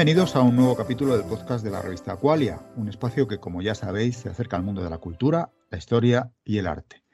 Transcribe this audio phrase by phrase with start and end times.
[0.00, 3.60] Bienvenidos a un nuevo capítulo del podcast de la revista Aqualia, un espacio que, como
[3.60, 7.04] ya sabéis, se acerca al mundo de la cultura, la historia y el arte.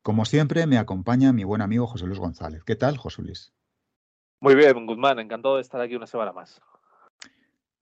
[0.00, 2.64] Como siempre, me acompaña mi buen amigo José Luis González.
[2.64, 3.52] ¿Qué tal, José Luis?
[4.40, 6.62] Muy bien, Guzmán, encantado de estar aquí una semana más.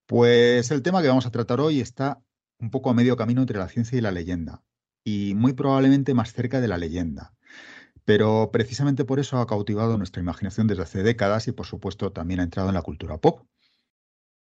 [0.07, 2.21] Pues el tema que vamos a tratar hoy está
[2.59, 4.65] un poco a medio camino entre la ciencia y la leyenda,
[5.05, 7.33] y muy probablemente más cerca de la leyenda.
[8.05, 12.41] Pero precisamente por eso ha cautivado nuestra imaginación desde hace décadas y por supuesto también
[12.41, 13.47] ha entrado en la cultura pop.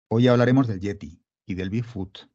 [0.08, 2.28] Hoy hablaremos del Yeti y del Bigfoot,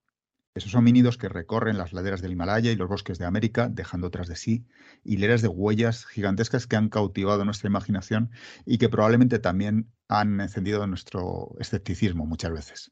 [0.56, 4.28] esos homínidos que recorren las laderas del Himalaya y los bosques de América, dejando tras
[4.28, 4.66] de sí
[5.04, 8.32] hileras de huellas gigantescas que han cautivado nuestra imaginación
[8.66, 12.92] y que probablemente también han encendido nuestro escepticismo muchas veces.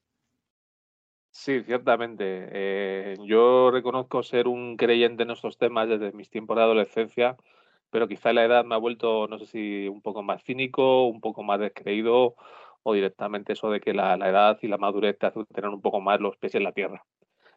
[1.32, 2.24] Sí, ciertamente.
[2.52, 7.36] Eh, yo reconozco ser un creyente en estos temas desde mis tiempos de adolescencia,
[7.90, 11.20] pero quizá la edad me ha vuelto, no sé si un poco más cínico, un
[11.20, 12.36] poco más descreído,
[12.88, 16.00] o directamente eso de que la, edad y la madurez te hacen tener un poco
[16.00, 17.04] más los pies en la tierra.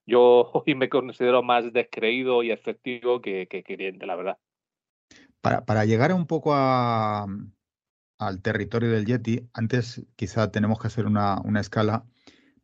[0.04, 4.38] Yo hoy me considero más descreído y efectivo que, creyente, la verdad.
[5.40, 7.26] Para, para llegar un poco a,
[8.18, 12.04] al territorio del Yeti, antes quizá tenemos que hacer una, una escala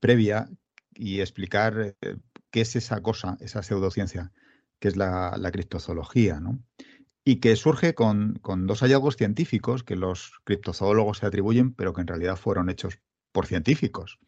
[0.01, 0.49] previa
[0.93, 2.17] y explicar eh,
[2.51, 4.33] qué es esa cosa, esa pseudociencia,
[4.81, 6.59] que es la, criptozoología, ¿no?
[7.27, 12.07] Y que surge con, dos hallazgos científicos que los criptozoólogos se atribuyen, pero que en
[12.07, 13.01] realidad fueron hechos
[13.33, 14.19] por científicos.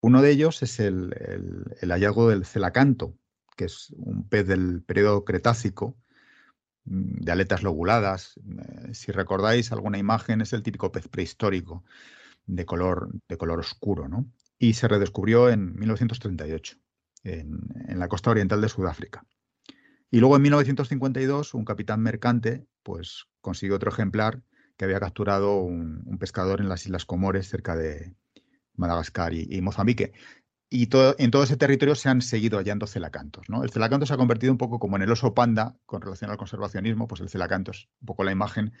[0.00, 1.14] Uno de ellos es el,
[1.80, 3.16] hallazgo del celacanto,
[3.56, 5.96] que es un pez del periodo Cretácico,
[6.84, 8.34] mm, de aletas lobuladas.
[8.38, 11.84] Eh, si recordáis alguna imagen, es el típico pez prehistórico
[12.46, 14.26] de color, de color oscuro, ¿no?
[14.58, 16.76] y se redescubrió en 1938
[17.24, 19.24] en, la costa oriental de Sudáfrica.
[20.14, 24.44] Y luego en 1952 un capitán mercante pues, consiguió otro ejemplar
[24.76, 28.14] que había capturado un, pescador en las Islas Comores cerca de
[28.76, 30.12] Madagascar y, Mozambique.
[30.70, 30.88] Y
[31.18, 33.48] en todo ese territorio se han seguido hallando celacantos.
[33.48, 33.64] ¿no?
[33.64, 36.36] El celacanto se ha convertido un poco como en el oso panda con relación al
[36.36, 38.72] conservacionismo, pues el celacanto es un poco la imagen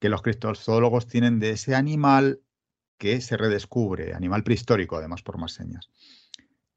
[0.00, 2.40] que los criptozoólogos tienen de ese animal
[2.98, 5.88] que se redescubre, animal prehistórico, además por más señas.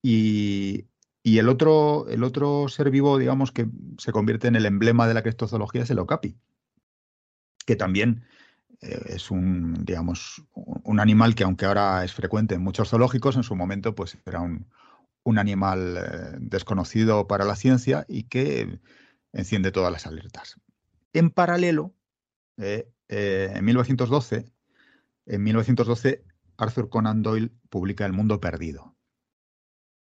[0.03, 0.85] Y,
[1.23, 3.67] el, otro, el otro ser vivo, digamos, que
[3.97, 6.35] se convierte en el emblema de la criptozoología es el okapi,
[7.66, 8.25] que también
[8.81, 13.44] eh, es un, digamos, un animal que aunque ahora es frecuente en muchos zoológicos, en
[13.44, 14.67] su momento pues era un,
[15.38, 18.79] animal eh, desconocido para la ciencia y que
[19.31, 20.59] enciende todas las alertas.
[21.13, 21.94] En paralelo,
[22.57, 24.51] eh, en 1912,
[25.25, 26.25] en 1912,
[26.57, 28.92] Arthur Conan Doyle publica El Mundo Perdido.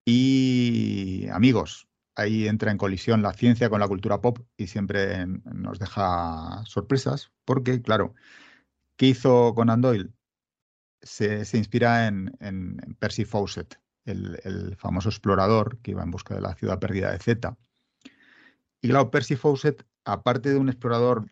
[0.05, 5.79] Y amigos, ahí entra en colisión la ciencia con la cultura pop y siempre nos
[5.79, 8.15] deja sorpresas, porque, claro,
[8.97, 10.11] ¿qué hizo Conan Doyle?
[11.03, 12.31] Se, inspira en,
[12.99, 17.57] Percy Fawcett, el, famoso explorador que iba en busca de la ciudad perdida de Zeta.
[18.81, 21.27] Y claro, Percy Fawcett, aparte de un explorador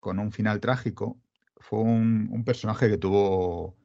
[0.00, 1.20] con un final trágico,
[1.56, 3.76] fue un, personaje que tuvo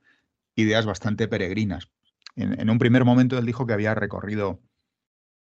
[0.55, 1.89] ideas bastante peregrinas.
[2.35, 4.61] En, un primer momento él dijo que había recorrido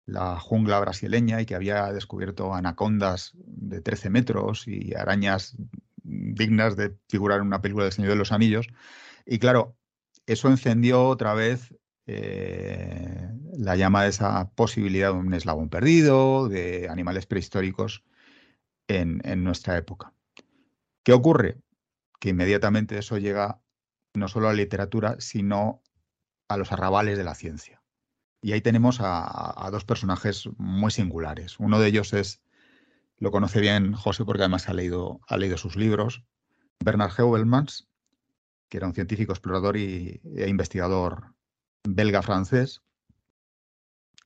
[0.06, 5.56] la jungla brasileña y que había descubierto anacondas de 13 metros y arañas
[6.02, 8.68] dignas de figurar en una película del Señor de los Anillos.
[9.26, 9.76] Y claro,
[10.26, 11.74] eso encendió otra vez
[12.06, 13.28] eh,
[13.58, 18.02] la llama de esa posibilidad de un eslabón perdido, de animales prehistóricos
[18.86, 20.14] en nuestra época.
[21.02, 21.58] ¿Qué ocurre?
[22.18, 23.60] que inmediatamente eso llega
[24.14, 25.82] no solo a la literatura, sino
[26.48, 27.82] a los arrabales de la ciencia.
[28.40, 31.58] Y ahí tenemos a, dos personajes muy singulares.
[31.58, 32.40] Uno de ellos es,
[33.18, 36.24] lo conoce bien José porque además ha leído, ha leído sus libros,
[36.78, 37.88] Bernard Heuvelmans,
[38.68, 41.34] que era un científico explorador y, e investigador
[41.84, 42.82] belga-francés.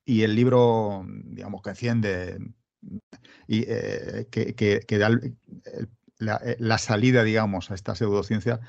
[0.05, 2.38] Y el libro, digamos, que enciende
[3.47, 5.87] y eh, que, da el, eh,
[6.58, 8.61] la, salida, digamos, a esta pseudociencia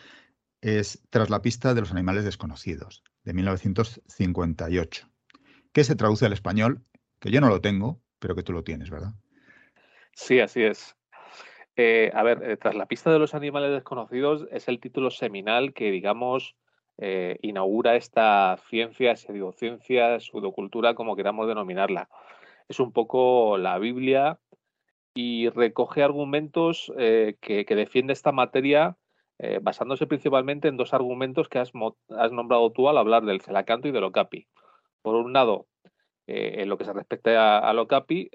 [0.62, 5.08] es Tras la pista de los animales desconocidos, de 1958,
[5.72, 6.84] que se traduce al español,
[7.20, 9.14] que yo no lo tengo, pero que tú lo tienes, ¿verdad?
[10.14, 10.96] Sí, así es.
[11.76, 15.74] Eh, a ver, eh, Tras la pista de los animales desconocidos es el título seminal
[15.74, 16.56] que, digamos,
[17.42, 22.08] inaugura esta ciencia, pseudociencia, pseudocultura, como queramos denominarla.
[22.70, 24.40] Es un poco la Biblia
[25.14, 28.98] y recoge argumentos eh, que, defiende esta materia
[29.40, 31.72] eh, basándose principalmente en dos argumentos que has,
[32.10, 34.48] has, nombrado tú al hablar del celacanto y del okapi.
[35.02, 35.68] Por un lado,
[36.28, 38.30] eh, en lo que se respecta al okapi,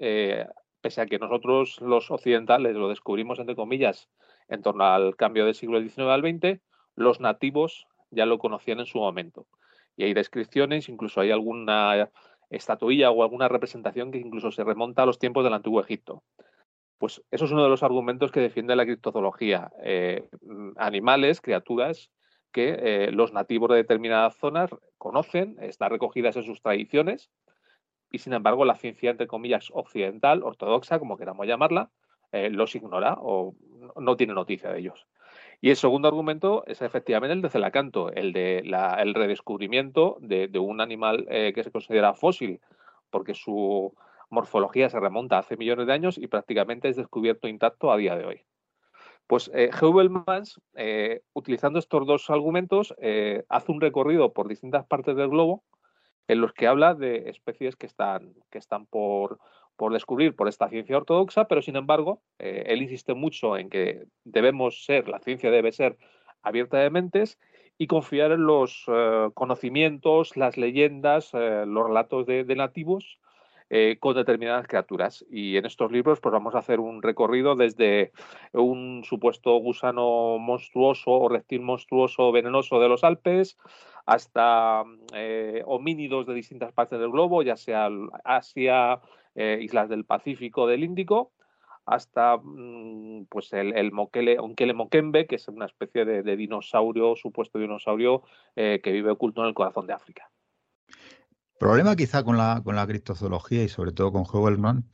[0.81, 4.09] pese a que nosotros los occidentales lo descubrimos, entre comillas,
[4.47, 6.61] en torno al cambio del siglo XIX al XX,
[6.95, 9.47] los nativos ya lo conocían en su momento.
[9.95, 12.09] Y hay descripciones, incluso hay alguna
[12.49, 16.23] estatuilla o alguna representación que incluso se remonta a los tiempos del antiguo Egipto.
[16.99, 19.71] Pues eso es uno de los argumentos que defiende la criptozoología.
[19.83, 20.27] Eh,
[20.75, 22.11] animales, criaturas
[22.51, 27.31] que eh, los nativos de determinadas zonas conocen, están recogidas en sus tradiciones,
[28.11, 31.89] y sin embargo la ciencia, entre comillas, occidental, ortodoxa, como queramos llamarla,
[32.33, 33.55] eh, los ignora o
[33.95, 35.07] no tiene noticia de ellos.
[35.61, 40.81] Y el segundo argumento es efectivamente el de Celacanto, el de el redescubrimiento de, un
[40.81, 42.59] animal que se considera fósil,
[43.09, 43.93] porque su
[44.29, 48.25] morfología se remonta hace millones de años y prácticamente es descubierto intacto a día de
[48.25, 48.41] hoy.
[49.27, 49.69] Pues eh,
[50.75, 52.95] eh utilizando estos dos argumentos,
[53.49, 55.63] hace un recorrido por distintas partes del globo
[56.27, 59.39] en los que habla de especies que están, que están por,
[59.79, 64.03] por descubrir por esta ciencia ortodoxa, pero sin embargo, eh, él insiste mucho en que
[64.25, 65.97] debemos ser, la ciencia debe ser
[66.43, 67.39] abierta de mentes
[67.77, 73.19] y confiar en los eh, conocimientos, las leyendas, eh, los relatos de, nativos
[73.99, 75.25] con determinadas criaturas.
[75.29, 78.11] Y en estos libros pues vamos a hacer un recorrido desde
[78.51, 83.57] un supuesto gusano monstruoso o reptil monstruoso venenoso de los Alpes
[84.07, 84.83] hasta
[85.65, 87.89] homínidos de distintas partes del globo, ya sea
[88.23, 88.99] Asia,
[89.35, 91.31] eh, islas del Pacífico, del Índico,
[91.85, 94.37] hasta mm, pues el, el moquele,
[94.73, 98.23] moquembe, que es una especie de, dinosaurio, supuesto dinosaurio,
[98.55, 100.29] eh, que vive oculto en el corazón de África.
[101.59, 104.89] Problema quizá con la, con la criptozoología y sobre todo con Heuvelman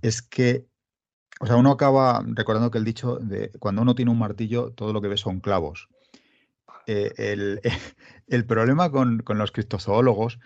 [0.00, 0.66] es que,
[1.40, 4.92] o sea, uno acaba recordando que el dicho de cuando uno tiene un martillo, todo
[4.94, 5.88] lo que ve son clavos.
[6.86, 7.12] Eh,
[8.28, 10.38] el, problema con, los criptozoólogos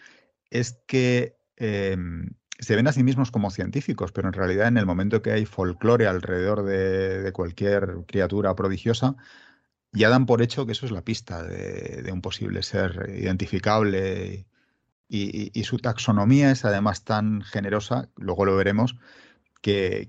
[0.50, 4.86] es que em, se ven a sí mismos como científicos, pero en realidad en el
[4.86, 9.16] momento que hay folclore alrededor de, cualquier criatura prodigiosa,
[9.92, 14.46] ya dan por hecho que eso es la pista de, un posible ser identificable
[15.12, 18.96] y, su taxonomía es además tan generosa, luego lo veremos,
[19.60, 20.08] que,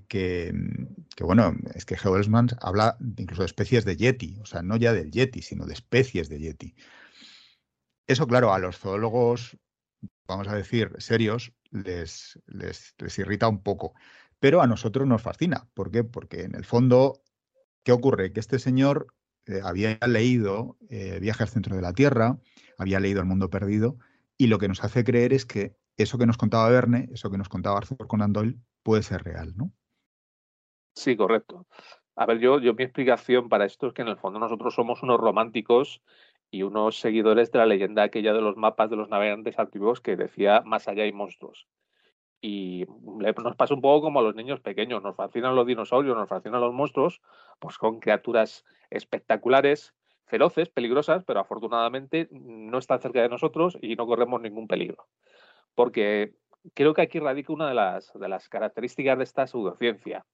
[1.20, 5.10] bueno, es que Geolsman habla incluso de especies de yeti, o sea, no ya del
[5.10, 6.74] yeti, sino de especies de yeti.
[8.06, 9.58] Eso, claro, a los zoólogos
[10.26, 13.94] vamos a decir, serios, les, les, irrita un poco.
[14.38, 15.68] Pero a nosotros nos fascina.
[15.74, 16.04] ¿Por qué?
[16.04, 17.22] Porque en el fondo,
[17.84, 18.32] ¿qué ocurre?
[18.32, 19.14] Que este señor
[19.46, 22.38] eh, había leído eh, Viaje al centro de la Tierra,
[22.78, 23.98] había leído El mundo perdido,
[24.38, 27.38] y lo que nos hace creer es que eso que nos contaba Verne, eso que
[27.38, 29.72] nos contaba Arthur Conan Doyle, puede ser real, ¿no?
[30.94, 31.66] Sí, correcto.
[32.16, 35.02] A ver, yo, yo mi explicación para esto es que en el fondo nosotros somos
[35.02, 36.02] unos románticos
[36.50, 40.16] y unos seguidores de la leyenda aquella de los mapas de los navegantes antiguos que
[40.16, 41.66] decía más allá hay monstruos.
[42.42, 42.84] Y
[43.42, 46.60] nos pasa un poco como a los niños pequeños, nos fascinan los dinosaurios, nos fascinan
[46.60, 47.22] los monstruos,
[47.60, 49.94] pues con criaturas espectaculares,
[50.26, 55.06] feroces, peligrosas, pero afortunadamente no están cerca de nosotros y no corremos ningún peligro.
[55.74, 56.34] Porque
[56.74, 60.24] creo que aquí radica una de las, de las características de esta pseudociencia.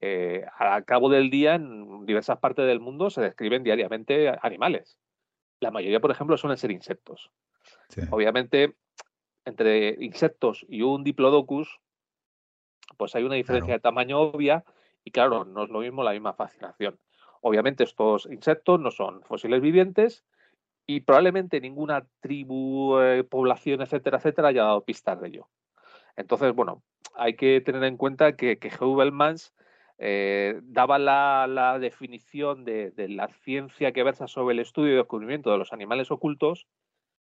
[0.00, 4.98] Eh, a cabo del día, en diversas partes del mundo se describen diariamente animales
[5.60, 7.30] la mayoría, por ejemplo, suelen ser insectos.
[8.10, 8.76] Obviamente,
[9.44, 11.80] entre insectos y un diplodocus,
[12.96, 14.64] pues hay una diferencia de tamaño obvia
[15.04, 16.98] y claro, no es lo mismo la misma fascinación.
[17.42, 20.24] Obviamente estos insectos no son fósiles vivientes
[20.86, 25.48] y probablemente ninguna tribu, eh, población, etcétera, etcétera, haya dado pistas de ello.
[26.16, 26.82] Entonces, bueno,
[27.14, 28.70] hay que tener en cuenta que, que
[29.98, 35.58] eh, daba la, definición de, la ciencia que versa sobre el estudio y descubrimiento de
[35.58, 36.66] los animales ocultos,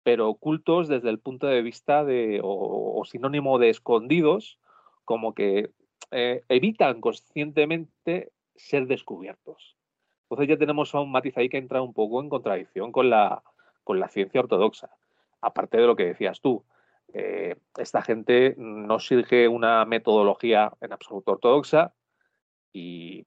[0.02, 4.58] pero ocultos desde el punto de vista de, o, sinónimo de escondidos,
[5.04, 5.70] como que
[6.10, 9.76] eh, evitan conscientemente ser descubiertos.
[10.32, 13.42] Entonces ya tenemos a un matiz ahí que entra un poco en contradicción con la,
[13.84, 14.88] con la ciencia ortodoxa.
[15.42, 16.64] Aparte de lo que decías tú,
[17.12, 21.92] eh, esta gente no sigue una metodología en absoluto ortodoxa,
[22.72, 23.26] y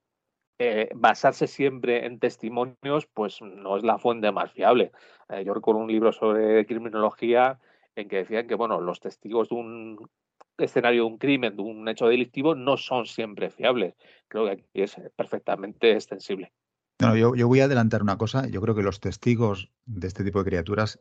[0.57, 4.91] eh, basarse siempre en testimonios, pues no es la fuente más fiable.
[5.29, 7.59] Eh, yo recuerdo un libro sobre criminología
[7.95, 10.09] en que decían que, bueno, los testigos de un
[10.57, 13.93] escenario de un crimen, de un hecho delictivo, no son siempre fiables.
[14.27, 16.51] Creo que aquí es perfectamente extensible.
[16.99, 18.47] No, yo, yo voy a adelantar una cosa.
[18.47, 20.99] Yo creo que los testigos de este tipo de criaturas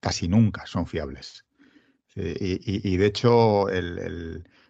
[0.00, 1.44] casi nunca son fiables.
[2.14, 3.66] y, de hecho,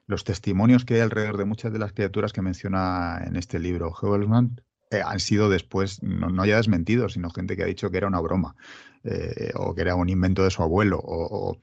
[0.06, 3.92] los testimonios que hay alrededor de muchas de las criaturas que menciona en este libro
[4.00, 8.06] Heuvelman eh, han sido después, no, ya desmentidos, sino gente que ha dicho que era
[8.06, 8.56] una broma
[9.04, 11.58] eh, o que era un invento de su abuelo o,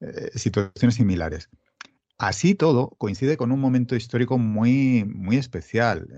[0.00, 1.50] eh, situaciones similares.
[2.18, 6.08] Así todo coincide con un momento histórico muy, muy especial.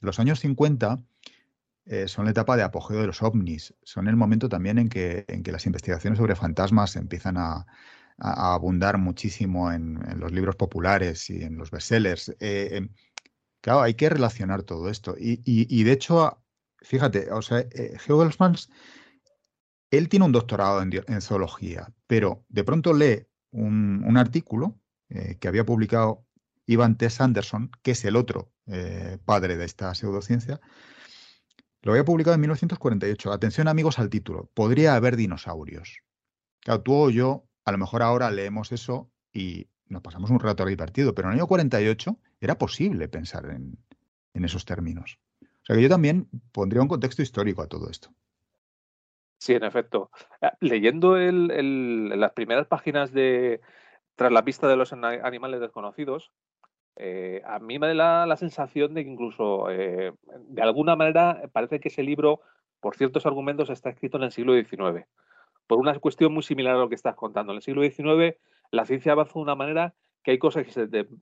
[0.00, 0.98] Los años 50
[1.86, 5.24] eh, son la etapa de apogeo de los ovnis, son el momento también en que,
[5.28, 7.66] en que las investigaciones sobre fantasmas empiezan a,
[8.18, 12.30] abundar muchísimo en, los libros populares y en los bestsellers.
[12.40, 12.88] Eh, em,
[13.60, 15.14] claro, hay que relacionar todo esto.
[15.18, 16.42] Y, de hecho,
[16.78, 17.98] fíjate, o sea, eh,
[19.90, 25.64] él tiene un doctorado en, zoología, pero de pronto lee un, artículo eh, que había
[25.64, 26.25] publicado
[26.66, 27.08] Ivan T.
[27.10, 28.50] Sanderson, que es el otro
[29.24, 30.60] padre de esta pseudociencia,
[31.86, 33.32] lo había publicado en 1948.
[33.32, 34.50] Atención amigos al título.
[34.54, 36.02] Podría haber dinosaurios.
[36.60, 40.66] Claro, tú o yo, a lo mejor ahora leemos eso y nos pasamos un rato
[40.66, 43.78] divertido, pero en el año 48 era posible pensar en,
[44.34, 45.20] esos términos.
[45.40, 48.10] O sea que yo también pondría un contexto histórico a todo esto.
[49.38, 50.10] Sí, en efecto.
[50.42, 53.60] Ah, leyendo las primeras páginas de
[54.16, 56.32] Tras la pista de los animales desconocidos,
[56.96, 60.12] eh, a mí me da la, sensación de que incluso, eh,
[60.48, 62.40] de alguna manera, parece que ese libro,
[62.80, 65.06] por ciertos argumentos, está escrito en el siglo XIX.
[65.66, 67.52] Por una cuestión muy similar a lo que estás contando.
[67.52, 68.36] En el siglo XIX,
[68.70, 70.72] la ciencia avanzó de una manera que hay cosas que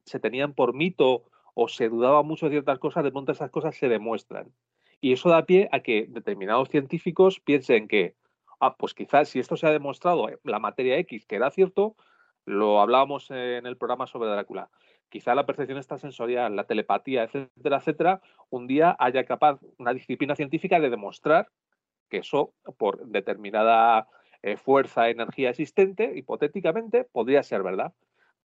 [0.05, 3.77] se, tenían por mito o se dudaba mucho de ciertas cosas, de pronto esas cosas
[3.77, 4.53] se demuestran.
[5.01, 8.15] Y eso da pie a que determinados científicos piensen que,
[8.61, 11.97] ah, pues quizás si esto se ha demostrado, la materia X, que era cierto,
[12.47, 14.71] lo hablábamos en el programa sobre Drácula
[15.15, 20.81] quizá la percepción extrasensorial, la telepatía, etcétera, etcétera, un día haya capaz una disciplina científica
[20.81, 21.47] de demostrar
[22.11, 24.09] que eso, por determinada
[24.43, 27.93] eh, fuerza, energía existente, hipotéticamente, podría ser verdad.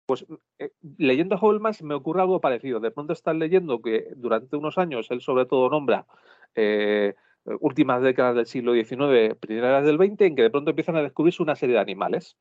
[0.06, 0.24] Pues
[0.60, 2.78] eh, leyendo a me ocurre algo parecido.
[2.78, 6.06] De pronto estás leyendo que durante unos años él sobre todo nombra
[6.54, 7.14] eh,
[7.58, 11.42] últimas décadas del siglo XIX, primeras del XX, en que de pronto empiezan a descubrirse
[11.42, 12.36] una serie de animales.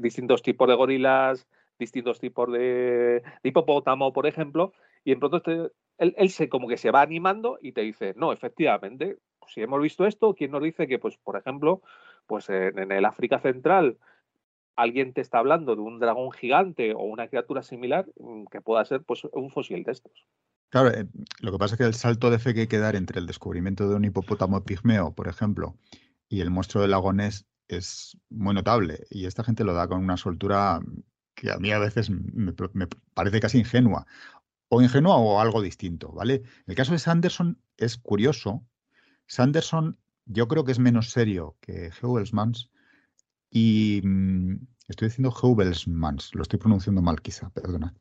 [0.00, 4.72] distintos tipos de gorilas, distintos tipos de, hipopótamo, por ejemplo,
[5.04, 8.32] y en pronto este, él, se como que se va animando y te dice, no,
[8.32, 11.82] efectivamente, si hemos visto esto, ¿quién nos dice que, pues, por ejemplo,
[12.26, 13.98] pues en, el África Central
[14.76, 18.84] alguien te está hablando de un dragón gigante o una criatura similar mm, que pueda
[18.84, 20.12] ser pues un fósil de estos?
[20.70, 21.06] Claro, eh,
[21.40, 23.26] lo que pasa es que el salto de fe que hay que dar entre el
[23.26, 25.74] descubrimiento de un hipopótamo pigmeo, por ejemplo,
[26.28, 29.06] y el monstruo del lago Ness es muy notable.
[29.10, 30.80] Y esta gente lo da con una soltura
[31.38, 32.52] que a mí a veces me,
[33.14, 34.06] parece casi ingenua,
[34.68, 36.42] o ingenua o algo distinto, ¿vale?
[36.66, 38.64] El caso de Sanderson es curioso.
[39.26, 42.70] Sanderson yo creo que es menos serio que Heubelsmans
[43.50, 44.56] y mm,
[44.88, 47.94] estoy diciendo Heubelsmans, lo estoy pronunciando mal quizá, perdona.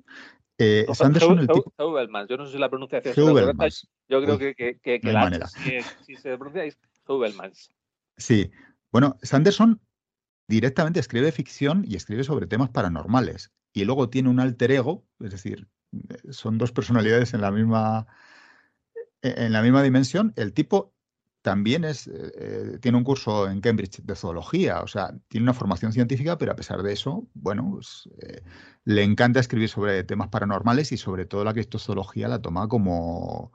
[0.58, 1.72] Eh, Sanderson, el tipo...
[1.78, 3.88] Heubelsmans, yo no sé si la pronunciación Heubelsmans.
[4.10, 5.00] Yo creo que, que, que,
[5.48, 6.78] Si, si, se pronuncia es.
[8.18, 8.52] Sí,
[8.92, 9.80] bueno, Sanderson
[10.48, 13.52] directamente escribe ficción y escribe sobre temas paranormales.
[13.74, 15.68] Y luego tiene un alter ego, es decir,
[16.30, 18.08] son dos personalidades en la misma,
[19.22, 20.34] e-, en la misma dimensión.
[20.36, 20.94] El tipo
[21.42, 25.54] también es, eh, eh, tiene un curso en Cambridge de zoología, o sea, tiene una
[25.54, 28.42] formación científica, pero a pesar de eso, bueno, pues, eh,
[28.84, 33.54] le encanta escribir sobre temas paranormales y sobre todo la criptozoología la toma como,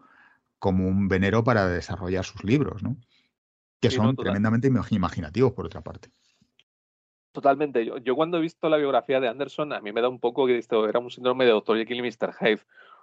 [0.59, 2.97] como un venero para desarrollar sus libros, ¿no?
[3.81, 6.13] Que son tremendamente imaginativos, por otra parte.
[7.33, 7.85] Totalmente.
[7.85, 10.47] Yo, yo, cuando he visto la biografía de Anderson, a mí me da un poco
[10.47, 11.79] que esto era un síndrome de Dr.
[11.79, 12.35] Jekyll y Mr.
[12.39, 12.61] Hyde.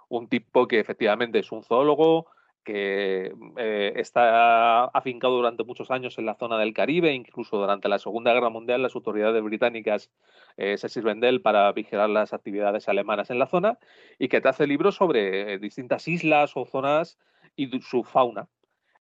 [0.07, 2.27] Un tipo que efectivamente es un zoólogo,
[2.63, 7.99] que eh, está afincado durante muchos años en la zona del Caribe, incluso durante la
[7.99, 10.11] Segunda Guerra Mundial las autoridades británicas
[10.57, 13.79] eh, se sirven de él para vigilar las actividades alemanas en la zona
[14.19, 17.17] y que te hace libros sobre eh, distintas islas o zonas
[17.55, 18.47] y su fauna.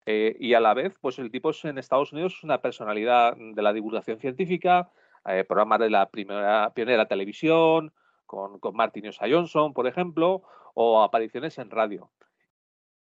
[0.07, 3.75] y a la vez, pues el tipo en Estados Unidos es una personalidad de la
[3.75, 4.91] divulgación científica,
[5.29, 7.93] eh, programas de la primera pionera televisión,
[8.27, 10.43] con, con Martin Johnson, por ejemplo,
[10.75, 12.11] o apariciones en radio.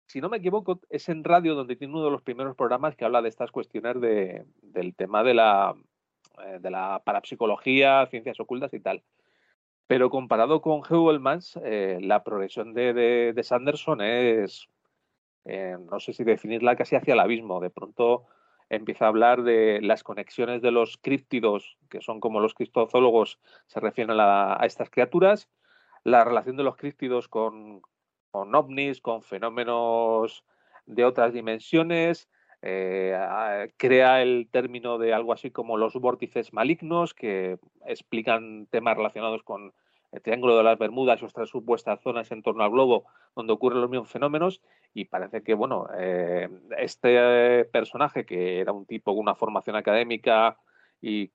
[0.07, 3.05] Si no me equivoco, es en radio donde tiene uno de los primeros programas que
[3.05, 5.75] habla de estas cuestiones de, del tema de la,
[6.45, 9.03] eh, de la parapsicología, ciencias ocultas y tal.
[9.87, 14.69] Pero comparado con Heuvelmans, eh, la progresión de, de, Sanderson es,
[15.45, 17.61] no sé si definirla casi hacia el abismo.
[17.61, 18.27] De pronto
[18.73, 23.81] empieza a hablar de las conexiones de los críptidos, que son como los criptozoólogos se
[23.81, 25.51] refieren a, estas criaturas,
[26.05, 27.83] la relación de los críptidos con,
[28.33, 30.45] ovnis, con fenómenos
[30.87, 32.31] de otras dimensiones,
[32.63, 39.43] eh, crea el término de algo así como los vórtices malignos, que explican temas relacionados
[39.43, 39.75] con
[40.13, 43.05] el Triángulo de las Bermudas y otras supuestas zonas en torno al globo
[43.35, 44.61] donde ocurren los mismos fenómenos
[44.95, 50.59] y parece que, bueno, eh, este personaje que era un tipo con una formación académica
[51.01, 51.31] y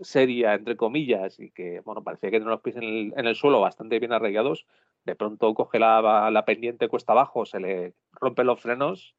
[0.00, 3.98] seria, entre comillas, y que, bueno, parecía que tenía los pies en el, suelo bastante
[3.98, 4.66] bien arraigados,
[5.04, 9.14] de pronto coge la, la pendiente cuesta abajo, se le rompen los frenos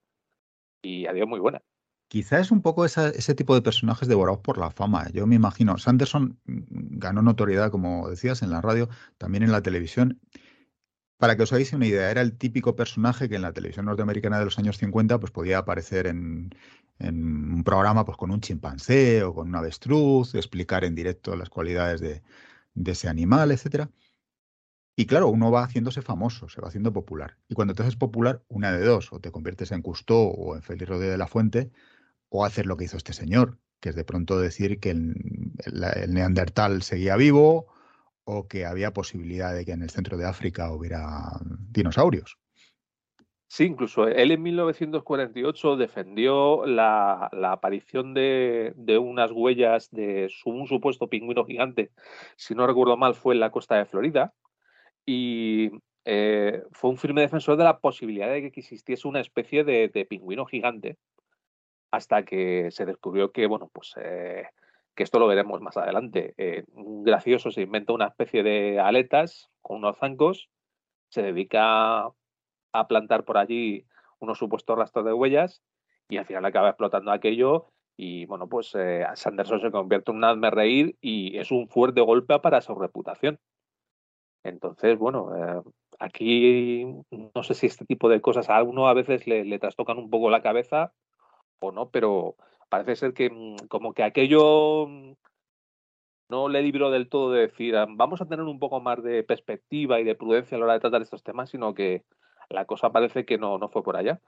[0.82, 1.62] y a Dios muy buena.
[2.13, 5.10] Quizá es un poco ese tipo de personajes devorados por la fama.
[5.13, 9.63] Yo me imagino, Sanderson mm, ganó notoriedad, como decías, en la radio, también en la
[9.63, 10.22] televisión.
[11.17, 14.38] Para que os hagáis una idea, era el típico personaje que en la televisión norteamericana
[14.38, 16.53] de los años 50 pues, podía aparecer en,
[17.00, 22.00] un programa pues, con un chimpancé o con un avestruz, explicar en directo las cualidades
[22.00, 22.22] de,
[22.75, 23.89] de ese animal, etcétera.
[24.96, 27.39] Y claro, uno va haciéndose famoso, se va haciendo popular.
[27.50, 30.62] Y cuando te haces popular, una de dos, o te conviertes en Cousteau o en
[30.62, 31.72] Félix Rodríguez de la Fuente,
[32.36, 35.13] o hacer lo que hizo este señor, que es de pronto decir que el,
[36.10, 37.68] neandertal seguía vivo
[38.24, 41.30] o que había posibilidad de que en el centro de África hubiera
[41.70, 42.40] dinosaurios.
[43.48, 51.46] Sí, incluso él en 1948 defendió la, aparición de, unas huellas de un supuesto pingüino
[51.46, 51.92] gigante,
[52.36, 54.34] si no recuerdo mal, fue en la costa de Florida,
[55.06, 55.70] y
[56.06, 60.48] eh, fue un firme defensor de la posibilidad de que existiese una especie de, pingüino
[60.48, 60.98] gigante
[61.93, 64.47] hasta que se descubrió que, bueno, pues eh,
[64.95, 66.33] que esto lo veremos más adelante.
[66.38, 70.50] Eh, un gracioso se inventa una especie de aletas con unos zancos,
[71.09, 73.85] se dedica a plantar por allí
[74.17, 75.62] unos supuestos rastros de huellas
[76.09, 78.73] y al final acaba explotando aquello y bueno, pues
[79.13, 83.39] Sanderson se convierte en un hazme reír y es un fuerte golpe para su reputación.
[84.43, 85.62] Entonces, bueno, eh,
[86.00, 90.09] aquí no sé si este tipo de cosas a uno a veces le, trastocan un
[90.09, 90.91] poco la cabeza
[91.67, 92.36] o no, pero
[92.70, 95.13] parece ser que mm, como que aquello mm,
[96.29, 99.24] no le libró del todo de decir, ah, vamos a tener un poco más de
[99.24, 102.03] perspectiva y de prudencia a la hora de tratar estos temas, sino que
[102.49, 104.19] la cosa parece que no, no fue por allá.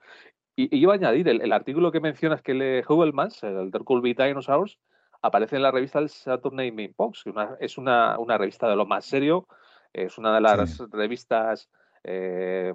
[0.55, 4.03] Y, y iba a añadir, el, artículo que mencionas que lee Hubelmans, el There Could
[4.03, 4.77] Be Dinosaurs,
[5.21, 9.05] aparece en la revista del Saturday Fox, que es una, una, revista de lo más
[9.05, 9.47] serio,
[9.93, 11.69] es una de las revistas
[12.07, 12.71] eh,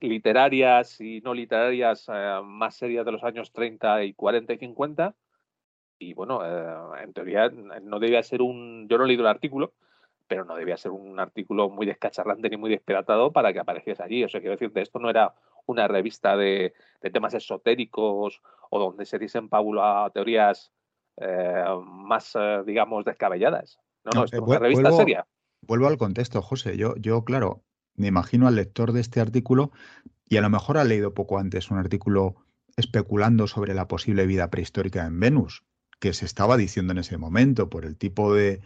[0.00, 5.14] literarias y no literarias eh, más serias de los años 30 y 40 y 50.
[5.98, 8.88] Y bueno, eh, en teoría no debía ser un.
[8.88, 9.74] Yo no he leído el artículo,
[10.26, 14.24] pero no debía ser un artículo muy descacharrante ni muy despiratado para que apareciese allí.
[14.24, 15.34] O sea, quiero decirte, esto no era
[15.66, 16.72] una revista de,
[17.12, 20.72] temas esotéricos o donde se dicen pábulo a teorías
[21.84, 23.78] más, digamos, descabelladas.
[24.04, 25.26] No, no, esto es una revista seria
[25.66, 26.76] vuelvo al contexto, José.
[26.76, 27.62] Yo, yo, claro,
[27.96, 29.72] me imagino al lector de este artículo
[30.28, 32.36] y a lo mejor ha leído poco antes un artículo
[32.76, 35.64] especulando sobre la posible vida prehistórica en Venus,
[36.00, 38.60] que se estaba diciendo en ese momento por el tipo de,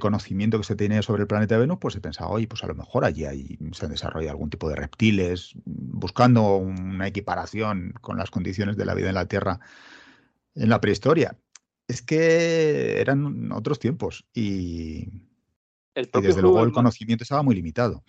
[0.00, 2.74] conocimiento que se tiene sobre el planeta Venus, pues se pensaba, oye, pues a lo
[2.74, 8.30] mejor allí hay, se han desarrollado algún tipo de reptiles, buscando una equiparación con las
[8.30, 9.60] condiciones de la vida en la Tierra
[10.54, 11.38] en la prehistoria.
[11.86, 15.08] Es que eran otros tiempos y,
[15.94, 18.02] y desde luego el conocimiento estaba muy limitado.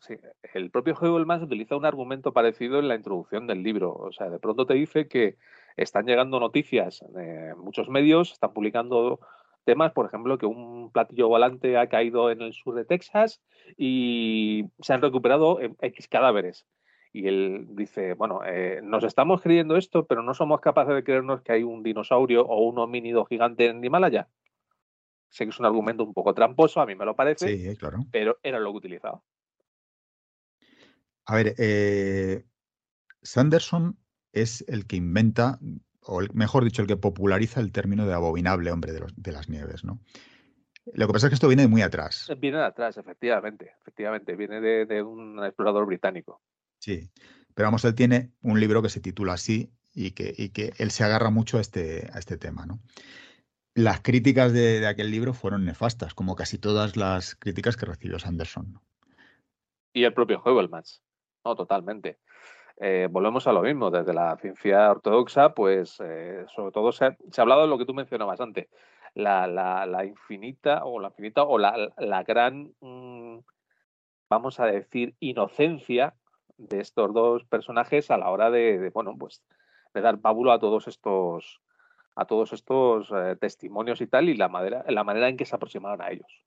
[0.00, 0.16] Sí,
[0.54, 3.92] el propio Heuvelmans utiliza un argumento parecido en la introducción del libro.
[3.94, 5.36] O sea, de pronto te dice que
[5.76, 9.20] están llegando noticias de muchos medios, están publicando
[9.64, 13.42] temas, por ejemplo, que un platillo volante ha caído en el sur de Texas
[13.76, 16.66] y se han recuperado X cadáveres.
[17.12, 21.42] Y él dice, bueno, eh, nos estamos creyendo esto, pero no somos capaces de creernos
[21.42, 24.28] que hay un dinosaurio o un homínido gigante en Himalaya.
[25.28, 27.98] Sé que es un argumento un poco tramposo, a mí me lo parece, sí, claro.
[28.10, 29.20] pero era lo que utilizaba.
[31.26, 32.44] A ver, eh,
[33.22, 33.98] Sanderson
[34.32, 35.58] es el que inventa,
[36.00, 40.00] o mejor dicho, el que populariza el término de abominable hombre de, las nieves, ¿no?
[40.92, 42.30] Lo que pasa es que esto viene de muy atrás.
[42.38, 46.42] Viene de atrás, efectivamente, efectivamente, viene de, un explorador británico.
[46.78, 47.10] Sí,
[47.54, 50.90] pero vamos, él tiene un libro que se titula así y que, y que él
[50.90, 52.80] se agarra mucho a este, a este tema, ¿no?
[53.74, 58.80] las críticas de, aquel libro fueron nefastas, como casi todas las críticas que recibió Sanderson.
[59.92, 61.02] Y el propio Heuvelmans,
[61.44, 62.18] no, totalmente.
[62.76, 67.16] Eh, volvemos a lo mismo, desde la ciencia ortodoxa, pues eh, sobre todo se ha,
[67.38, 68.68] hablado de lo que tú mencionabas antes,
[69.14, 73.38] la, infinita o la infinita o la, gran, mm,
[74.28, 76.14] vamos a decir, inocencia
[76.56, 79.42] de estos dos personajes a la hora de, bueno, pues
[79.92, 81.60] de dar pábulo a todos estos
[82.16, 85.56] a todos estos eh, testimonios y tal y la manera, la manera en que se
[85.56, 86.44] aproximaron a ellos.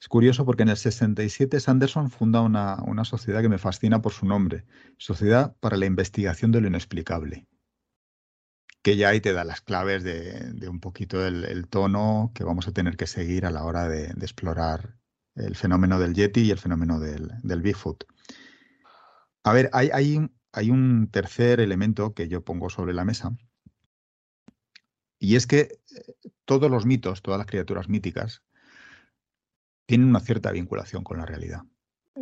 [0.00, 4.26] Es curioso porque en el 67 Sanderson funda una, sociedad que me fascina por su
[4.26, 4.64] nombre,
[4.96, 7.46] Sociedad para la Investigación de lo Inexplicable,
[8.82, 12.72] que ya ahí te da las claves de, un poquito el, tono que vamos a
[12.72, 14.96] tener que seguir a la hora de, explorar
[15.34, 18.04] el fenómeno del Yeti y el fenómeno del, del Bigfoot.
[19.42, 23.36] A ver, hay, hay, hay un tercer elemento que yo pongo sobre la mesa,
[25.18, 28.42] y es que eh, todos los mitos, todas las criaturas míticas,
[29.88, 31.62] tienen una cierta vinculación con la realidad.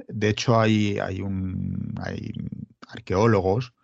[0.06, 1.94] De hecho, hay, hay, un,
[2.86, 3.74] arqueólogos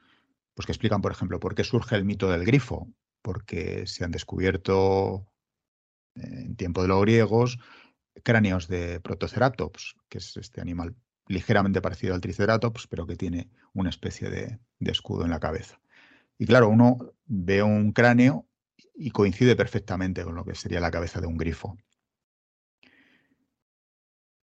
[0.54, 2.88] pues que explican, por ejemplo, por qué surge el mito del grifo,
[3.22, 5.26] porque se han descubierto
[6.14, 7.58] en tiempo de los griegos
[8.22, 10.94] cráneos de Protoceratops, que es este animal
[11.26, 15.80] ligeramente parecido al Triceratops, pero que tiene una especie de, escudo en la cabeza.
[16.38, 18.46] Y claro, uno ve un cráneo
[18.94, 21.76] y coincide perfectamente con lo que sería la cabeza de un grifo.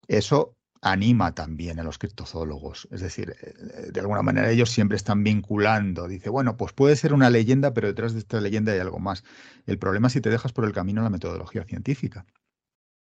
[0.10, 2.88] Eso anima también a los criptozoólogos.
[2.92, 6.08] Es decir, eh, de alguna manera ellos siempre están vinculando.
[6.08, 9.24] Dice, bueno, pues puede ser una leyenda, pero detrás de esta leyenda hay algo más.
[9.68, 12.26] El problema es si te dejas por el camino la metodología científica.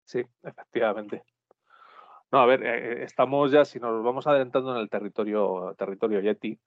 [0.05, 1.23] Sí, efectivamente.
[2.31, 6.61] No, a ver, eh, estamos ya, si nos vamos adelantando en el territorio, territorio Yeti,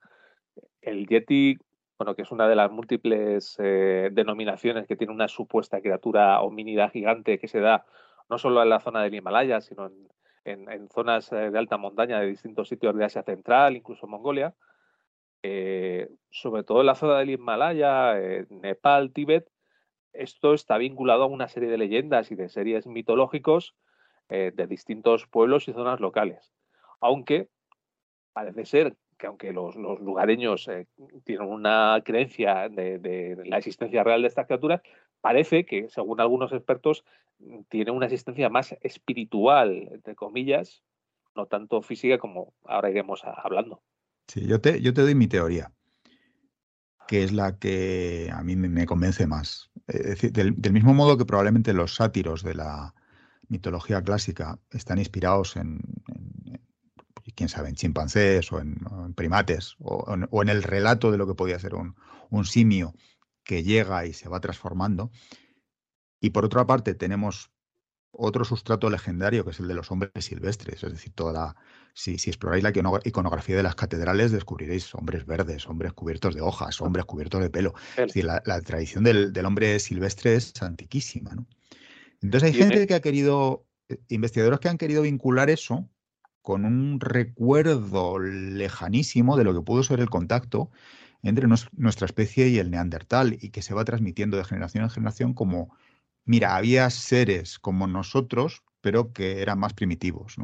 [0.82, 1.58] el Yeti,
[2.00, 6.90] bueno, que es una de las múltiples eh, denominaciones que tiene una supuesta criatura homínida
[6.90, 7.86] gigante que se da
[8.30, 10.08] no solo en la zona del Himalaya, sino en,
[10.46, 14.54] en, zonas eh, de alta montaña de distintos sitios de Asia Central, incluso Mongolia,
[15.42, 18.16] eh, sobre todo en la zona del Himalaya,
[18.50, 19.50] Nepal, Tíbet,
[20.14, 23.76] esto está vinculado a una serie de leyendas y de series mitológicos
[24.30, 26.54] eh, de distintos pueblos y zonas locales.
[27.02, 27.50] Aunque
[28.32, 30.70] parece ser que aunque los, lugareños
[31.24, 34.82] tienen una creencia de, de, la existencia real de estas criaturas,
[35.24, 37.06] parece que, según algunos expertos,
[37.70, 40.84] tiene una existencia más espiritual, entre comillas,
[41.34, 43.82] no tanto física como ahora iremos hablando.
[44.28, 45.72] Sí, yo te, yo te doy mi teoría,
[47.08, 49.72] que es la que a mí me convence más.
[49.88, 52.94] Es decir, del, mismo modo que probablemente los sátiros de la
[53.48, 55.80] mitología clásica están inspirados en,
[57.34, 58.76] quién sabe, en chimpancés o en,
[59.16, 62.94] primates, o, en el relato de lo que podía ser un simio
[63.44, 65.12] que llega y se va transformando.
[66.20, 67.52] Y por otra parte tenemos
[68.12, 71.56] otro sustrato legendario que es el de los hombres silvestres, es decir, toda
[71.94, 72.72] si, exploráis la
[73.04, 77.74] iconografía de las catedrales descubriréis hombres verdes, hombres cubiertos de hojas, hombres cubiertos de pelo.
[77.98, 81.34] Es decir, la, tradición del, hombre silvestre es antiquísima.
[81.34, 81.48] ¿no?
[82.22, 85.90] Entonces hay gente que ha querido, eh, investigadores que han querido vincular eso
[86.42, 90.72] con un recuerdo lejanísimo de lo que pudo ser el contacto
[91.24, 95.34] entre nuestra especie y el neandertal y que se va transmitiendo de generación en generación
[95.34, 95.76] como
[96.26, 100.36] mira, había seres como nosotros, pero que eran más primitivos.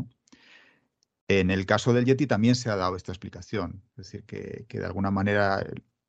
[1.28, 4.86] En el caso del Yeti también se ha dado esta explicación, es decir, que, de
[4.86, 5.62] alguna manera,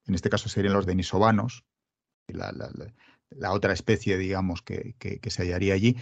[0.07, 1.65] en este caso serían los denisovanos,
[2.29, 4.95] la, la, otra especie, digamos, que,
[5.27, 5.97] se hallaría allí,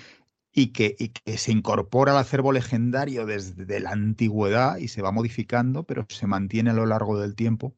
[0.53, 5.13] y que, y que, se incorpora al acervo legendario desde la antigüedad y se va
[5.13, 7.75] modificando, pero se mantiene a lo largo del tiempo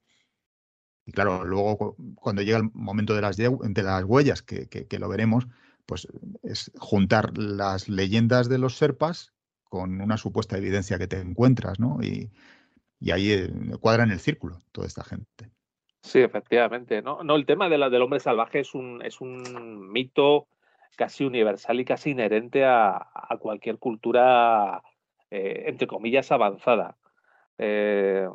[1.11, 5.49] y claro, luego cuando llega el momento de las, de las huellas, que, lo veremos,
[5.87, 6.07] pues
[6.45, 9.33] es juntar las leyendas de los serpas
[9.65, 11.99] con una supuesta evidencia que te encuentras, ¿no?
[12.01, 12.31] Y,
[13.11, 15.51] ahí eh, cuadra en el círculo toda esta gente.
[16.03, 17.03] Sí, efectivamente.
[17.03, 20.47] No, no el tema de la, del hombre salvaje es un, es un mito
[20.97, 23.09] casi universal y casi inherente a,
[23.41, 24.81] cualquier cultura,
[25.29, 26.97] eh, entre comillas, avanzada.
[27.59, 28.29] Eh,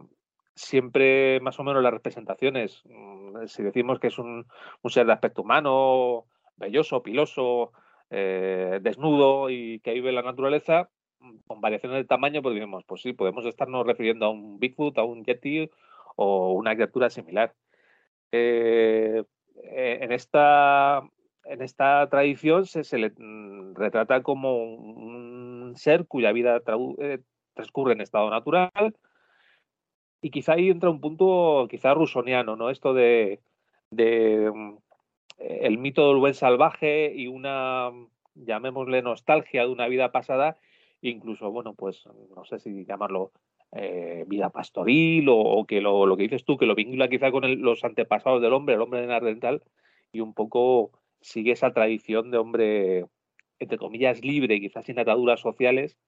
[0.56, 4.46] siempre más o menos las representaciones, mm, si decimos que es un,
[4.86, 6.26] ser de aspecto humano,
[6.58, 7.72] belloso, piloso,
[8.10, 10.90] eh, desnudo y que vive en la naturaleza,
[11.20, 15.04] mm, con variaciones de tamaño, pues pues sí, podemos estarnos refiriendo a un Bigfoot, a
[15.04, 15.70] un Yeti
[16.16, 17.54] o una criatura similar.
[18.32, 19.24] Eh,
[19.64, 21.02] eh, en, esta,
[21.46, 26.62] en esta tradición se, se le mm, retrata como un ser cuya vida
[27.54, 28.96] transcurre en estado natural,
[30.26, 32.72] y quizá ahí entra un punto quizá rusoniano, ¿no?
[32.72, 33.42] Esto de,
[33.92, 34.74] mm,
[35.38, 37.92] el mito del buen salvaje y una,
[38.34, 40.58] llamémosle, nostalgia de una vida pasada,
[41.02, 43.34] incluso, bueno, pues no sé si llamarlo
[43.72, 47.84] eh, vida pastoril o, que lo, que dices tú, que lo vincula quizá con los
[47.84, 49.62] antepasados del hombre, el hombre de Nardental,
[50.12, 50.90] y un poco
[51.22, 53.06] sigue esa tradición de hombre,
[53.60, 56.00] entre comillas, libre, quizás sin ataduras sociales,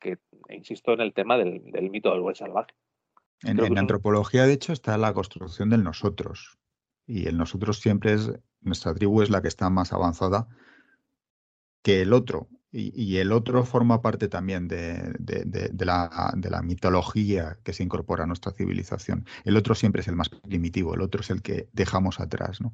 [0.00, 2.74] que insisto en el tema del mito del buen salvaje.
[3.44, 6.58] En, antropología, de hecho, está la construcción del nosotros.
[7.06, 10.48] Y el nosotros siempre es, nuestra tribu es la que está más avanzada
[11.82, 12.48] que el otro.
[12.74, 15.12] Y, el otro forma parte también de,
[15.78, 19.26] la, de, la, mitología que se incorpora a nuestra civilización.
[19.44, 22.62] El otro siempre es el más primitivo, el otro es el que dejamos atrás.
[22.62, 22.72] ¿no?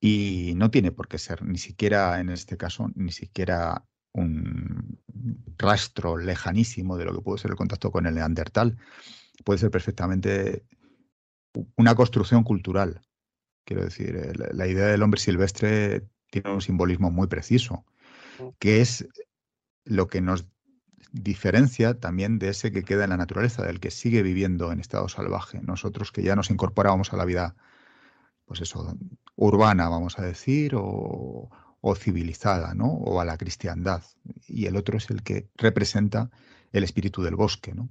[0.00, 5.00] Y no tiene por qué ser, ni siquiera en este caso, ni siquiera un
[5.58, 8.78] rastro lejanísimo de lo que puede ser el contacto con el neandertal
[9.44, 10.64] puede ser perfectamente
[11.76, 13.00] una construcción cultural.
[13.64, 17.84] Quiero decir, eh, la idea del hombre silvestre tiene un simbolismo muy preciso,
[18.58, 19.08] que es
[19.84, 20.46] lo que nos
[21.12, 25.08] diferencia también de ese que queda en la naturaleza, del que sigue viviendo en estado
[25.08, 25.60] salvaje.
[25.62, 27.56] Nosotros que ya nos incorporábamos a la vida,
[28.44, 28.96] pues eso,
[29.34, 31.48] urbana, vamos a decir, o,
[31.80, 32.86] o civilizada, ¿no?
[32.86, 34.02] O a la cristiandad.
[34.46, 36.30] Y el otro es el que representa
[36.72, 37.88] el espíritu del bosque, ¿no?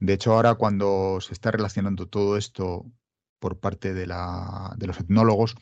[0.00, 2.86] De hecho, ahora cuando se está relacionando todo esto
[3.38, 5.56] por parte de, la, de los etnólogos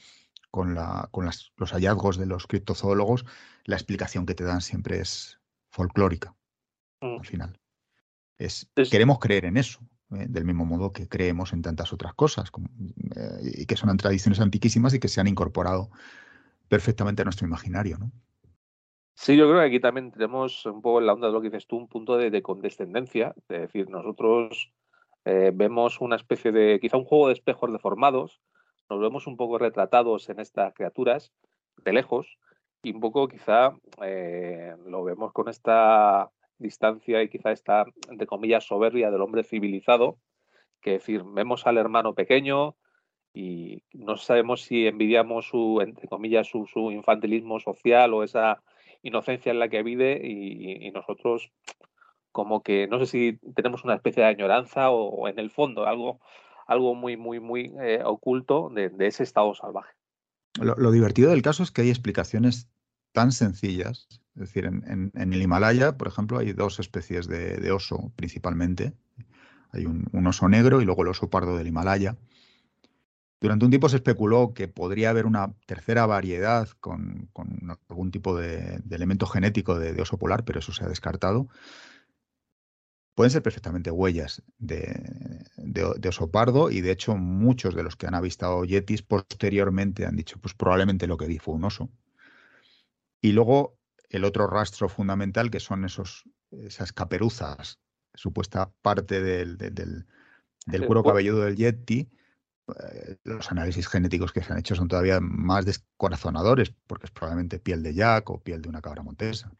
[0.51, 3.25] con, la, con los hallazgos de los criptozoólogos,
[3.65, 6.35] la explicación que te dan siempre es folclórica,
[7.01, 7.19] mm.
[7.19, 7.61] al final.
[8.39, 9.81] Es, queremos creer en eso,
[10.12, 10.27] ¿eh?
[10.29, 12.51] del mismo modo que creemos en tantas otras cosas,
[13.17, 15.91] eh, y que son tradiciones antiquísimas y que se han incorporado
[16.69, 18.12] perfectamente a nuestro imaginario, ¿no?
[19.19, 21.49] Sí, yo creo que aquí también tenemos un poco en la onda de lo que
[21.49, 23.35] dices tú, un punto de, condescendencia.
[23.49, 24.73] Es decir, nosotros
[25.25, 28.43] eh, vemos una especie de, quizá un juego de espejos deformados,
[28.91, 31.33] nos vemos un poco retratados en estas criaturas
[31.83, 32.39] de lejos
[32.83, 38.65] y un poco quizá eh, lo vemos con esta distancia y quizá esta, entre comillas,
[38.65, 40.19] soberbia del hombre civilizado,
[40.83, 42.77] que es decir, vemos al hermano pequeño
[43.33, 48.63] y no sabemos si envidiamos su, entre comillas, su, su infantilismo social o esa
[49.03, 51.51] inocencia en la que vive y, nosotros
[52.33, 56.21] como que no sé si tenemos una especie de añoranza o, en el fondo algo,
[56.67, 59.93] algo muy, muy, muy eh, oculto de, ese estado salvaje.
[60.61, 62.69] Lo, divertido del caso es que hay explicaciones
[63.13, 64.07] tan sencillas.
[64.35, 68.93] Es decir, en, el Himalaya, por ejemplo, hay dos especies de, oso principalmente.
[69.73, 72.17] Hay un, oso negro y luego el oso pardo del Himalaya.
[73.40, 77.31] Durante un tiempo se especuló que podría haber una tercera variedad con,
[77.88, 81.49] algún tipo de, elemento genético de, oso polar, pero eso se ha descartado.
[83.14, 85.42] Pueden ser perfectamente huellas de,
[86.09, 90.38] oso pardo y de hecho muchos de los que han avistado yetis posteriormente han dicho
[90.38, 91.90] pues probablemente lo que vi fue un oso.
[93.20, 97.81] Y luego el otro rastro fundamental que son esos, esas caperuzas,
[98.14, 100.07] supuesta parte del, del,
[100.66, 102.11] del cuero cabelludo del yeti,
[102.69, 107.61] eh, los análisis genéticos que se han hecho son todavía más descorazonadores, porque es probablemente
[107.61, 109.53] piel de yak o piel de una cabra montesa.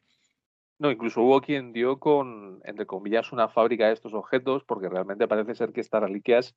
[0.79, 5.29] No, incluso hubo quien dio con, entre comillas, una fábrica de estos objetos, porque realmente
[5.29, 6.55] parece ser que estas reliquias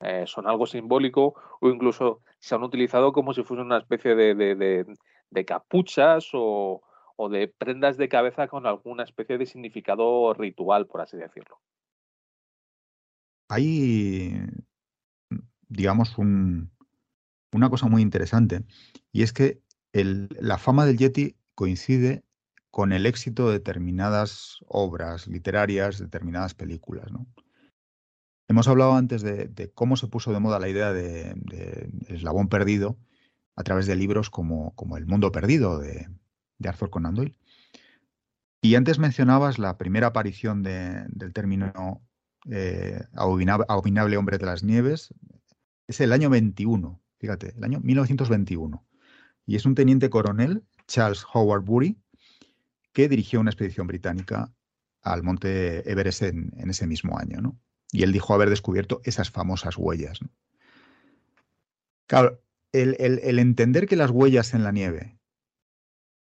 [0.00, 5.44] eh, son algo simbólico, o incluso se han utilizado como si fuesen una especie de,
[5.46, 6.82] capuchas o,
[7.16, 11.60] o de prendas de cabeza con alguna especie de significado ritual, por así decirlo.
[13.48, 14.34] Hay
[15.68, 18.64] digamos, una cosa muy interesante,
[19.12, 19.60] y es que
[19.92, 22.22] la fama del Yeti coincide
[22.70, 27.06] con el éxito de determinadas obras literarias, determinadas películas.
[28.48, 31.34] Hemos hablado antes de, cómo se puso de moda la idea de,
[32.08, 32.98] eslabón perdido
[33.56, 36.08] a través de libros como, como El mundo perdido de,
[36.62, 37.38] Arthur Conan Doyle.
[38.60, 42.02] Y antes mencionabas la primera aparición del término
[42.50, 45.14] eh, abominable hombre de las nieves,
[45.86, 48.84] es el año 21, fíjate, el año 1921.
[49.46, 51.96] Y es un teniente coronel, Charles Howard Bury,
[52.92, 54.52] que dirigió una expedición británica
[55.02, 57.40] al monte Everest en, ese mismo año.
[57.40, 57.60] ¿no?
[57.92, 60.18] Y él dijo haber descubierto esas famosas huellas.
[62.06, 65.18] Claro, el, entender que las huellas en la nieve,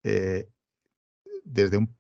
[0.04, 0.50] eh,
[1.44, 1.96] desde un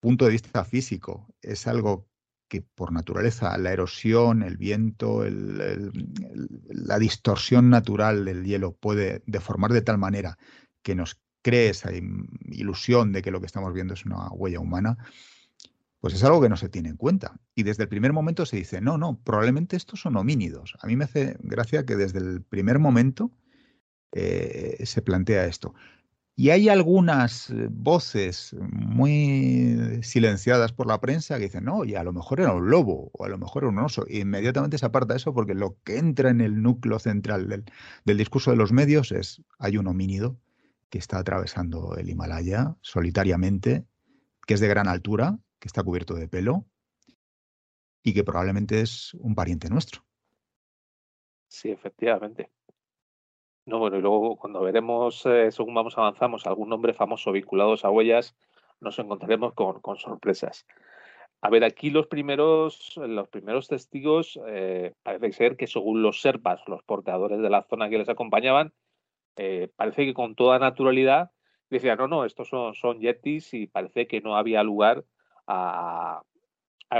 [0.00, 2.09] punto de vista físico, es algo
[2.50, 9.82] que por naturaleza la erosión, el viento, la distorsión natural del hielo puede deformar de
[9.82, 10.36] tal manera
[10.82, 11.90] que nos cree esa
[12.46, 14.98] ilusión de que lo que estamos viendo es una huella humana,
[16.00, 17.40] pues es algo que no se tiene en cuenta.
[17.54, 20.76] Y desde el primer momento se dice, no, no, probablemente estos son homínidos.
[20.80, 23.30] A mí me hace gracia que desde el primer momento
[24.10, 25.72] eh, se plantea esto.
[26.40, 32.02] Y hay algunas eh, voces muy silenciadas por la prensa que dicen, no, y a
[32.02, 34.06] lo mejor era un lobo o a lo mejor era un oso.
[34.08, 37.66] E inmediatamente se aparta eso porque lo que entra en el núcleo central del,
[38.06, 40.40] del discurso de los medios es, hay un homínido
[40.88, 43.84] que está atravesando el Himalaya solitariamente,
[44.46, 46.64] que es de gran altura, que está cubierto de pelo
[48.02, 50.06] y que probablemente es un pariente nuestro.
[51.48, 52.48] Sí, efectivamente.
[53.70, 57.90] No, bueno, y luego cuando veremos, eh, según vamos avanzamos, algún nombre famoso vinculado a
[57.90, 58.36] huellas,
[58.80, 60.66] nos encontraremos con, sorpresas.
[61.40, 66.60] A ver, aquí los primeros, los primeros testigos eh, parece ser que según los serpas,
[66.66, 68.72] los portadores de la zona que les acompañaban,
[69.36, 71.30] eh, parece que con toda naturalidad
[71.68, 75.04] decían, no, no, estos son, son yetis y parece que no había lugar
[75.46, 76.22] a,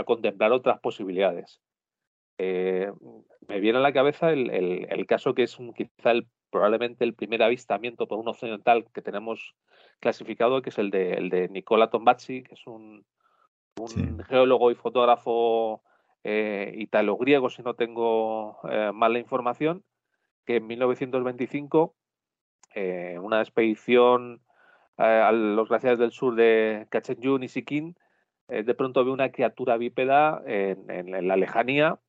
[0.07, 1.61] contemplar otras posibilidades.
[2.39, 7.43] me viene a la cabeza el, el, caso que es quizá el probablemente el primer
[7.43, 9.55] avistamiento por un occidental que tenemos
[10.01, 13.05] clasificado, que es el de, el de Nicola Tombazzi, que es un,
[13.77, 15.83] un geólogo y fotógrafo
[16.23, 19.85] eh, italo-griego, si no tengo eh, mal la información,
[20.45, 21.95] que en 1925,
[22.75, 24.43] eh, una expedición
[24.97, 27.95] a los glaciares del sur de Kachenjun y Sikkim,
[28.49, 32.01] de pronto ve una criatura bípeda en, la lejanía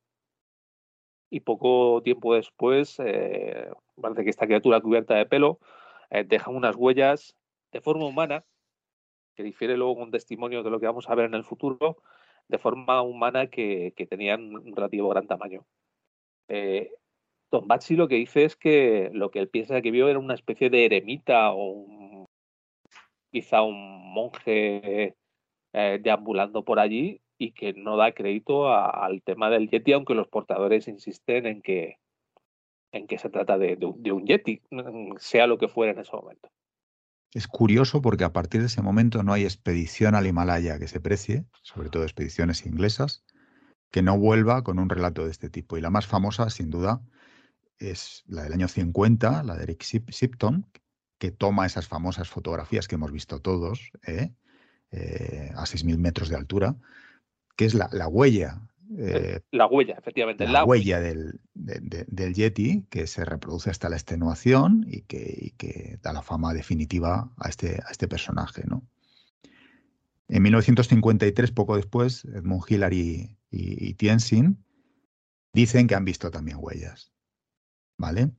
[1.30, 2.98] y poco tiempo después
[4.00, 5.58] parece que esta criatura cubierta de pelo
[6.26, 7.34] deja unas huellas
[7.72, 8.44] de forma humana
[9.34, 11.96] que difiere luego con testimonio de lo que vamos a ver en el futuro,
[12.48, 15.64] de forma humana que, tenían un relativo gran tamaño.
[16.48, 16.92] Eh,
[17.50, 20.70] Don lo que dice es que lo que él piensa que vio era una especie
[20.70, 22.26] de eremita o
[23.30, 25.16] quizá un monje
[25.74, 30.28] eh, deambulando por allí y que no da crédito al tema del Yeti, aunque los
[30.28, 31.98] portadores insisten en que,
[32.92, 34.62] en que se trata de, un Yeti,
[35.18, 36.50] sea lo que fuera en ese momento.
[37.32, 41.00] Es curioso porque a partir de ese momento no hay expedición al Himalaya que se
[41.00, 43.24] precie, sobre todo expediciones inglesas,
[43.90, 45.78] que no vuelva con un relato de este tipo.
[45.78, 47.00] Y la más famosa, sin duda,
[47.78, 50.66] es la del año 50, la de Eric Shipton,
[51.18, 54.34] que toma esas famosas fotografías que hemos visto todos, ¿eh?
[54.90, 56.76] Eh, a 6.000 metros de altura,
[57.56, 58.60] que es la huella
[58.98, 60.46] eh, la huella, efectivamente.
[60.46, 66.22] La, huella del, del, Yeti que se reproduce hasta la extenuación y que, da la
[66.22, 68.64] fama definitiva a este, a este personaje.
[68.66, 68.86] ¿no?
[70.28, 74.64] En 1953, poco después, Edmund Hillary y, y, Tiensin
[75.52, 77.12] dicen que han visto también huellas.
[77.98, 78.32] ¿Vale?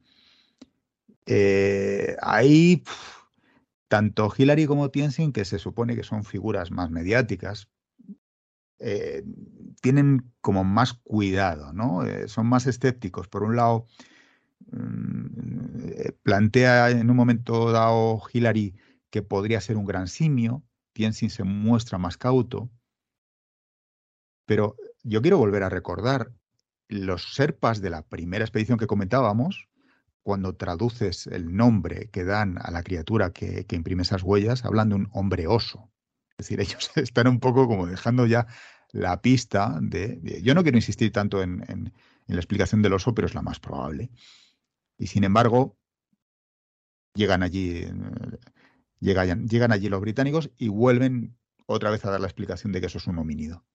[1.26, 2.84] Eh, ahí,
[3.88, 7.70] tanto Hillary como Tiensin, que se supone que son figuras más mediáticas,
[8.80, 9.24] eh,
[9.82, 12.06] tienen como más cuidado, ¿no?
[12.06, 13.28] Eh, son más escépticos.
[13.28, 13.86] Por un lado,
[14.72, 18.76] mm, eh, plantea en un momento dado Hillary
[19.10, 22.70] que podría ser un gran simio, Tiensin se muestra más cauto,
[24.46, 26.32] pero yo quiero volver a recordar
[26.88, 29.70] los serpas de la primera expedición que comentábamos,
[30.24, 34.90] cuando traduces el nombre que dan a la criatura que, que imprime esas huellas, hablan
[34.90, 35.93] de un hombre oso.
[36.38, 38.48] Es decir, ellos están un poco como dejando ya
[38.92, 40.42] la pista de...
[40.44, 41.94] yo no quiero insistir tanto en,
[42.28, 44.10] la explicación del oso, pero es la más probable.
[44.98, 45.78] Y sin embargo,
[47.16, 47.86] llegan allí,
[49.00, 52.88] llegan, llegan allí los británicos y vuelven otra vez a dar la explicación de que
[52.88, 53.66] eso es un homínido.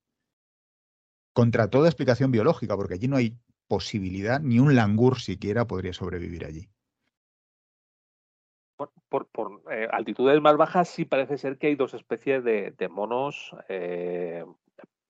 [1.34, 6.46] Contra toda explicación biológica, porque allí no hay posibilidad, ni un langur siquiera podría sobrevivir
[6.46, 6.68] allí.
[9.08, 14.44] Por, eh, altitudes más bajas sí parece ser que hay dos especies de, monos eh,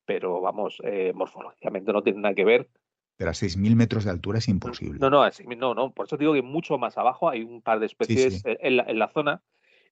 [0.07, 2.71] pero vamos, eh, morfológicamente no tiene nada que ver.
[3.19, 4.99] Pero a 6.000 metros de altura es imposible.
[4.99, 7.87] No, no, no, no, por eso digo que mucho más abajo hay un par de
[7.87, 9.43] especies En, la, zona,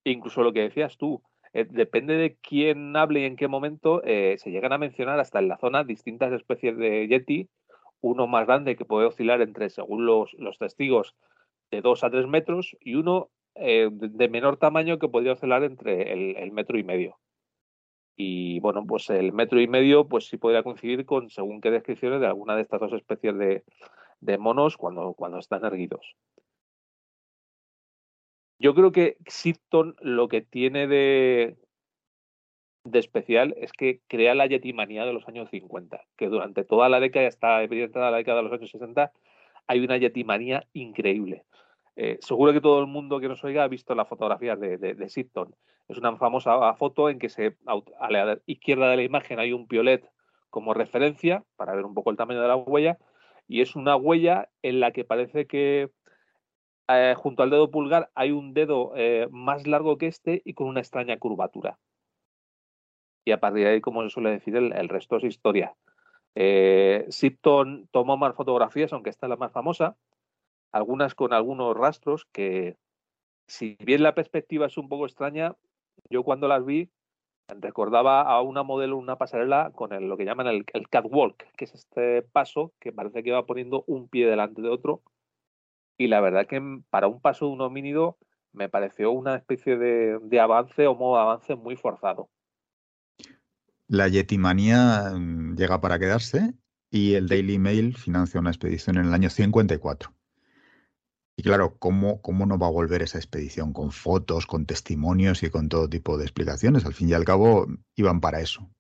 [0.05, 4.51] e incluso lo que decías tú, depende de quién hable y en qué momento, se
[4.51, 7.51] llegan a mencionar hasta en la zona distintas especies de yeti,
[8.01, 11.15] uno más grande que puede oscilar entre, según los, los testigos,
[11.71, 16.53] de 2 a 3 metros y uno de, menor tamaño que podría oscilar entre el
[16.53, 17.19] metro y medio.
[18.17, 22.21] Y bueno, pues el metro y medio, pues sí podría coincidir con según qué descripciones
[22.21, 23.63] de alguna de estas dos especies de,
[24.21, 26.17] de monos cuando, cuando están erguidos.
[28.59, 31.59] Yo creo que Sipton lo que tiene de,
[32.85, 37.01] de especial es que crea la yetimanía de los años 50, que durante toda la
[37.01, 39.13] década, hasta evidentemente la década de los años 60,
[39.67, 41.45] hay una yetimanía increíble.
[41.97, 44.95] Eh, seguro que todo el mundo que nos oiga ha visto las fotografías de, de,
[44.95, 49.53] de Es una famosa foto en que se, a la izquierda de la imagen hay
[49.53, 50.09] un piolet
[50.51, 52.99] como referencia para ver un poco el tamaño de la huella
[53.49, 55.91] y es una huella en la que parece que
[56.89, 60.69] eh, junto al dedo pulgar hay un dedo eh, más largo que este y con
[60.69, 61.79] una extraña curvatura.
[63.25, 65.75] Y a partir de ahí, como se suele decir, el, resto es historia.
[66.37, 67.09] Eh,
[67.91, 69.97] tomó más fotografías, aunque esta es la más famosa,
[70.73, 72.77] algunas con algunos rastros que,
[73.47, 75.57] si bien la perspectiva es un poco extraña,
[76.11, 76.91] yo cuando las vi
[77.49, 82.23] recordaba a una modelo, una pasarela con lo que llaman el, catwalk, que es este
[82.23, 85.03] paso que parece que va poniendo un pie delante de otro.
[85.97, 86.61] Y la verdad que
[86.91, 88.19] para un paso de un homínido
[88.53, 92.29] me pareció una especie de, de avance o modo de avance muy forzado.
[93.89, 96.55] La Yetimanía mm, llega para quedarse
[96.91, 100.11] y el Daily Mail financia una expedición en el año 54.
[101.37, 103.75] Y claro, ¿cómo, ¿cómo no va a volver esa expedición?
[103.75, 106.87] Con fotos, con testimonios y con todo tipo de explicaciones.
[106.87, 108.71] Al fin y al cabo, iban para eso.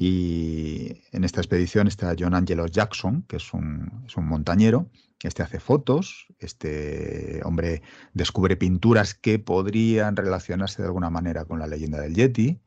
[0.00, 4.90] Y en esta expedición está John Angelo Jackson, que es un, es un montañero.
[5.22, 7.82] Este hace fotos, este hombre
[8.14, 12.60] descubre pinturas que podrían relacionarse de alguna manera con la leyenda del Yeti.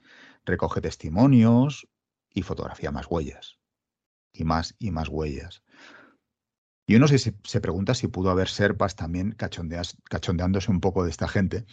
[0.45, 1.87] recoge testimonios
[2.33, 3.57] y fotografía más huellas.
[4.33, 5.63] Y más y más huellas.
[6.91, 11.29] Y uno se, se pregunta si pudo haber serpas también cachondeándose un poco de esta
[11.29, 11.63] gente,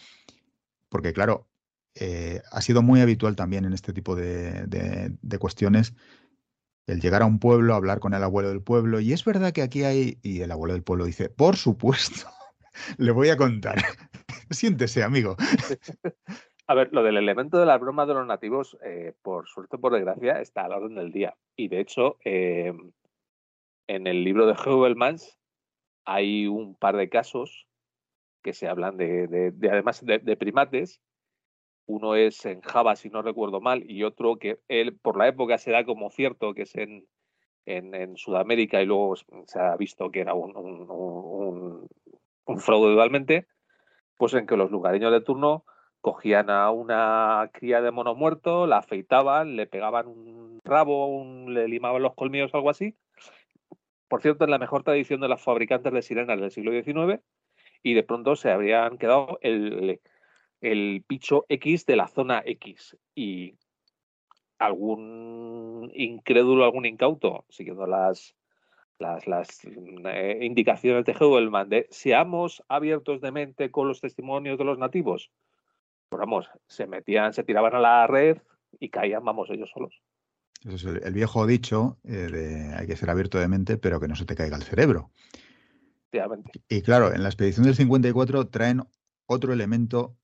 [0.88, 1.48] porque claro,
[1.96, 5.92] eh, ha sido muy habitual también en este tipo de, de, cuestiones
[6.86, 9.62] el llegar a un pueblo, hablar con el abuelo del pueblo, y es verdad que
[9.62, 12.28] aquí hay, y el abuelo del pueblo dice, por supuesto,
[12.96, 13.74] le voy a contar.
[14.50, 15.34] Siéntese, amigo.
[16.68, 19.92] A ver, lo del elemento de la broma de los nativos, eh, por suerte por
[19.94, 21.34] desgracia, está a la orden del día.
[21.56, 22.72] Y de hecho, eh,
[23.88, 25.40] en el libro de Heuvelmans
[26.04, 27.66] hay un par de casos
[28.42, 31.02] que se hablan de, además de, primates.
[31.86, 35.58] Uno es en Java, si no recuerdo mal, y otro que él por la época
[35.58, 37.06] se da como cierto, que es en,
[37.64, 40.54] en, Sudamérica, y luego se ha visto que era un,
[42.46, 43.46] un, fraude totalmente,
[44.16, 45.64] pues en que los lugareños de turno
[46.00, 52.02] cogían a una cría de mono muerto, la afeitaban, le pegaban un rabo, le limaban
[52.02, 52.96] los colmillos, algo así.
[54.08, 57.22] Por cierto, en la mejor tradición de los fabricantes de sirenas del siglo XIX,
[57.82, 60.00] y de pronto se habrían quedado el,
[60.60, 62.96] el picho X de la zona X.
[63.14, 63.54] Y
[64.58, 68.34] algún incrédulo, algún incauto, siguiendo las,
[68.98, 74.64] las, las eh, indicaciones de Heuvelman de seamos abiertos de mente con los testimonios de
[74.64, 75.30] los nativos.
[76.08, 78.38] Pues vamos, se metían, se tiraban a la red
[78.80, 80.02] y caían, vamos, ellos solos.
[80.64, 84.08] Eso es el, viejo dicho eh, de hay que ser abierto de mente, pero que
[84.08, 85.10] no se te caiga el cerebro.
[86.68, 88.82] Y claro, en la expedición del 54 traen
[89.26, 90.16] otro elemento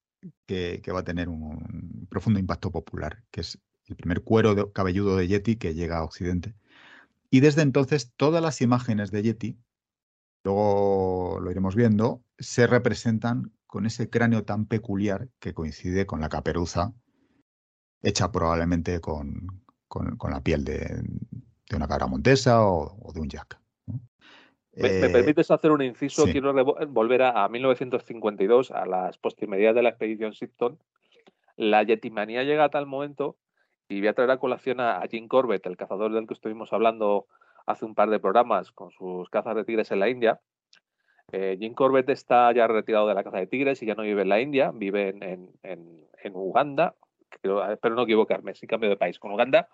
[0.46, 5.16] que, que va a tener un, profundo impacto popular, que es el primer cuero cabelludo
[5.16, 6.54] de Yeti que llega a Occidente.
[7.30, 9.58] Y desde entonces todas las imágenes de Yeti,
[10.42, 16.28] luego lo iremos viendo, se representan con ese cráneo tan peculiar que coincide con la
[16.28, 16.94] caperuza
[18.02, 19.63] hecha probablemente con,
[20.18, 21.02] con, la piel de,
[21.74, 23.58] una cabra montesa o, de un jack.
[24.76, 26.24] ¿Me, eh, permites hacer un inciso?
[26.24, 26.52] Quiero
[26.88, 30.78] volver a, 1952, a las postimedias de la expedición Sipton.
[31.56, 33.36] La yetimanía llega a tal momento
[33.88, 37.26] y voy a traer a colación a, Jim Corbett, el cazador del que estuvimos hablando
[37.66, 40.40] hace un par de programas con sus cazas de tigres en la India.
[41.32, 44.22] Eh, Jim Corbett está ya retirado de la caza de tigres y ya no vive
[44.22, 45.14] en la India, vive
[45.62, 46.94] en, Uganda,
[47.40, 49.68] pero no equivocarme, si cambio de país, con Uganda.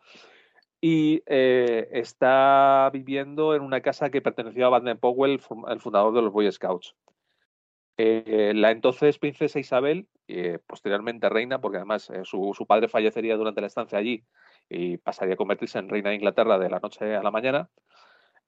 [0.81, 6.23] Y eh, está viviendo en una casa que perteneció a Baden Powell, el fundador de
[6.23, 6.95] los Boy Scouts.
[8.03, 13.61] Eh, la entonces princesa Isabel, eh, posteriormente reina, porque además eh, su, padre fallecería durante
[13.61, 14.25] la estancia allí
[14.71, 17.69] y pasaría a convertirse en reina de Inglaterra de la noche a la mañana,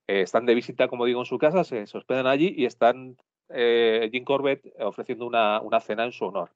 [0.07, 3.19] están de visita, como digo, en su casa, se, hospedan allí y están
[3.51, 6.51] Jim Corbett ofreciendo una, cena en su honor.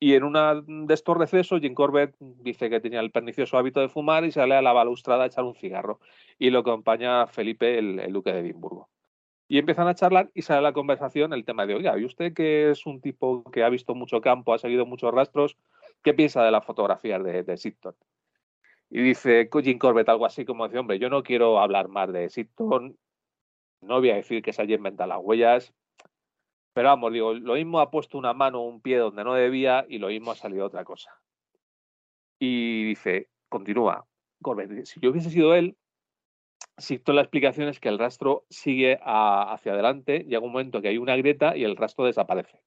[0.00, 3.88] Y en una de estos recesos, Jim Corbett dice que tenía el pernicioso hábito de
[3.88, 6.00] fumar y sale a la balustrada a echar un cigarro.
[6.38, 8.88] Y lo acompaña Felipe, el duque de Edimburgo.
[9.46, 12.70] Y empiezan a charlar y sale la conversación el tema de, oiga, ¿y usted que
[12.70, 15.56] es un tipo que ha visto mucho campo, ha seguido muchos rastros,
[16.02, 17.72] qué piensa de las fotografías de, de
[18.90, 22.30] Y dice Jim Corbett algo así como dice, hombre, yo no quiero hablar más de
[22.30, 22.96] Sitton,
[23.82, 25.74] no voy a decir que se haya inventado las huellas,
[26.74, 29.86] pero vamos, digo, lo mismo ha puesto una mano o un pie donde no debía
[29.88, 31.10] y lo mismo ha salido otra cosa.
[32.40, 34.06] Y dice, continúa,
[34.82, 35.76] si yo hubiese sido él,
[36.76, 40.88] si toda la explicación es que el rastro sigue hacia adelante, llega un momento que
[40.88, 42.60] hay una grieta y el rastro desaparece.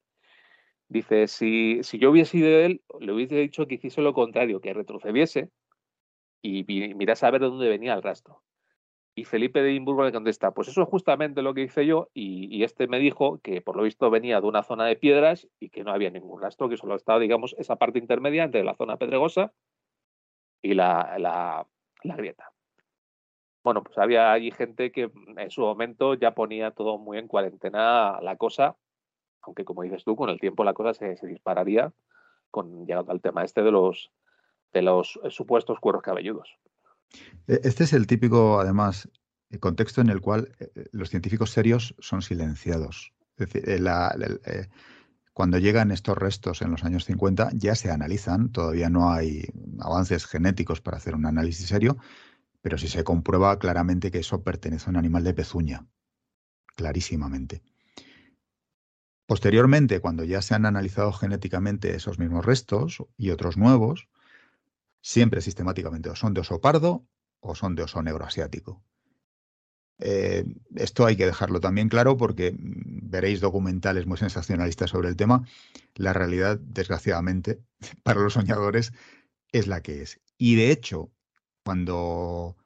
[0.88, 4.74] Dice, si, si yo hubiese sido él, le hubiese dicho que hiciese lo contrario, que
[4.74, 5.50] retrocediese
[6.42, 6.64] y
[6.96, 8.42] mirase a ver de dónde venía el rastro.
[9.18, 12.64] Y Felipe de Edimburgo le contesta, pues eso es justamente lo que hice yo y,
[12.64, 15.84] este me dijo que por lo visto venía de una zona de piedras y que
[15.84, 19.54] no había ningún rastro, que solo estaba, digamos, esa parte intermedia entre la zona pedregosa
[20.62, 22.54] y la, la grieta
[23.68, 28.18] bueno, pues había allí gente que en su momento ya ponía todo muy en cuarentena
[28.22, 28.78] la cosa,
[29.42, 31.92] aunque como dices tú, con el tiempo la cosa se, dispararía
[32.50, 34.10] con llegando al tema este de los
[34.72, 36.58] de los supuestos cueros cabelludos.
[37.48, 39.10] E, este es el típico, además,
[39.50, 43.14] el contexto en el cual eh, eh, los científicos serios son silenciados.
[43.38, 44.68] Es decir, eh,
[45.34, 49.46] cuando llegan estos restos en los años 50 ya se analizan, todavía no hay
[49.80, 51.98] avances genéticos para hacer un análisis serio,
[52.62, 55.86] pero si se comprueba claramente que eso pertenece a un animal de pezuña,
[56.76, 57.62] clarísimamente.
[59.28, 64.08] Posteriormente, cuando ya se han analizado genéticamente esos mismos restos y otros nuevos,
[65.08, 67.08] siempre sistemáticamente o son de oso pardo
[67.40, 68.84] o son de oso negro asiático.
[70.00, 70.44] Eh,
[70.76, 75.48] esto hay que dejarlo también claro porque mm, veréis documentales muy sensacionalistas sobre el tema.
[75.96, 77.62] La realidad, desgraciadamente,
[78.04, 78.92] para los soñadores,
[79.54, 80.20] es la que es.
[80.38, 81.10] Y de hecho,
[81.64, 82.58] cuando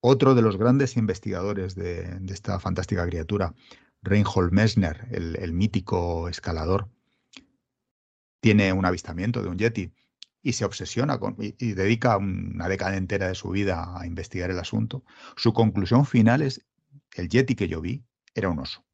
[0.00, 3.54] otro de los grandes investigadores de, esta fantástica criatura,
[4.02, 6.90] Reinhold Messner, el, mítico escalador,
[8.40, 9.92] tiene un avistamiento de un yeti
[10.46, 14.60] y se obsesiona con, y, dedica una década entera de su vida a investigar el
[14.60, 15.02] asunto,
[15.34, 16.64] su conclusión final es,
[17.16, 18.84] el yeti que yo vi era un oso.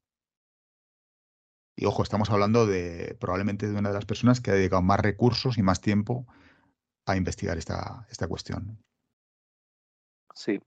[1.77, 5.01] Y ojo, estamos hablando de probablemente de una de las personas que ha dedicado más
[5.01, 6.27] recursos y más tiempo
[7.05, 8.79] a investigar esta, esta cuestión.
[10.33, 10.59] Sí.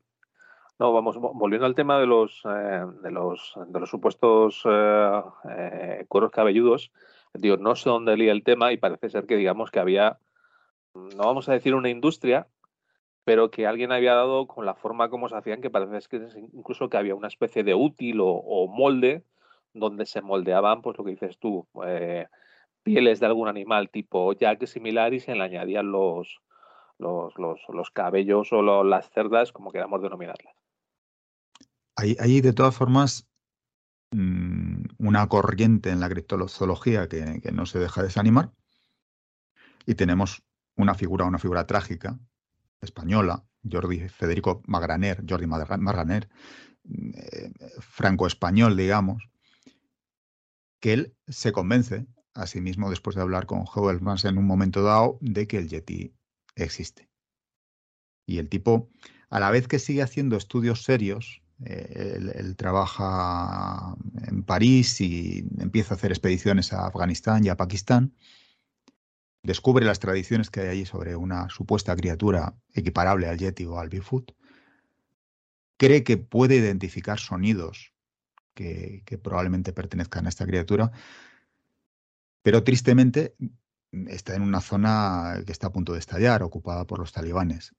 [0.77, 6.05] No, vamos, volviendo al tema de los, eh, de los, de los supuestos eh, eh,
[6.07, 6.91] cueros cabelludos,
[7.33, 10.19] digo, no sé dónde leía el tema y parece ser que digamos que había
[10.95, 12.47] no vamos a decir una industria,
[13.23, 16.17] pero que alguien había dado con la forma como se hacían, que parece que
[16.53, 19.23] incluso que había una especie de útil o, molde
[19.73, 22.27] donde se moldeaban, pues lo que dices tú, eh,
[22.83, 26.39] pieles de algún animal tipo jack similar y se le añadían los,
[26.97, 30.53] los, los, cabellos o las cerdas, como queramos denominarlas.
[31.97, 33.27] Hay, de todas formas
[34.11, 38.51] mm, una corriente en la criptozoología que, que no se deja desanimar
[39.85, 40.43] y tenemos
[40.75, 42.19] una figura, una figura trágica,
[42.81, 46.29] española, Jordi Federico Magraner, Jordi Magraner,
[46.87, 49.29] eh, franco-español, digamos,
[50.79, 54.83] que él se convence a sí mismo, después de hablar con Howells en un momento
[54.83, 56.13] dado, de que el Yeti
[56.55, 57.09] existe.
[58.27, 58.89] Y el tipo,
[59.29, 63.95] a la vez que sigue haciendo estudios serios, eh, él, trabaja
[64.27, 68.13] en París y empieza a hacer expediciones a Afganistán y a Pakistán,
[69.45, 73.89] descubre las tradiciones que hay allí sobre una supuesta criatura equiparable al Yeti o al
[73.89, 74.33] Bigfoot,
[75.77, 77.93] cree que puede identificar sonidos
[78.53, 80.91] que, probablemente pertenezcan a esta criatura,
[82.41, 83.35] pero tristemente
[84.07, 87.75] está en una zona que está a punto de estallar, ocupada por los talibanes.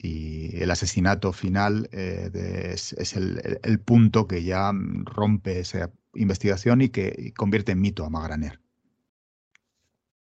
[0.00, 2.30] Y el asesinato final eh,
[2.72, 4.72] es, el, punto que ya
[5.04, 8.60] rompe esa investigación y que convierte en mito a Magraner.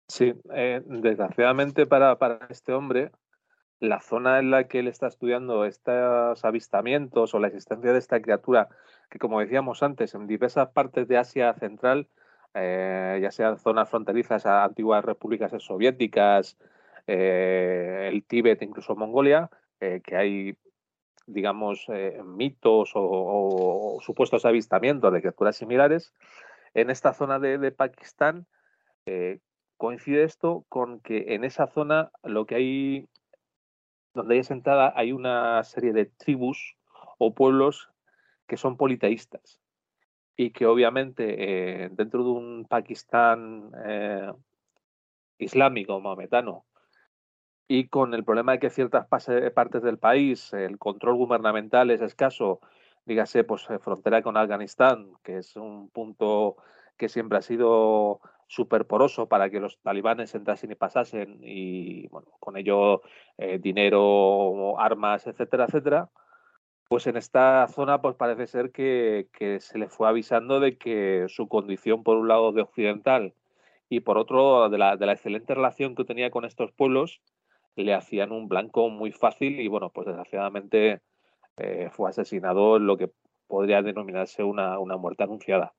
[0.07, 2.17] Sí, eh, desgraciadamente para,
[2.49, 3.11] este hombre,
[3.79, 8.21] la zona en la que él está estudiando estos avistamientos o la existencia de esta
[8.21, 8.69] criatura,
[9.09, 12.07] que como decíamos antes, en diversas partes de Asia Central,
[12.53, 16.57] eh, ya sean zonas fronterizas a antiguas repúblicas soviéticas,
[17.05, 19.49] eh, el Tíbet, incluso Mongolia,
[19.79, 20.57] que hay,
[21.27, 21.85] digamos,
[22.25, 26.13] mitos o, supuestos avistamientos de criaturas similares,
[26.73, 28.47] en esta zona de, de Pakistán,
[29.77, 33.09] coincide esto con que en esa zona lo que hay,
[34.13, 36.75] donde hay sentada, hay una serie de tribus
[37.17, 37.89] o pueblos
[38.47, 39.61] que son politeístas
[40.35, 44.31] y que obviamente eh, dentro de un Pakistán eh,
[45.39, 46.65] islámico, maometano,
[47.67, 52.61] y con el problema de que ciertas partes del país el control gubernamental es escaso,
[53.05, 56.57] dígase, pues eh, frontera con Afganistán, que es un punto
[56.97, 62.27] que siempre ha sido súper poroso para que los talibanes entrasen y pasasen y bueno,
[62.39, 63.01] con ello
[63.37, 66.09] eh, dinero, armas, etcétera, etcétera,
[66.87, 69.27] pues en esta zona pues parece ser que,
[69.59, 73.33] se le fue avisando de que su condición por un lado de occidental
[73.89, 77.21] y por otro de la, de la excelente relación que tenía con estos pueblos
[77.83, 81.01] le hacían un blanco muy fácil y bueno, pues desgraciadamente
[81.57, 83.11] eh, fue asesinado en lo que
[83.47, 85.73] podría denominarse una, una muerte anunciada.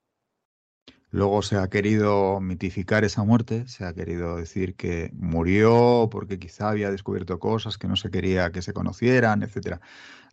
[1.11, 6.68] Luego se ha querido mitificar esa muerte, se ha querido decir que murió porque quizá
[6.68, 9.80] había descubierto cosas que no se quería que se conocieran, etcétera.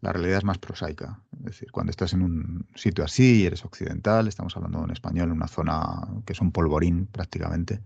[0.01, 1.21] La realidad es más prosaica.
[1.39, 4.91] Es decir, cuando estás en un sitio así y eres occidental, estamos hablando de un
[4.91, 7.81] español en una zona que es un polvorín prácticamente,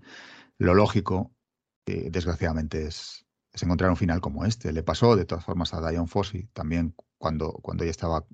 [0.57, 1.31] lo lógico,
[1.85, 3.25] eh, desgraciadamente, es,
[3.61, 4.71] encontrar un final como este.
[4.71, 8.25] Le pasó de todas formas a Dion Fossi también cuando, cuando ella estaba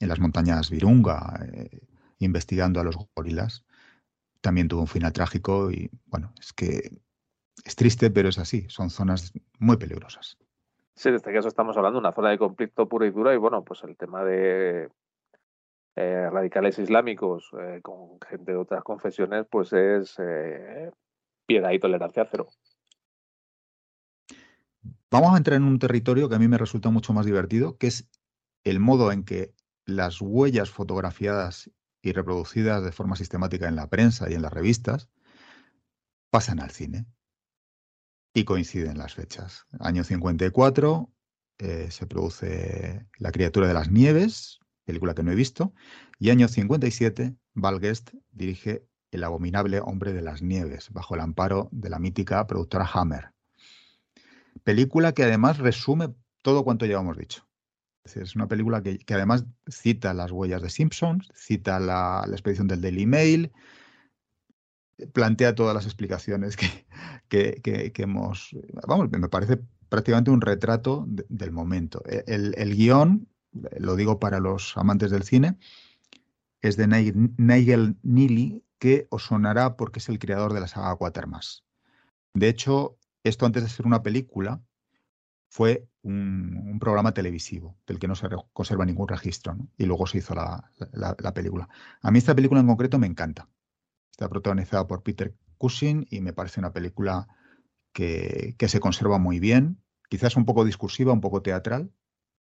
[0.00, 1.40] en las montañas Virunga.
[1.52, 1.80] Eh,
[2.18, 3.64] investigando a los gorilas
[4.46, 7.00] también tuvo un final trágico y bueno, es que
[7.64, 10.38] es triste, pero es así, son zonas muy peligrosas.
[10.94, 13.38] Sí, en este caso estamos hablando de una zona de conflicto pura y dura y
[13.38, 14.88] bueno, pues el tema de
[15.96, 20.92] eh, radicales islámicos eh, con gente de otras confesiones, pues es eh,
[21.44, 22.48] piedad y tolerancia cero.
[25.10, 27.88] Vamos a entrar en un territorio que a mí me resulta mucho más divertido, que
[27.88, 28.08] es
[28.62, 29.54] el modo en que
[29.86, 31.70] las huellas fotografiadas
[32.06, 35.10] y reproducidas de forma sistemática en la prensa y en las revistas,
[36.30, 37.06] pasan al cine.
[38.32, 39.66] Y coinciden las fechas.
[39.80, 41.10] Año 54
[41.58, 45.74] eh, se produce La criatura de las nieves, película que no he visto,
[46.20, 51.68] y año 57 Val Guest dirige El abominable hombre de las nieves, bajo el amparo
[51.72, 53.32] de la mítica productora Hammer.
[54.62, 57.48] película que además resume todo cuanto llevamos dicho.
[58.14, 63.06] Es una película que, además cita las huellas de Simpsons, cita la, expedición del Daily
[63.06, 63.52] Mail,
[65.12, 66.86] plantea todas las explicaciones que,
[67.28, 68.54] que, hemos...
[68.86, 72.02] Vamos, me parece prácticamente un retrato del momento.
[72.06, 73.28] E, el, el, guion,
[73.78, 75.58] lo digo para los amantes del cine,
[76.60, 81.64] es de Nigel Neely, que os sonará porque es el creador de la saga Quatermass.
[82.34, 84.62] De hecho, esto antes de ser una película,
[85.48, 90.34] fue un, programa televisivo del que no se conserva ningún registro y luego se hizo
[90.34, 91.68] la, película.
[92.02, 93.48] A mí esta película en concreto me encanta.
[94.10, 97.26] Está protagonizada por Peter Cushing y me parece una película
[97.92, 101.90] que, se conserva muy bien, quizás un poco discursiva, un poco teatral,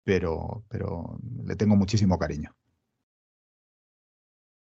[0.04, 2.56] pero, pero le tengo muchísimo cariño.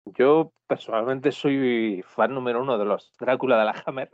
[0.04, 4.10] Yo personalmente soy fan número uno de los Drácula de la Hammer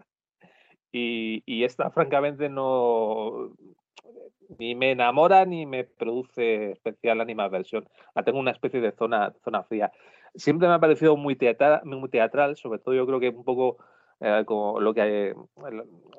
[0.94, 3.54] y esta francamente no,
[4.58, 7.88] ni me enamora ni me produce especial animaversión.
[8.14, 9.92] La tengo una especie de zona, zona fría.
[10.34, 13.78] Siempre me ha parecido muy teatral, muy teatral sobre todo yo creo que un poco
[14.20, 15.34] eh, lo, que,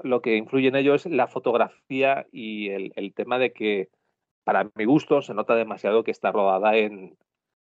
[0.04, 3.90] lo que influye en ello es la fotografía y el, tema de que,
[4.44, 7.18] para mi gusto, se nota demasiado que está rodada en,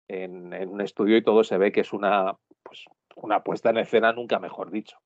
[0.08, 2.86] en, en un estudio y todo se ve que es una, pues,
[3.16, 4.96] una puesta en escena, nunca mejor dicho.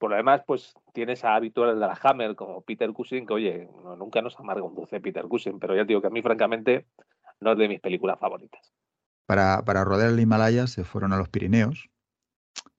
[0.00, 3.68] Por lo demás, pues tienes a habituales de la Hammer como Peter Cushing, que oye,
[3.98, 6.86] nunca nos amarga un dulce Peter Cushing, pero ya digo que a mí, francamente,
[7.38, 8.72] no es de mis películas favoritas.
[9.26, 11.90] Para, para rodear el Himalaya se fueron a los Pirineos.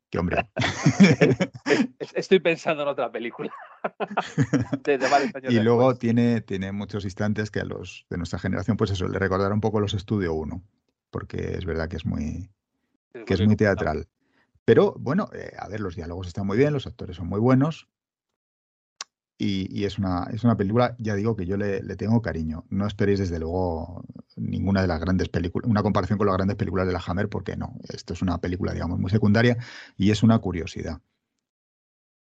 [0.10, 0.50] Qué hombre.
[2.16, 3.54] Estoy pensando en otra película.
[5.48, 9.20] y luego tiene, tiene muchos instantes que a los de nuestra generación, pues eso, le
[9.20, 10.60] recordará un poco los Estudio 1,
[11.12, 12.50] porque es verdad que es muy,
[13.28, 14.08] que es muy teatral.
[14.66, 17.90] Pero bueno, eh, a ver, los diálogos están muy bien, los actores son muy buenos.
[19.44, 22.64] Y, es, una, es una película, ya digo, que yo le, tengo cariño.
[22.70, 24.04] No esperéis, desde luego,
[24.36, 27.58] ninguna de las grandes películas, una comparación con las grandes películas de la Hammer, porque
[27.58, 27.76] no.
[27.90, 29.58] Esto es una película, digamos, muy secundaria
[29.98, 31.02] y es una curiosidad.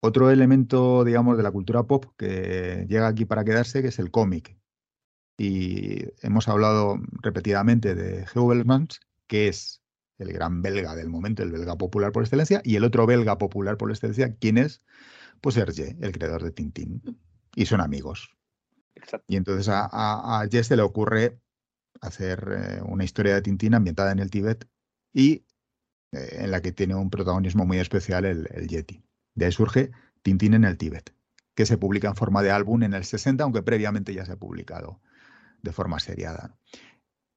[0.00, 4.10] Otro elemento, digamos, de la cultura pop que llega aquí para quedarse, que es el
[4.10, 4.58] cómic.
[5.38, 9.77] Y hemos hablado repetidamente de Heuvelmans, que es
[10.18, 13.76] el gran belga del momento, el belga popular por excelencia, y el otro belga popular
[13.76, 14.82] por excelencia, ¿quién es?
[15.40, 17.02] Pues Hergé, el creador de Tintín.
[17.54, 18.36] Y son amigos.
[19.26, 21.40] Y entonces a, a, se le ocurre
[22.00, 24.68] hacer eh, una historia de Tintín ambientada en el Tíbet
[25.12, 25.44] y
[26.12, 29.02] eh, en la que tiene un protagonismo muy especial el, el, Yeti.
[29.34, 29.92] De ahí surge
[30.22, 31.14] Tintín en el Tíbet,
[31.54, 34.36] que se publica en forma de álbum en el 60, aunque previamente ya se ha
[34.36, 35.00] publicado
[35.62, 36.56] de forma seriada.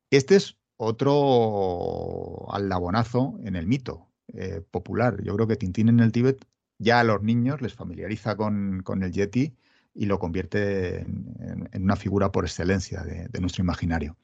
[0.10, 5.22] Este es otro aldabonazo en el mito eh, popular.
[5.22, 6.44] Yo creo que Tintín en el Tíbet
[6.80, 9.54] ya a los niños les familiariza con, el Yeti
[9.94, 14.18] y lo convierte en, una figura por excelencia de, nuestro imaginario.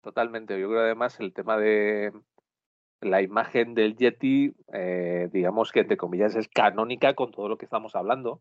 [0.00, 0.60] Totalmente.
[0.60, 2.12] Yo creo además el tema de
[3.00, 7.64] la imagen del Yeti, eh, digamos que entre comillas es canónica con todo lo que
[7.64, 8.40] estamos hablando.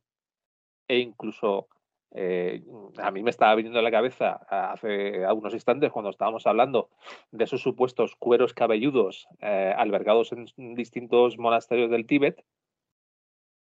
[0.87, 1.67] E incluso
[2.11, 2.63] eh,
[2.97, 6.89] a mí me estaba viniendo a la cabeza hace algunos instantes cuando estábamos hablando
[7.31, 12.43] de esos supuestos cueros cabelludos eh, albergados en distintos monasterios del Tíbet,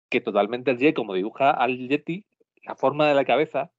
[0.08, 2.24] que totalmente el Yeti, como dibuja al Yeti,
[2.64, 3.70] la forma de la cabeza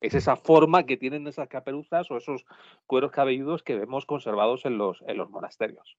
[0.00, 2.44] es esa forma que tienen esas caperuzas o esos
[2.86, 5.96] cueros cabelludos que vemos conservados en los, en los monasterios.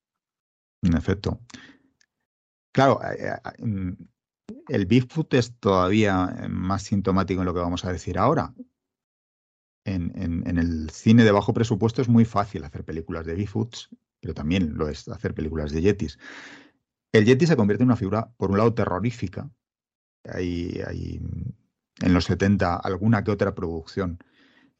[0.82, 1.40] En efecto.
[2.72, 3.92] Claro, eh, mm,
[4.68, 8.54] el Bigfoot es todavía eh, más sintomático en lo que vamos a decir ahora.
[9.86, 13.90] En, el cine de bajo presupuesto es muy fácil hacer películas de Bigfoots,
[14.20, 16.20] pero también lo es hacer películas de Yetis.
[17.12, 19.50] El Yeti se convierte en una figura, por un lado, terrorífica.
[20.26, 20.80] Hay,
[22.02, 24.20] en los 70 alguna que otra producción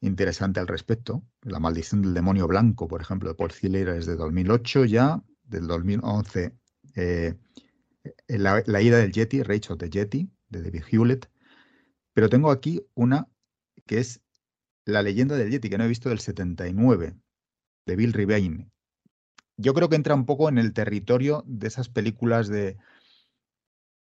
[0.00, 1.24] interesante al respecto.
[1.42, 5.66] La maldición del demonio blanco, por ejemplo, de Paul Ziller es de 2008 ya, del
[5.66, 6.54] 2011
[6.96, 7.34] eh,
[8.28, 11.30] la, ida del Yeti, Rachel de Yeti, de David Hewlett.
[12.12, 13.28] Pero tengo aquí una
[13.86, 14.22] que es
[14.84, 17.14] La leyenda del Yeti, que no he visto del 79,
[17.86, 18.70] de Bill Rivane.
[19.56, 22.78] Yo creo que entra un poco en el territorio de esas películas de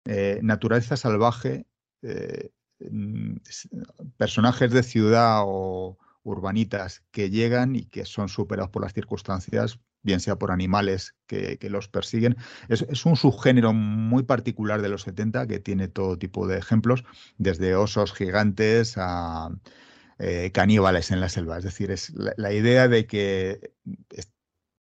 [0.05, 1.67] eh, naturaleza salvaje,
[2.03, 3.37] eh, mm,
[4.17, 10.21] personajes de ciudad o urbanitas que llegan y que son superados por las circunstancias bien
[10.21, 12.37] sea por animales que, los persiguen.
[12.69, 17.05] Es, un subgénero muy particular de los 70 que tiene todo tipo de ejemplos,
[17.37, 19.51] desde osos gigantes a
[20.19, 21.59] eh, caníbales en la selva.
[21.59, 23.73] Es decir, es la, idea de que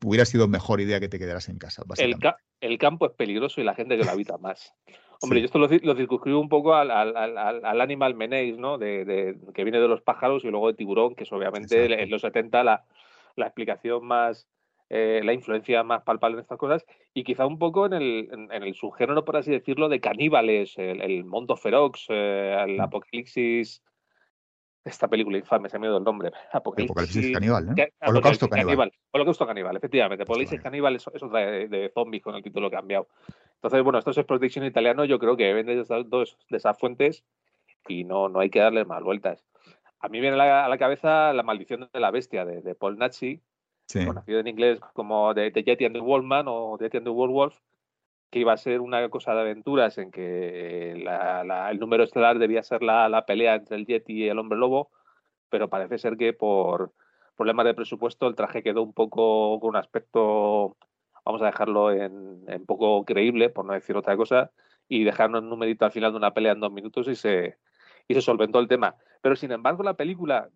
[0.03, 1.83] hubiera sido mejor idea que te quedaras en casa.
[1.97, 2.15] El,
[2.61, 4.73] el, campo es peligroso y la gente que lo habita más.
[5.21, 8.77] Hombre, yo esto lo, lo, circunscribo un poco al, al, al, Animal Menace, ¿no?
[8.77, 12.21] De, que viene de los pájaros y luego de tiburón, que es obviamente en los
[12.21, 12.85] 70 la,
[13.35, 14.47] la explicación más,
[14.89, 18.63] eh, la influencia más palpable en estas cosas y quizá un poco en el, en,
[18.63, 22.81] el subgénero, por así decirlo, de caníbales, el, el mundo ferox, eh, el mm.
[22.81, 23.81] apocalipsis
[24.87, 26.31] esta película infame, se me ha ido el nombre.
[26.51, 27.75] Apocalipsis, caníbal, ¿no?
[28.05, 28.91] Holocausto caníbal.
[29.11, 30.23] Holocausto caníbal, efectivamente.
[30.23, 33.07] Apocalipsis caníbal es, otra de, zombies con el título cambiado.
[33.57, 36.77] Entonces, bueno, esto es Protection italiano, yo creo que vende de esas dos de esas
[36.77, 37.25] fuentes
[37.87, 39.45] y no, no hay que darle más vueltas.
[39.99, 43.41] A mí viene a la, cabeza La maldición de la bestia de, Paul Nazi,
[44.05, 47.11] conocido en inglés como The, the Yeti and the Wolfman o The Yeti and the
[47.11, 47.57] Wolf,
[48.29, 52.83] que iba a ser una cosa de aventuras en que el número estelar debía ser
[52.83, 54.91] la, pelea entre el Yeti y el hombre lobo,
[55.49, 56.93] pero parece ser que por
[57.35, 60.75] problemas de presupuesto el traje quedó un poco con un aspecto,
[61.27, 64.51] vamos a dejarlo en, poco creíble, por no decir otra cosa,
[64.87, 67.57] y dejarnos un numerito al final de una pelea en dos minutos y se,
[68.07, 68.95] y se solventó el tema.
[69.21, 70.49] Pero sin embargo la película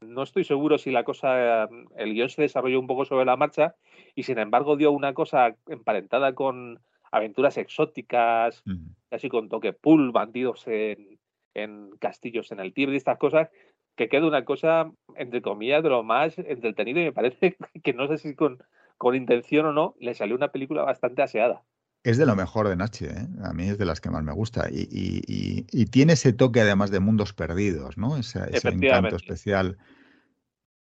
[0.00, 3.74] no estoy seguro si la cosa, el guion se desarrolló un poco sobre la marcha
[4.14, 6.78] y sin embargo dio una cosa emparentada con
[7.10, 8.62] aventuras exóticas,
[9.10, 13.48] así con toque pool, bandidos en, castillos en el Tíber y estas cosas,
[13.96, 18.06] que queda una cosa, entre comillas, de lo más entretenido y me parece que no
[18.06, 18.62] sé si con,
[18.96, 21.62] con intención o no, le salió una película bastante aseada.
[22.02, 23.26] Es de lo mejor de Nachi, ¿eh?
[23.42, 24.68] a mí es de las que más me gusta.
[24.70, 28.16] Y, tiene ese toque además de mundos perdidos, ¿no?
[28.16, 29.76] Ese, encanto especial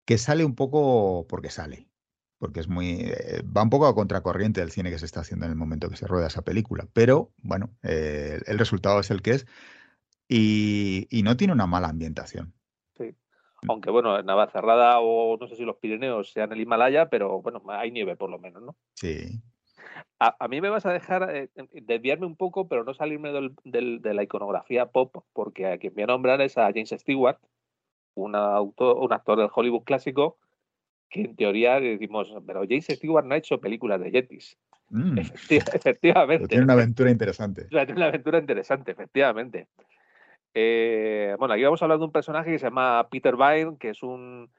[0.05, 1.89] que sale un poco porque sale.
[2.37, 2.97] Porque es muy.
[2.99, 5.89] Eh, va un poco a contracorriente del cine que se está haciendo en el momento
[5.89, 6.87] que se rueda esa película.
[6.93, 9.47] Pero bueno, eh, el resultado es el que es.
[10.27, 12.53] Y, no tiene una mala ambientación.
[13.61, 13.71] Mm.
[13.71, 17.91] Aunque bueno, Navacerrada o no sé si los Pirineos sean el Himalaya, pero bueno, hay
[17.91, 18.75] nieve por lo menos, ¿no?
[18.95, 19.41] Sí.
[20.19, 23.31] A, mí me vas a dejar eh, desviarme un poco, pero no salirme
[23.63, 27.37] de la iconografía pop, porque a quien voy a nombrar es a James Stewart,
[28.13, 30.37] un, autor, un actor del Hollywood clásico,
[31.09, 34.57] que en teoría decimos, pero James Stewart no ha hecho películas de Yetis.
[34.89, 35.17] Mm.
[35.49, 36.47] efectivamente.
[36.47, 37.65] tiene una aventura interesante.
[37.65, 39.67] Tiene una aventura interesante, efectivamente.
[40.57, 43.89] Eh, bueno, aquí vamos a hablar de un personaje que se llama Peter Vine, que
[43.89, 44.49] es un,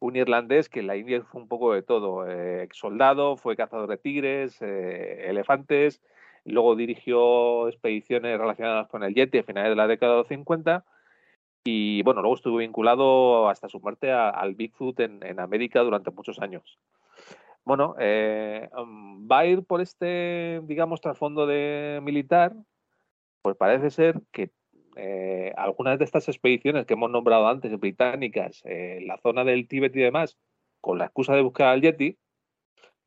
[0.00, 2.28] un irlandés que en la India fue un poco de todo.
[2.28, 6.02] Eh, soldado, fue cazador de tigres, eh, elefantes,
[6.44, 10.84] luego dirigió expediciones relacionadas con el Yeti a finales de la década de los 50
[11.64, 16.78] y bueno, luego estuvo vinculado hasta su muerte al Bigfoot en, América durante muchos años.
[17.64, 22.52] Bueno, eh, um, va a ir por este, digamos, trasfondo de militar,
[23.40, 24.50] pues parece ser que
[24.96, 29.68] eh, algunas de estas expediciones que hemos nombrado antes, británicas, eh, en la zona del
[29.68, 30.38] Tíbet y demás,
[30.80, 32.18] con la excusa de buscar al Yeti,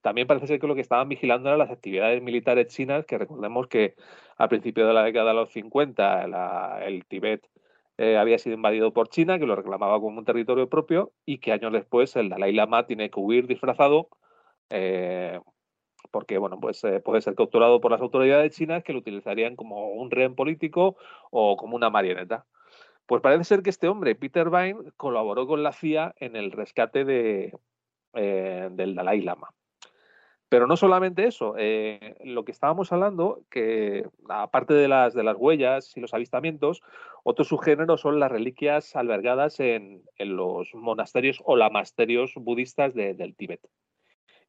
[0.01, 3.67] también parece ser que lo que estaban vigilando eran las actividades militares chinas, que recordemos
[3.67, 3.95] que
[4.38, 7.49] al principio de la década de los 50 el Tíbet
[7.97, 11.51] eh, había sido invadido por China, que lo reclamaba como un territorio propio, y que
[11.51, 14.09] años después el Dalai Lama tiene que huir disfrazado
[16.12, 19.89] porque bueno, pues eh, puede ser capturado por las autoridades chinas que lo utilizarían como
[19.89, 20.97] un rehén político
[21.32, 22.45] o como una marioneta.
[23.05, 27.05] Pues parece ser que este hombre, Peter Vine, colaboró con la CIA en el rescate
[27.05, 27.53] de,
[28.14, 29.49] eh, del Dalai Lama.
[30.49, 35.99] Pero no solamente eso, eh, lo que estábamos hablando, que aparte de las, huellas y
[35.99, 36.82] los avistamientos,
[37.24, 43.60] otro subgénero son las reliquias albergadas en, los monasterios o lamasterios budistas del Tíbet.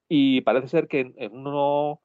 [0.08, 2.00] Y parece ser que en, uno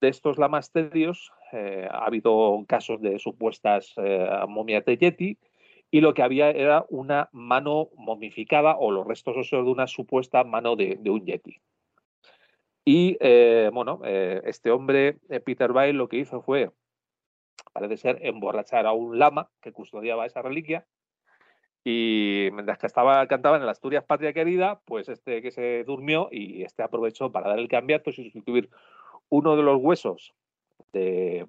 [0.00, 5.38] de estos lamasterios eh, ha habido casos de supuestas eh, momias de Yeti
[5.90, 10.42] y lo que había era una mano momificada o los restos óseos de una supuesta
[10.42, 11.60] mano de, un Yeti.
[12.84, 16.70] Y eh, bueno, este hombre, Peter Bail, lo que hizo fue,
[17.72, 20.86] parece ser, emborrachar a un lama que custodiaba esa reliquia
[21.88, 26.64] y mientras que estaba, cantaba en Asturias Patria Querida, pues este que se durmió y
[26.64, 28.70] este aprovechó para dar el cambiazo y sustituir
[29.28, 30.34] uno de los huesos
[30.92, 31.46] de,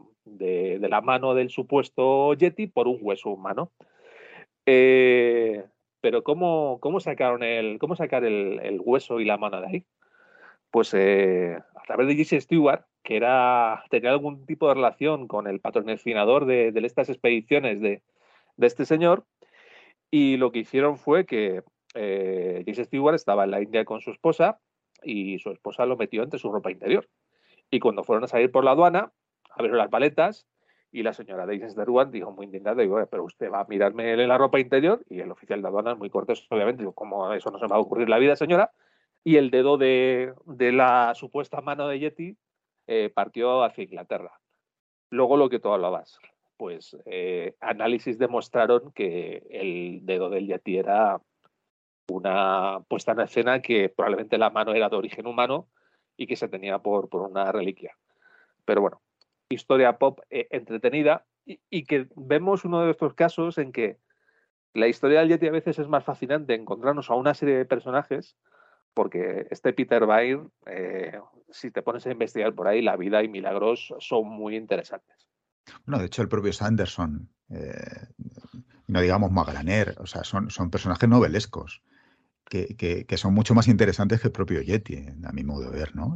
[0.80, 3.72] la mano del supuesto Yeti por un hueso humano.
[4.68, 5.66] Eh,
[6.02, 9.86] pero ¿cómo, cómo, sacaron el, cómo sacar el, hueso y la mano de ahí?
[10.70, 15.48] Pues eh, a través de Jesse Stewart, que era, tenía algún tipo de relación con
[15.48, 18.04] el patrocinador de, de estas expediciones de,
[18.58, 19.26] de este señor,
[20.12, 24.12] y lo que hicieron fue que eh, James Stewart estaba en la India con su
[24.12, 24.60] esposa
[25.04, 27.08] y su esposa lo metió entre su ropa interior.
[27.70, 29.12] Y cuando fueron a salir por la aduana,
[29.52, 30.48] abrieron las paletas
[30.92, 34.28] y la señora James Stewart dijo muy indignada, digo, pero usted va a mirarme en
[34.28, 37.52] la ropa interior y el oficial de aduana es muy cortés, obviamente, digo, ¿cómo eso
[37.52, 38.72] no se me va a ocurrir la vida, señora?
[39.24, 42.38] Y el dedo de, la supuesta mano de Yeti
[42.88, 44.40] eh, partió hacia Inglaterra.
[45.10, 46.20] Luego lo que tú hablabas,
[46.58, 51.22] pues eh, análisis demostraron que el dedo del Yeti era
[52.10, 55.68] una puesta en escena que probablemente la mano era de origen humano
[56.16, 57.96] y que se tenía por, por una reliquia.
[58.66, 59.02] Pero bueno,
[59.50, 63.98] historia pop eh, entretenida y, que vemos uno de estos casos en que
[64.74, 68.36] la historia del Yeti a veces es más fascinante encontrarnos a una serie de personajes
[68.94, 73.28] porque este Peter Bair, eh, si te pones a investigar por ahí, la vida y
[73.28, 75.27] milagros son muy interesantes.
[75.86, 78.08] Bueno, de hecho el propio Sanderson, eh,
[78.88, 81.82] no digamos Maglaner, o sea, son, son personajes novelescos
[82.46, 85.96] que, que, son mucho más interesantes que el propio Yeti, a mi modo de ver,
[85.96, 86.16] ¿no?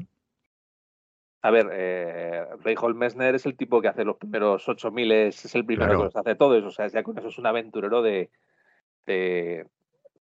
[1.43, 5.65] A ver, eh, Reinhold Messner es el tipo que hace los primeros 8000, es el
[5.65, 8.29] primero que los hace todos, o sea, ya con eso es un aventurero de,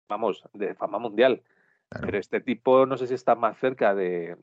[0.09, 1.43] vamos, de fama mundial.
[1.89, 4.37] Pero este tipo no sé si está más cerca de,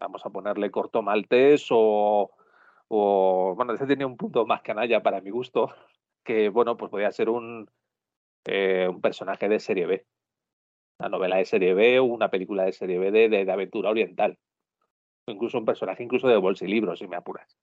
[0.00, 2.30] vamos a ponerle corto maltés o,
[2.88, 5.74] o bueno, ese tenía un punto más canalla para mi gusto,
[6.24, 7.68] que bueno, pues podía ser un,
[8.46, 10.06] eh, un personaje de serie B,
[10.98, 14.38] una novela de serie B o una película de serie B de, de aventura oriental
[15.32, 17.56] incluso un personaje incluso de bolsilibros, si me apuras.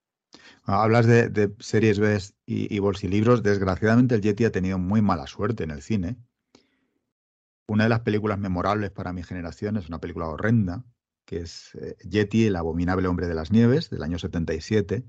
[0.63, 3.43] Hablas de, series B y, y, bolsilibros.
[3.43, 6.17] Desgraciadamente el Yeti ha tenido muy mala suerte en el cine.
[7.67, 10.84] Una de las películas memorables para mi generación es una película horrenda,
[11.26, 15.05] que es eh, Yeti, el abominable hombre de las nieves, del año 77,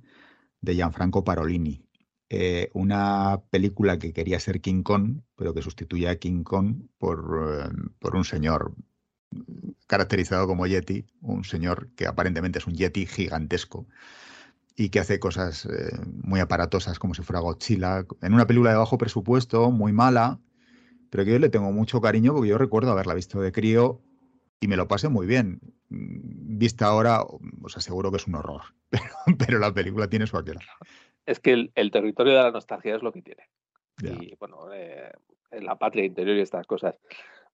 [0.60, 1.86] de Gianfranco Parolini.
[2.28, 7.62] Eh, una película que quería ser King Kong, pero que sustituye a King Kong por,
[7.64, 7.68] eh,
[8.00, 8.74] por un señor
[9.86, 13.86] caracterizado como Yeti, un señor que aparentemente es un Yeti gigantesco
[14.76, 18.76] y que hace cosas eh, muy aparatosas como si fuera Godzilla, en una película de
[18.76, 20.40] bajo presupuesto, muy mala,
[21.10, 24.02] pero que yo le tengo mucho cariño porque yo recuerdo haberla visto de crío
[24.60, 25.60] y me lo pasé muy bien.
[25.88, 27.22] Mm, vista ahora,
[27.62, 28.62] os aseguro que es un horror,
[29.38, 30.58] pero, la película tiene su aquel.
[31.24, 33.48] Es que el, territorio de la nostalgia es lo que tiene.
[34.02, 35.10] Y bueno, eh,
[35.50, 36.96] la patria interior y estas cosas.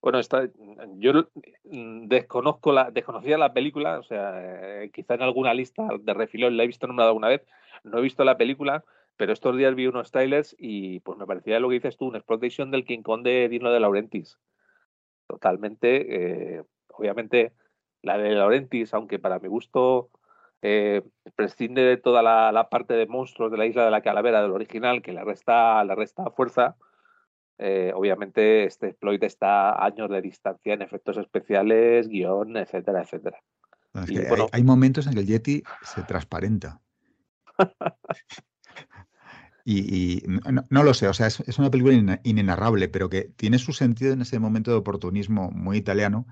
[0.03, 0.49] Bueno, está,
[0.97, 1.29] yo
[1.65, 6.57] mm, desconozco la, desconocía la película, o sea, eh, quizá en alguna lista de refilón
[6.57, 7.47] la he visto nombrada alguna vez,
[7.85, 8.85] no he visto la película,
[9.17, 12.19] pero estos días vi unos trailers y pues me parecía lo que dices tú, una
[12.19, 14.39] explotación del King Kong de Dino de Laurentiis.
[15.29, 16.65] Totalmente, eh,
[16.97, 17.53] obviamente
[18.03, 20.11] la de Laurentiis, aunque para mi gusto
[20.61, 21.03] eh,
[21.35, 24.53] prescinde de toda la, la, parte de monstruos de la isla de la calavera del
[24.53, 26.77] original, que le resta, le resta fuerza,
[27.65, 33.39] eh, obviamente este exploit está a años de distancia en efectos especiales, guion, etcétera, etcétera.
[34.53, 36.81] hay, momentos en que el Yeti se transparenta.
[39.65, 40.23] y,
[40.71, 44.23] no, lo sé, o sea, es, una película inenarrable, pero que tiene su sentido en
[44.23, 46.27] ese momento de oportunismo muy italiano,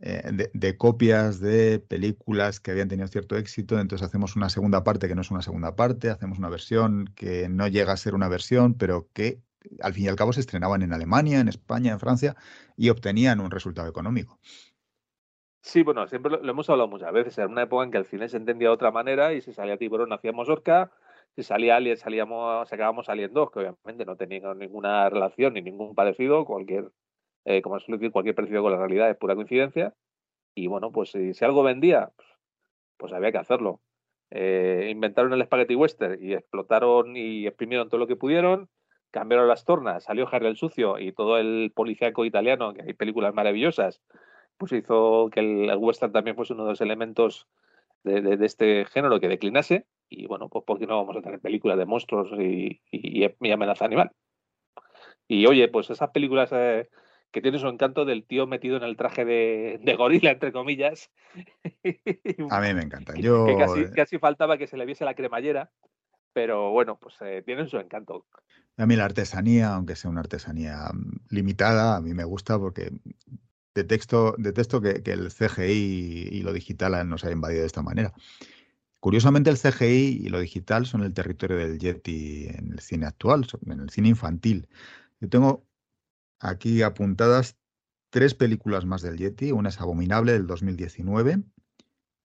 [0.00, 5.08] eh, de, copias de películas que habían tenido cierto éxito, entonces hacemos una segunda parte
[5.08, 8.28] que no es una segunda parte, hacemos una versión que no llega a ser una
[8.28, 9.40] versión, pero que
[9.80, 12.36] al fin y al cabo se estrenaban en Alemania, en España, en Francia
[12.76, 14.38] y obtenían un resultado económico.
[15.62, 17.38] Sí, bueno, siempre lo, hemos hablado muchas veces.
[17.38, 19.76] Era una época en que el cine se entendía de otra manera y si salía
[19.76, 20.92] Tiburón hacíamos Orca,
[21.34, 25.94] si salía Alien salíamos, sacábamos Alien 2, que obviamente no tenían ninguna relación ni ningún
[25.94, 26.92] parecido, cualquier,
[27.46, 29.94] eh, como suele decir, cualquier parecido con la realidad es pura coincidencia.
[30.54, 32.12] Y bueno, pues si, algo vendía,
[32.98, 33.80] pues había que hacerlo.
[34.30, 38.68] Eh, inventaron el Spaghetti Western y explotaron y exprimieron todo lo que pudieron
[39.16, 43.32] cambiaron las tornas, salió Harry el Sucio y todo el policíaco italiano, que hay películas
[43.32, 44.02] maravillosas,
[44.58, 47.48] pues hizo que el, western también fuese uno de los elementos
[48.04, 49.86] de, este género que declinase.
[50.10, 53.86] Y bueno, pues ¿por qué no vamos a tener películas de monstruos y, y, amenaza
[53.86, 54.12] animal?
[55.26, 56.88] Y oye, pues esas películas eh,
[57.36, 61.10] que tienen su encanto del tío metido en el traje de, gorila, entre comillas.
[62.50, 63.12] a mí me encanta.
[63.14, 63.44] Yo...
[63.44, 65.70] Que casi, casi, faltaba que se le viese la cremallera,
[66.32, 68.24] pero bueno, pues eh, tienen su encanto.
[68.78, 72.90] A mí la artesanía, aunque sea una artesanía mm, limitada, a mí me gusta porque
[73.74, 78.14] detesto, detesto que, el CGI y lo digital nos haya invadido de esta manera.
[78.98, 83.46] Curiosamente, el CGI y lo digital son el territorio del Yeti en el cine actual,
[83.66, 84.68] en el cine infantil.
[85.20, 85.66] Yo tengo
[86.40, 87.56] aquí apuntadas
[88.10, 89.52] tres películas más del Yeti.
[89.52, 91.42] Una es Abominable del 2019,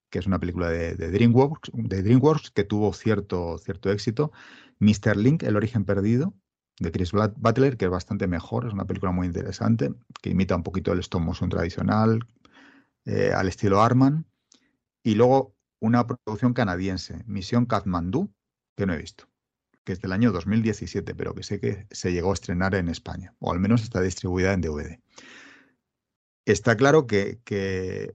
[0.09, 4.31] que es una película de, DreamWorks, de DreamWorks que tuvo cierto, cierto éxito.
[4.79, 5.15] Mr.
[5.17, 6.33] Link, El origen perdido,
[6.79, 10.63] de Chris Butler, que es bastante mejor, es una película muy interesante, que imita un
[10.63, 12.25] poquito el stop motion tradicional,
[13.05, 14.25] eh, al estilo Arman.
[15.03, 18.33] Y luego una producción canadiense, Misión Kathmandu,
[18.75, 19.25] que no he visto,
[19.83, 23.33] que es del año 2017, pero que sé que se llegó a estrenar en España,
[23.39, 24.99] o al menos está distribuida en DVD.
[26.45, 27.39] Está claro que,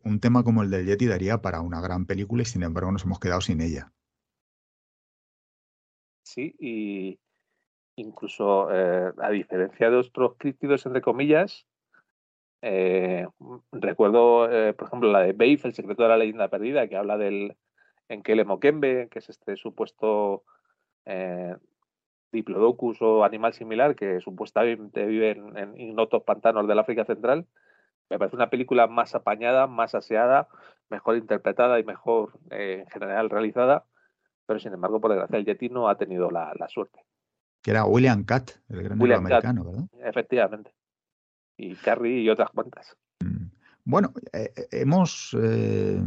[0.02, 3.04] un tema como el del Yeti daría para una gran película y sin embargo nos
[3.04, 3.92] hemos quedado sin ella.
[6.22, 7.18] sí, y
[7.96, 11.66] incluso eh, a diferencia de otros críptidos, entre comillas,
[12.62, 13.26] eh,
[13.72, 17.16] recuerdo, eh, por ejemplo, la de Beif, El secreto de la leyenda perdida, que habla
[17.16, 17.56] del
[18.08, 20.44] Enkele Mokembe, que es este supuesto
[22.32, 27.46] diplodocus o animal similar que supuestamente vive en, en ignotos pantanos del África Central.
[28.10, 30.48] Me parece una película más apañada, más aseada,
[30.88, 33.84] mejor interpretada y mejor en general realizada,
[34.46, 37.00] pero sin embargo, por desgracia, el Yeti no ha tenido la, suerte.
[37.62, 39.84] Que era William Catt, el gran americano, ¿verdad?
[40.04, 40.72] Efectivamente.
[41.56, 42.96] Y Carrie y otras cuantas.
[43.88, 46.02] Bueno, eh, eh, hemos, eh,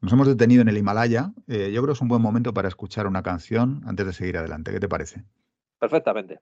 [0.00, 1.32] nos hemos detenido en el Himalaya.
[1.48, 4.70] yo creo que es un buen momento para escuchar una canción antes de seguir adelante.
[4.70, 5.24] ¿Qué te parece?
[5.80, 6.38] Perfectamente.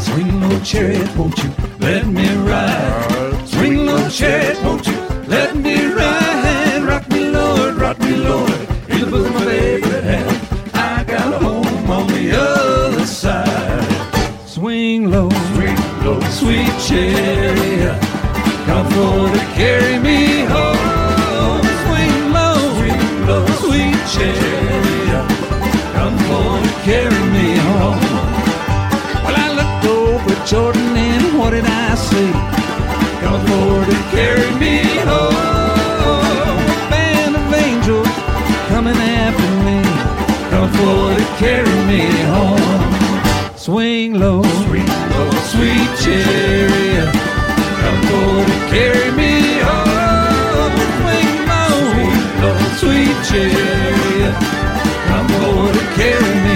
[0.00, 3.46] Swing low chariot, won't you let me ride?
[3.46, 4.94] Swing low chariot, won't you
[5.28, 6.82] let me ride?
[6.84, 8.49] Rock me, Lord, rock me, Lord,
[9.10, 10.28] the bosom of Abraham.
[10.74, 14.46] I got a home on the other side.
[14.46, 17.98] Swing low, swing low, sweet chariot,
[18.66, 21.64] come for to carry me home.
[21.84, 25.26] Swing low, swing low, sweet chariot,
[25.94, 28.00] come forward to carry me home.
[29.24, 32.30] Well, I looked over Jordan, and what did I say?
[33.22, 34.89] Come forward and carry me
[41.38, 42.02] carry me
[42.34, 43.56] home.
[43.56, 47.12] Swing low, sweet, low, sweet chariot.
[47.82, 49.32] Come forward and carry me
[49.68, 50.74] home.
[50.98, 54.34] Swing low, sweet, low, sweet chariot.
[55.08, 56.49] Come forward and carry me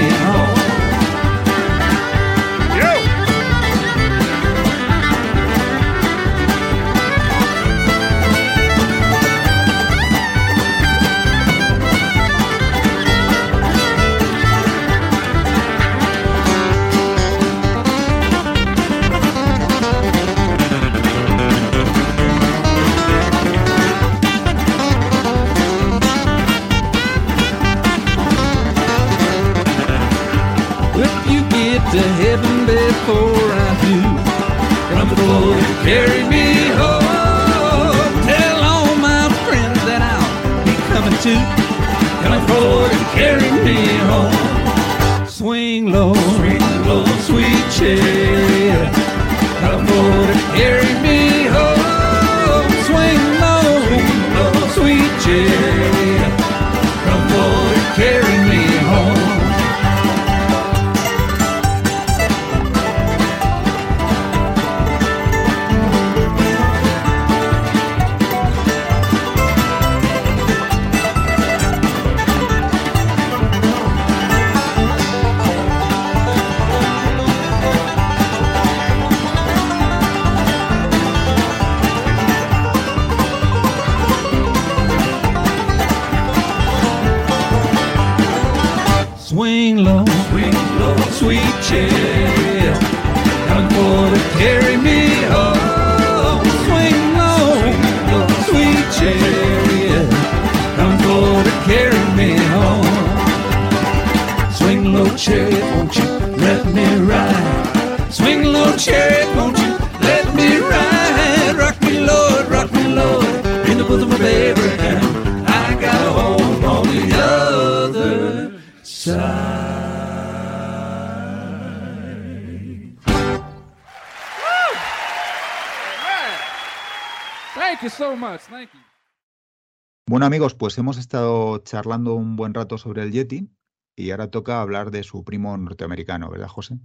[130.64, 133.50] pues hemos estado charlando un buen rato sobre el Yeti
[133.94, 136.76] y ahora toca hablar de su primo norteamericano, ¿verdad José?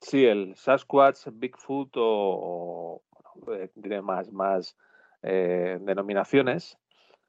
[0.00, 3.02] Sí, el Sasquatch, Bigfoot o,
[3.52, 4.74] eh, diré más, más
[5.20, 6.78] eh, denominaciones.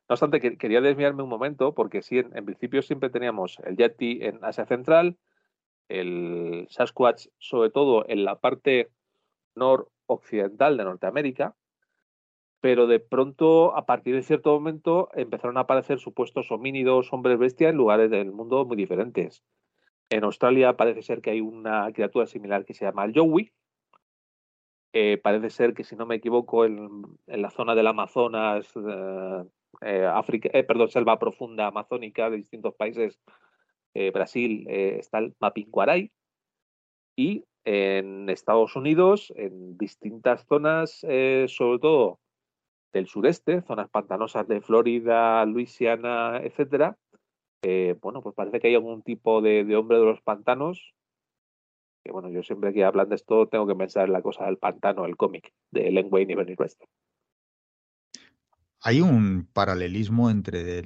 [0.07, 4.39] No obstante, quería desviarme un momento porque sí, en, principio siempre teníamos el Yeti en
[4.45, 5.17] Asia Central,
[5.89, 8.91] el Sasquatch sobre todo en la parte
[9.55, 11.53] noroccidental de Norteamérica,
[12.63, 17.67] pero de pronto, a partir de cierto momento, empezaron a aparecer supuestos homínidos, hombres bestia,
[17.67, 19.43] en lugares del mundo muy diferentes.
[20.09, 23.51] En Australia parece ser que hay una criatura similar que se llama el Yowie.
[24.93, 29.43] Eh, parece ser que, si no me equivoco, en, la zona del Amazonas, eh,
[29.81, 33.19] eh, África, perdón, selva profunda amazónica de distintos países,
[34.13, 36.13] Brasil, está el Mapinguaray.
[37.17, 40.99] Y en Estados Unidos, en distintas zonas,
[41.47, 42.22] sobre todo
[42.93, 46.97] del sureste, zonas pantanosas de Florida, Luisiana, etcétera.
[48.01, 50.93] Bueno, pues parece que hay algún tipo de, hombre de los pantanos.
[52.03, 54.57] Que bueno, yo siempre que hablan de esto tengo que pensar en la cosa del
[54.57, 56.89] pantano, el cómic de Len Wayne y Bernie Wrestler.
[58.81, 60.83] Hay un paralelismo entre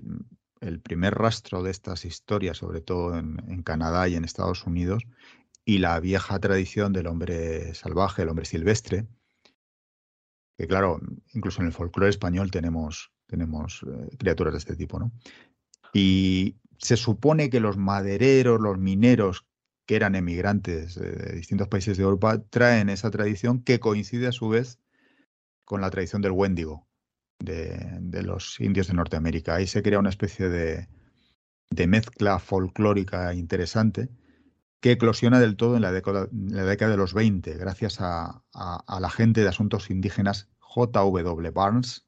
[0.61, 5.03] el, primer rastro de estas historias, sobre todo en, Canadá y en Estados Unidos,
[5.65, 9.07] y la vieja tradición del hombre salvaje, el hombre silvestre,
[10.57, 10.99] que claro,
[11.33, 15.11] incluso en el folclore español tenemos, eh, criaturas de este tipo, ¿no?
[15.93, 19.45] Y se supone que los madereros, los mineros
[19.85, 24.49] que eran emigrantes de distintos países de Europa, traen esa tradición que coincide a su
[24.49, 24.79] vez
[25.63, 26.87] con la tradición del Wendigo,
[27.39, 29.55] de, los indios de Norteamérica.
[29.55, 30.87] Ahí se crea una especie de,
[31.87, 34.09] mezcla folclórica interesante
[34.79, 39.47] que eclosiona del todo en la, década, de los 20, gracias a, la gente de
[39.47, 41.51] asuntos indígenas J.W.
[41.51, 42.05] Barnes,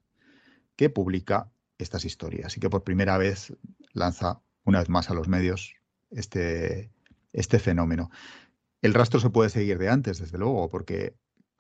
[0.75, 3.53] que publica estas historias y que por primera vez
[3.93, 5.75] lanza una vez más a los medios
[6.11, 6.91] este,
[7.33, 8.11] este fenómeno.
[8.81, 11.15] El rastro se puede seguir de antes, desde luego, porque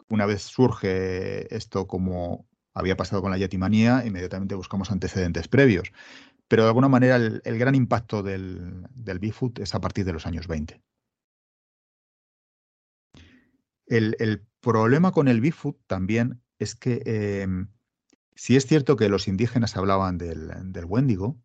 [0.09, 5.91] una vez surge esto como había pasado con la yetimanía, inmediatamente buscamos antecedentes previos.
[6.47, 10.25] Pero de alguna manera el, gran impacto del, del Bigfoot es a partir de los
[10.25, 10.81] años 20.
[13.89, 17.69] El, problema con el Bigfoot también es que em,
[18.35, 21.39] sí es cierto que los indígenas hablaban del, del Wendigo,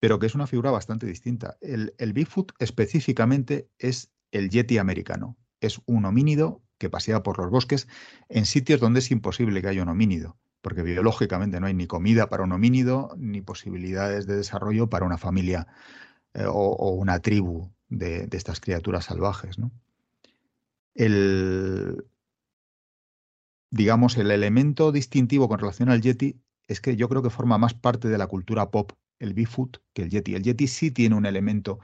[0.00, 1.56] pero que es una figura bastante distinta.
[1.60, 5.36] El, el Bigfoot específicamente es el yeti americano.
[5.60, 7.88] Es un homínido que pasea por los bosques
[8.28, 12.28] en sitios donde es imposible que haya un homínido, porque biológicamente no hay ni comida
[12.28, 15.66] para un homínido, ni posibilidades de desarrollo para una familia
[16.34, 19.58] eh, o, una tribu de, estas criaturas salvajes.
[19.58, 19.72] ¿no?
[20.98, 22.04] El,
[23.70, 27.72] digamos, el elemento distintivo con relación al Yeti es que yo creo que forma más
[27.72, 30.34] parte de la cultura pop el Bigfoot que el Yeti.
[30.34, 31.78] El Yeti sí tiene un elemento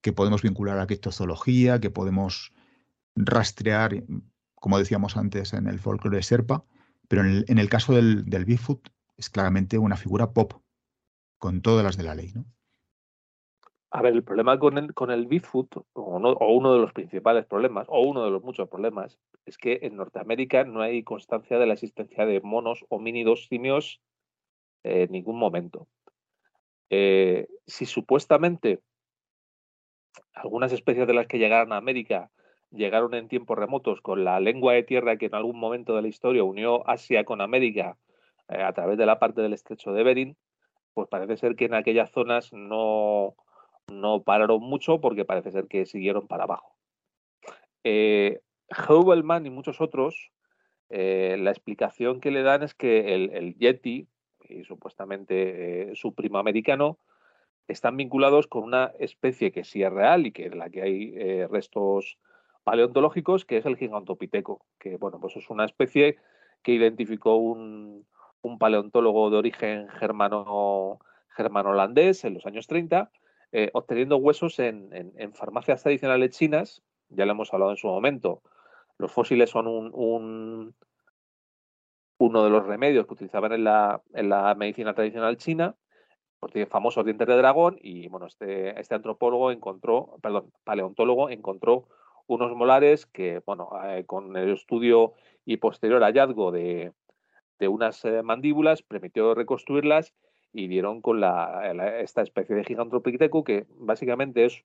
[0.00, 2.54] que podemos vincular a criptozoología, que podemos
[3.14, 4.04] rastrear,
[4.54, 6.64] como decíamos antes, en el folclore serpa,
[7.08, 8.46] pero en el, caso del, del,
[9.18, 10.54] es claramente una figura pop,
[11.38, 12.32] con todas las de la ley.
[12.34, 12.46] ¿no?
[13.96, 18.02] A ver, el problema con el, con Bigfoot, o, uno de los principales problemas, o
[18.02, 22.26] uno de los muchos problemas, es que en Norteamérica no hay constancia de la existencia
[22.26, 24.02] de monos homínidos simios
[24.82, 25.88] en ningún momento.
[26.90, 28.80] Eh, si supuestamente
[30.34, 32.30] algunas especies de las que llegaron a América
[32.70, 36.08] llegaron en tiempos remotos con la lengua de tierra que en algún momento de la
[36.08, 37.96] historia unió Asia con América
[38.48, 40.36] eh, a través de la parte del estrecho de Bering,
[40.92, 43.36] pues parece ser que en aquellas zonas no,
[43.88, 46.76] no pararon mucho porque parece ser que siguieron para abajo.
[47.84, 48.40] Eh,
[49.44, 50.32] y muchos otros,
[50.90, 54.08] eh, la explicación que le dan es que el, Yeti,
[54.48, 56.98] y supuestamente eh, su primo americano,
[57.68, 61.46] están vinculados con una especie que sí es real y que en la que hay
[61.46, 62.18] restos
[62.62, 66.16] paleontológicos, que es el gigantopiteco, que bueno, pues es una especie
[66.62, 68.06] que identificó un,
[68.60, 71.00] paleontólogo de origen germano,
[71.30, 73.10] germano-holandés en los años 30,
[73.52, 78.42] eh, obteniendo huesos en, farmacias tradicionales chinas, ya lo hemos hablado en su momento.
[78.98, 80.74] Los fósiles son un,
[82.18, 85.76] uno de los remedios que utilizaban en la, en la medicina tradicional china,
[86.38, 91.88] porque tiene famosos dientes de dragón, y bueno, este, este antropólogo encontró, perdón, paleontólogo encontró
[92.26, 95.14] unos molares que, bueno, eh, con el estudio
[95.44, 96.92] y posterior hallazgo de,
[97.60, 100.12] unas eh, mandíbulas, permitió reconstruirlas
[100.56, 101.70] y dieron con la,
[102.00, 104.64] esta especie de Gigantopithecus que básicamente es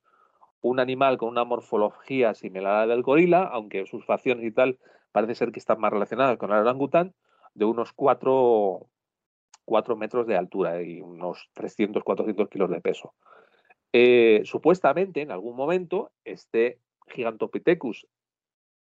[0.61, 4.79] un animal con una morfología similar a la del gorila, aunque sus facciones y tal
[5.11, 7.13] parece ser que están más relacionadas con el orangután,
[7.55, 8.87] de unos 4,
[9.97, 13.13] metros de altura y unos 300-400 kilos de peso.
[13.91, 18.07] Eh, supuestamente, en algún momento, este Gigantopithecus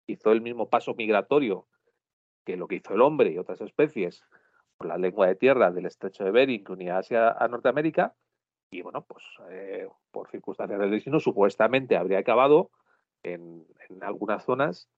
[0.06, 1.66] hizo el mismo paso migratorio
[2.44, 4.22] que lo que hizo el hombre y otras especies
[4.82, 8.14] por la lengua de tierra del estrecho de Bering que unía Asia a Norteamérica
[8.70, 12.70] y bueno, pues eh, por circunstancias del destino supuestamente habría acabado
[13.22, 13.64] en,
[14.00, 14.88] algunas zonas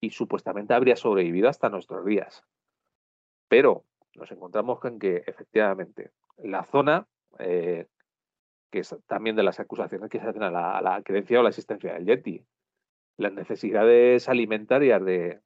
[0.00, 2.44] y supuestamente habría sobrevivido hasta nuestros días.
[3.48, 3.84] Pero
[4.14, 7.08] nos encontramos con que efectivamente la zona
[7.38, 7.88] eh,
[8.70, 11.94] que es también de las acusaciones que se hacen a la, creencia o la existencia
[11.94, 12.44] del Yeti.
[13.16, 15.40] Las necesidades alimentarias de,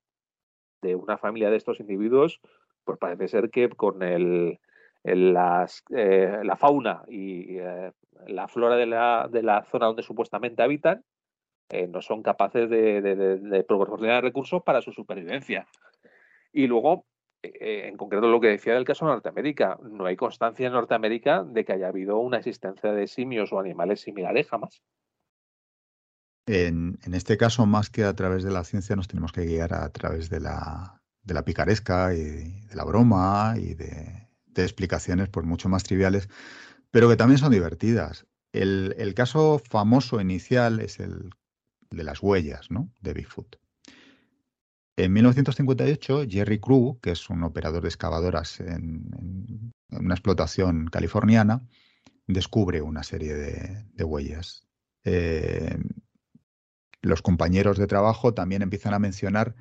[0.82, 2.40] una familia de estos individuos,
[2.88, 4.58] pues parece ser que con el,
[5.04, 7.92] las, eh, la fauna y eh,
[8.28, 11.04] la flora de la, de la, zona donde supuestamente habitan,
[11.68, 15.66] eh, no son capaces de, proporcionar recursos para su supervivencia.
[16.50, 17.04] Y luego,
[17.42, 21.66] en concreto lo que decía del caso de Norteamérica, no hay constancia en Norteamérica de
[21.66, 24.80] que haya habido una existencia de simios o animales similares jamás.
[26.46, 29.90] En, este caso, más que a través de la ciencia, nos tenemos que guiar a
[29.90, 30.97] través de la,
[31.44, 36.28] picaresca y de la broma y de, explicaciones pues, mucho más triviales,
[36.90, 38.26] pero que también son divertidas.
[38.52, 41.30] El, caso famoso inicial es el
[41.90, 42.90] de las huellas ¿no?
[43.00, 43.56] de Bigfoot.
[44.96, 51.62] En 1958, Jerry Crew, que es un operador de excavadoras en, una explotación californiana,
[52.26, 54.66] descubre una serie de, huellas.
[55.04, 55.78] Eh,
[57.00, 59.54] los compañeros de trabajo también empiezan a mencionar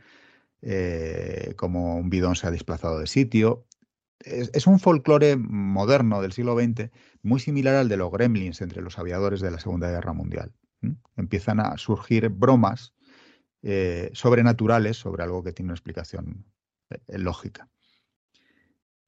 [0.62, 3.66] eh, cómo un bidón se ha desplazado de sitio.
[4.20, 6.90] Es, un folclore moderno del siglo XX
[7.22, 10.54] muy similar al de los gremlins entre los aviadores de la Segunda Guerra Mundial.
[11.16, 12.94] Empiezan a surgir bromas
[13.62, 16.46] eh, sobrenaturales sobre algo que tiene una explicación
[16.90, 17.70] eh, lógica.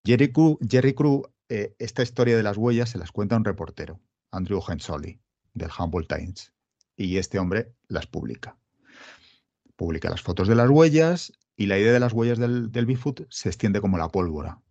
[0.05, 0.95] Jerry Crew, Jerry
[1.79, 3.99] esta historia de las huellas se las cuenta un reportero,
[4.31, 5.19] Andrew Hensoli,
[5.53, 6.53] del Humboldt Times
[6.99, 8.57] y este hombre las publica.
[9.75, 13.49] Publica las fotos de las huellas y la idea de las huellas del, Bigfoot se
[13.49, 14.61] extiende como la pólvora.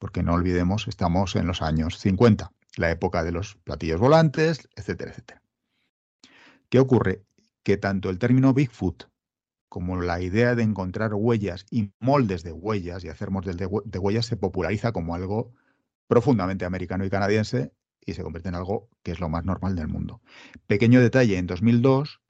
[0.00, 5.12] Porque no olvidemos, estamos en los años 50, la época de los platillos volantes, etcétera,
[5.12, 5.42] etcétera.
[6.68, 7.22] ¿Qué ocurre?
[7.62, 9.08] Que tanto el término Bigfoot
[9.68, 14.26] como la idea de encontrar huellas y moldes de huellas y hacer moldes de, huellas
[14.26, 15.52] se populariza como algo
[16.08, 17.72] profundamente americano y canadiense
[18.04, 20.20] y se convierte en algo que es lo más normal del mundo.
[20.66, 22.20] Pequeño detalle, en 2002,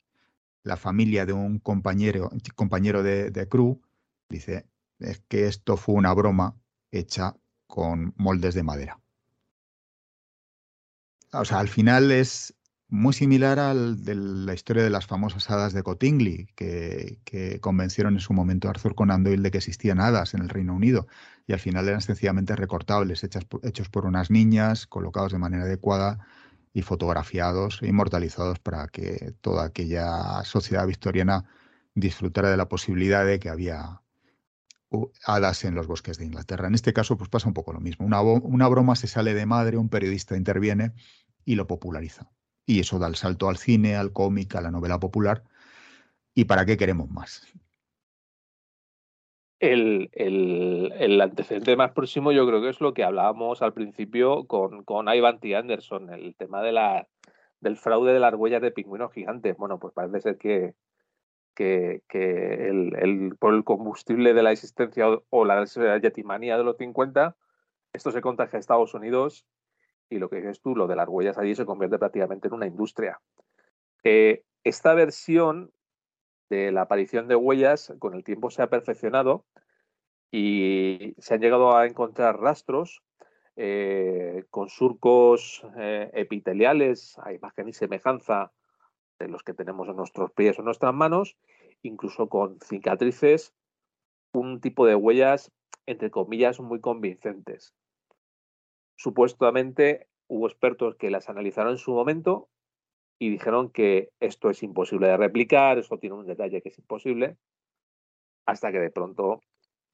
[0.63, 3.81] la familia de un compañero, compañero de, de Crew
[4.29, 4.67] dice
[4.99, 6.57] es que esto fue una broma
[6.91, 7.37] hecha
[7.67, 9.01] con moldes de madera.
[11.33, 12.55] O sea, al final es
[12.89, 18.21] muy similar al de la historia de las famosas hadas de Cottingley, que, convencieron en
[18.21, 21.07] su momento a Arthur Conan Doyle de que existían hadas en el Reino Unido
[21.47, 26.27] y al final eran sencillamente recortables, hechos por unas niñas, colocados de manera adecuada
[26.79, 31.45] y fotografiados e inmortalizados para que toda aquella sociedad victoriana
[31.95, 34.01] disfrutara de la posibilidad de que había
[35.25, 36.69] hadas en los bosques de Inglaterra.
[36.69, 38.07] En este caso, pues pasa un poco lo mismo.
[38.07, 40.93] Una, una broma se sale de madre, un periodista interviene
[41.45, 42.31] y lo populariza.
[42.65, 45.43] Y eso da el salto al cine, al cómic, a la novela popular.
[46.33, 47.43] ¿Y para qué queremos más?
[49.61, 55.41] El, antecedente más próximo yo creo que es lo que hablábamos al principio con, Ivan
[55.41, 55.57] T.
[55.57, 57.09] Anderson, el tema de la,
[57.61, 59.57] del fraude de las huellas de pingüinos gigantes.
[59.57, 60.75] Bueno, pues parece ser que,
[61.55, 62.03] que,
[62.69, 65.65] el, por el combustible de la existencia o, la
[66.01, 67.37] yetimanía de los 50,
[67.93, 69.45] esto se contagia a Estados Unidos
[70.09, 72.67] y lo que dices tú, lo de las huellas allí se convierte prácticamente en una
[72.67, 73.21] industria.
[74.05, 75.73] Eh, esta versión
[76.49, 79.45] de la aparición de huellas con el tiempo se ha perfeccionado
[80.31, 83.03] y se han llegado a encontrar rastros
[83.57, 88.53] eh, con surcos eh, epiteliales a imagen y semejanza
[89.19, 91.37] de los que tenemos en nuestros pies o nuestras manos,
[91.83, 93.55] incluso con cicatrices,
[94.33, 95.51] un tipo de huellas,
[95.87, 97.75] entre comillas, muy convincentes.
[98.97, 102.49] Supuestamente hubo expertos que las analizaron en su momento
[103.19, 107.36] y dijeron que esto es imposible de replicar, esto tiene un detalle que es imposible,
[108.47, 109.40] hasta que de pronto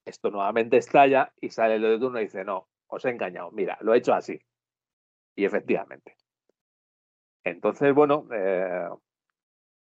[0.05, 3.79] esto nuevamente estalla y sale el de turno y dice, no, os he engañado, mira,
[3.81, 4.39] lo he hecho así.
[5.35, 6.17] Y efectivamente.
[7.43, 8.89] Entonces, bueno, eh,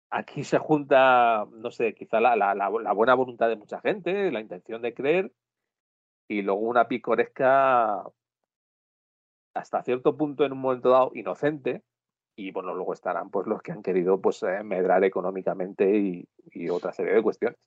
[0.10, 4.82] aquí se junta, no sé, quizá la, la, buena voluntad de mucha gente, la intención
[4.82, 5.32] de creer,
[6.28, 8.04] y luego una picoresca
[9.54, 11.84] hasta cierto punto en un momento dado inocente
[12.42, 16.28] y bueno, luego estarán pues los que han querido pues eh, medrar económicamente y,
[16.70, 17.58] otra serie de cuestiones.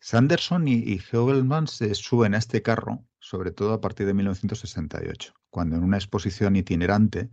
[0.00, 5.76] Sanderson y, y se suben a este carro, sobre todo a partir de 1968, cuando
[5.76, 7.30] en una exposición itinerante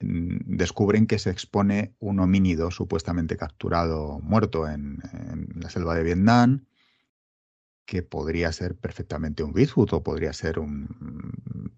[0.00, 6.02] mm, descubren que se expone un homínido supuestamente capturado muerto en, en, la selva de
[6.02, 6.66] Vietnam,
[7.86, 11.72] que podría ser perfectamente un Bigfoot o podría ser un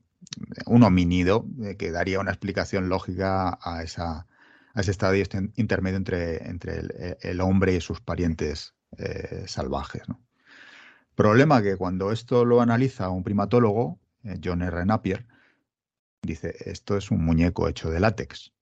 [0.66, 4.26] un homínido eh, que daría una explicación lógica a, esa,
[4.74, 5.24] a ese estadio
[5.56, 10.02] intermedio entre, entre eh, el, hombre y sus parientes eh, salvajes.
[11.14, 14.00] Problema que cuando esto lo analiza un primatólogo,
[14.42, 14.84] John R.
[14.84, 15.26] Napier,
[16.22, 18.52] dice, esto es un muñeco hecho de látex.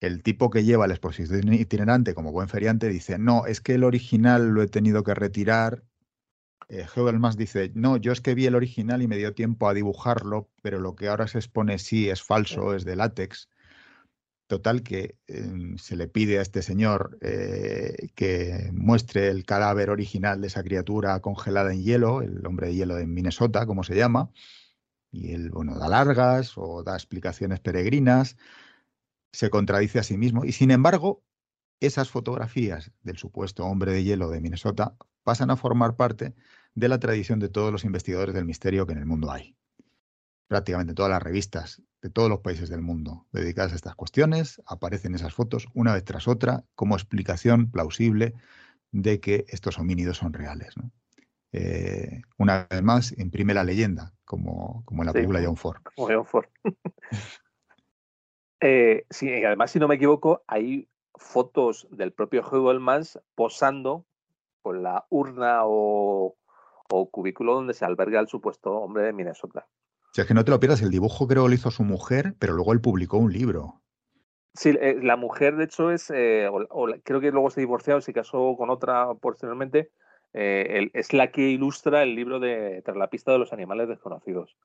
[0.00, 3.84] El tipo que lleva la exposición itinerante como buen feriante dice, no, es que el
[3.84, 5.84] original lo he tenido que retirar
[6.70, 9.74] eh, más dice, no, yo es que vi el original y me dio tiempo a
[9.74, 13.48] dibujarlo, pero lo que ahora se expone sí es falso, es de látex.
[14.46, 20.40] Total que em, se le pide a este señor eh, que muestre el cadáver original
[20.40, 24.30] de esa criatura congelada en hielo, el hombre de hielo de Minnesota, como se llama,
[25.10, 28.36] y él, bueno, da largas o da explicaciones peregrinas,
[29.32, 31.24] se contradice a sí mismo, y sin embargo,
[31.80, 36.34] esas fotografías del supuesto hombre de hielo de Minnesota pasan a formar parte
[36.74, 39.56] de la tradición de todos los investigadores del misterio que en el mundo hay
[40.50, 45.14] prácticamente todas las revistas de todos los países del mundo dedicadas a estas cuestiones, aparecen
[45.14, 48.34] esas fotos una vez tras otra como explicación plausible
[48.90, 50.74] de que estos homínidos son reales.
[51.52, 55.82] Eh, una vez más, imprime la leyenda, como, como en la película John Ford.
[55.94, 56.48] Como John Ford.
[58.62, 64.04] Eh, sí, y además, si no me equivoco, hay fotos del propio Hugh Mans posando
[64.60, 66.36] con la urna o,
[66.90, 69.66] o cubículo donde se alberga el supuesto hombre de Minnesota.
[70.12, 72.52] Si es que no te lo pierdas, el dibujo creo lo hizo su mujer, pero
[72.54, 73.80] luego él publicó un libro.
[74.54, 76.48] Sí, eh, la mujer de hecho es, eh,
[77.04, 79.92] creo que luego se divorció y se casó con otra posteriormente,
[80.32, 84.56] eh, es la que ilustra el libro de Tras la pista de los animales desconocidos.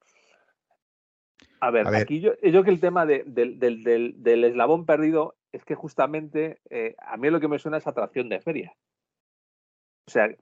[1.60, 6.60] A ver, aquí yo, yo que el tema del, del, eslabón perdido es que justamente
[7.00, 8.76] a mí lo que me suena es atracción de feria.
[10.08, 10.36] O sea,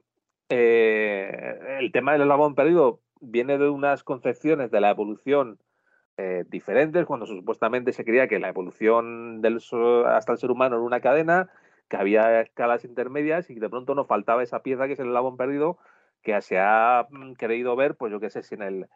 [0.48, 5.58] el tema del eslabón perdido viene de unas concepciones de la evolución
[6.16, 9.60] eh, diferentes, cuando supuestamente se creía que la evolución del,
[10.06, 11.50] hasta el ser humano era una cadena,
[11.88, 15.36] que había escalas intermedias y de pronto nos faltaba esa pieza que es el eslabón
[15.36, 15.78] perdido,
[16.22, 18.86] que se ha mm, creído ver, pues yo qué sé, si en el,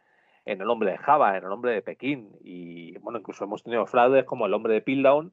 [0.45, 3.87] en el hombre de Java, en el hombre de Pekín, y bueno, incluso hemos tenido
[3.87, 5.33] fraudes como el hombre de Piltdown,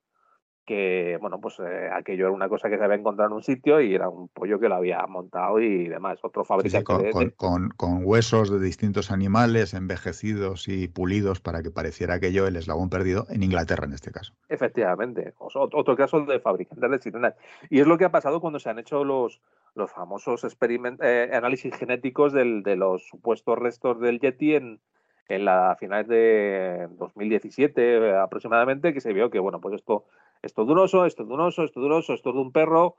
[0.66, 3.80] que, bueno, pues eh, aquello era una cosa que se había encontrado en un sitio
[3.82, 7.34] y era un pollo que lo había montado y demás, otro fabricante.
[7.36, 12.90] con, con, huesos de distintos animales envejecidos y pulidos para que pareciera aquello el eslabón
[12.90, 14.34] perdido en Inglaterra en este caso.
[14.50, 17.36] Efectivamente, otro caso de fabricantes de sirenas.
[17.70, 19.42] Y es lo que ha pasado cuando se han hecho los,
[19.76, 24.80] los famosos eh, análisis genéticos del, de los supuestos restos del Yeti en,
[25.28, 30.06] en la finales de 2017 eh, aproximadamente, que se vio que, bueno, pues esto
[30.46, 32.36] esto es de un esto es de un esto es de un oso, esto es
[32.36, 32.98] de un perro.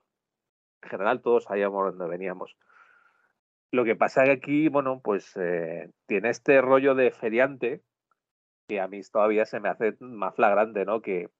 [0.83, 2.57] En general todos sabíamos dónde veníamos.
[3.71, 7.83] Lo que pasa que aquí, bueno, pues eh, tiene este rollo de feriante
[8.69, 11.01] que a mí todavía se me hace más flagrante, ¿no?
[11.01, 11.31] Que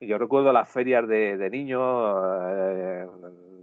[0.00, 1.80] yo recuerdo las ferias de, niño,
[2.50, 3.06] eh,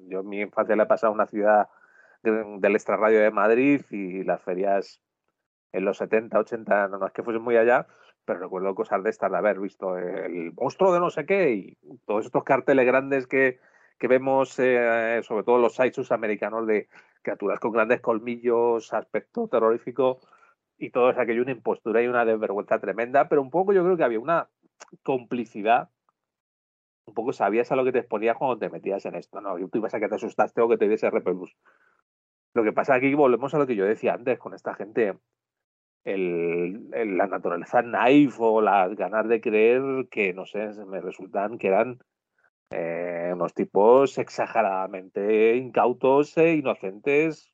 [0.07, 1.67] yo en mi infancia le he pasado a una ciudad
[2.23, 5.01] del extrarradio de Madrid y las ferias
[5.73, 7.87] en los 70, 80, no, no es que fuesen muy allá,
[8.25, 11.77] pero recuerdo cosas de estas de haber visto el monstruo de no sé qué y
[12.05, 13.59] todos estos carteles grandes que,
[13.97, 16.87] que vemos, eh, sobre todo los sites americanos de
[17.21, 20.19] criaturas con grandes colmillos, aspecto terrorífico
[20.77, 23.97] y todo es aquello, una impostura y una desvergüenza tremenda, pero un poco yo creo
[23.97, 24.49] que había una
[25.03, 25.89] complicidad,
[27.05, 29.55] un poco sabías a lo que te exponías cuando te metías en esto, ¿no?
[29.69, 31.55] Tú ibas a que te asustaste o que te diese repelús.
[32.53, 35.17] Lo que pasa aquí volvemos a lo que yo decía antes con esta gente
[36.03, 41.67] el, la naturaleza naif o las ganas de creer que, no sé, me resultan que
[41.67, 41.99] eran
[42.71, 47.53] eh, unos tipos exageradamente incautos e inocentes.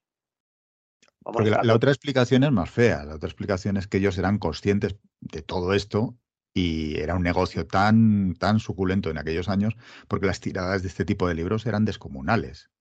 [1.22, 3.04] Porque la, otra explicación es más fea.
[3.06, 6.16] La otra explicación es que ellos eran conscientes de todo esto
[6.54, 9.76] y era un negocio tan, tan suculento en aquellos años
[10.08, 12.72] porque las tiradas de este tipo de libros eran descomunales.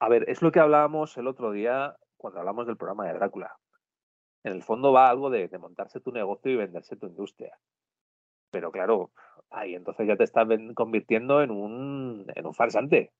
[0.00, 3.58] A ver, es lo que hablábamos el otro día cuando hablamos del programa de Drácula
[4.44, 7.58] en el fondo va algo de, montarse tu negocio y venderse tu industria.
[8.50, 9.10] Pero claro,
[9.50, 13.12] ahí entonces ya te estás convirtiendo en un, en un farsante.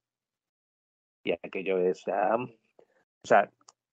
[1.22, 2.06] Y aquello es.
[2.08, 2.48] o
[3.24, 3.50] sea,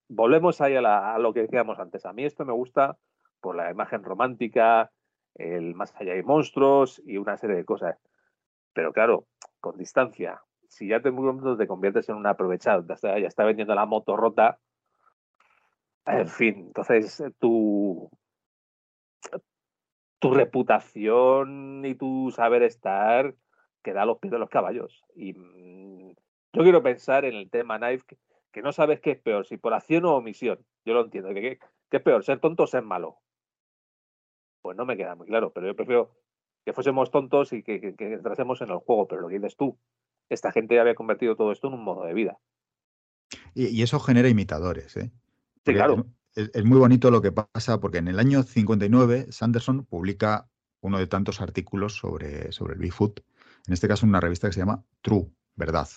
[0.07, 2.05] volvemos ahí a, lo que decíamos antes.
[2.05, 2.97] A mí esto me gusta
[3.41, 4.91] por la imagen romántica,
[5.35, 7.97] el más allá hay monstruos y una serie de cosas.
[8.73, 9.27] Pero claro,
[9.59, 11.11] con distancia, si ya te
[11.67, 14.59] conviertes en un aprovechado, ya está vendiendo la moto rota,
[16.05, 18.09] en fin, entonces eh, tu,
[20.19, 23.35] tu reputación y tu saber estar
[23.83, 25.03] queda a los pies de los caballos.
[25.15, 26.13] Y mm,
[26.53, 28.17] yo quiero pensar en el tema Knife,
[28.51, 30.59] que, no sabes qué es peor, si por acción o omisión.
[30.85, 31.29] Yo lo entiendo.
[31.33, 31.59] ¿Qué,
[31.91, 33.17] es peor, ser tonto o ser malo?
[34.61, 36.15] Pues no me queda muy claro, pero yo prefiero
[36.65, 39.07] que fuésemos tontos y que, que, entrásemos en el juego.
[39.07, 39.77] Pero lo que dices tú,
[40.29, 42.39] esta gente había convertido todo esto en un modo de vida.
[43.53, 45.11] Y eso genera imitadores, ¿eh?
[45.65, 46.05] Sí, claro.
[46.35, 50.49] Es, muy bonito lo que pasa porque en el año 59 Sanderson publica
[50.81, 53.21] uno de tantos artículos sobre, sobre el Bigfoot,
[53.67, 55.87] en este caso en una revista que se llama True, Verdad.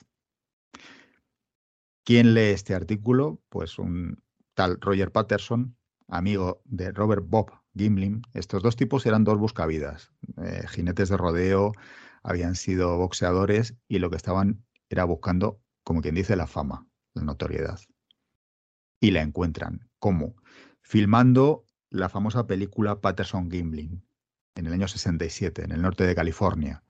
[2.05, 3.43] ¿Quién lee este artículo?
[3.51, 4.23] Pues un
[4.55, 5.77] tal Roger Patterson,
[6.07, 8.23] amigo de Robert Bob Gimlin.
[8.32, 10.12] Estos dos tipos eran dos buscavidas,
[10.43, 11.73] eh, jinetes de rodeo,
[12.23, 17.24] habían sido boxeadores y lo que estaban era buscando, como quien dice, la fama, la
[17.24, 17.78] notoriedad.
[19.01, 19.89] Y la encuentran.
[19.99, 20.37] ¿Cómo?
[20.81, 24.05] Filmando la famosa película Patterson Gimlin
[24.55, 26.83] en el año 67, en el norte de California.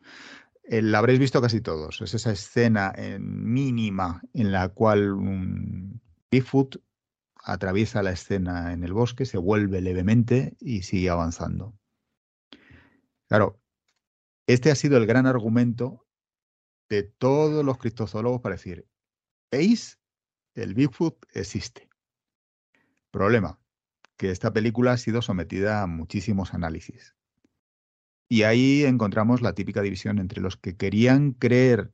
[0.65, 2.01] Eh, la habréis visto casi todos.
[2.01, 6.77] Es esa escena en mínima en la cual un Bigfoot
[7.43, 11.75] atraviesa la escena en el bosque, se vuelve levemente y sigue avanzando.
[13.29, 13.61] Claro,
[14.47, 16.07] este ha sido el gran argumento
[16.89, 18.87] de todos los criptozoólogos para decir,
[19.51, 19.99] ¿veis?
[20.55, 21.88] El Bigfoot existe.
[23.11, 23.59] Problema,
[24.17, 27.15] que esta película ha sido sometida a muchísimos análisis.
[28.29, 31.93] Y ahí encontramos la típica división entre los que querían creer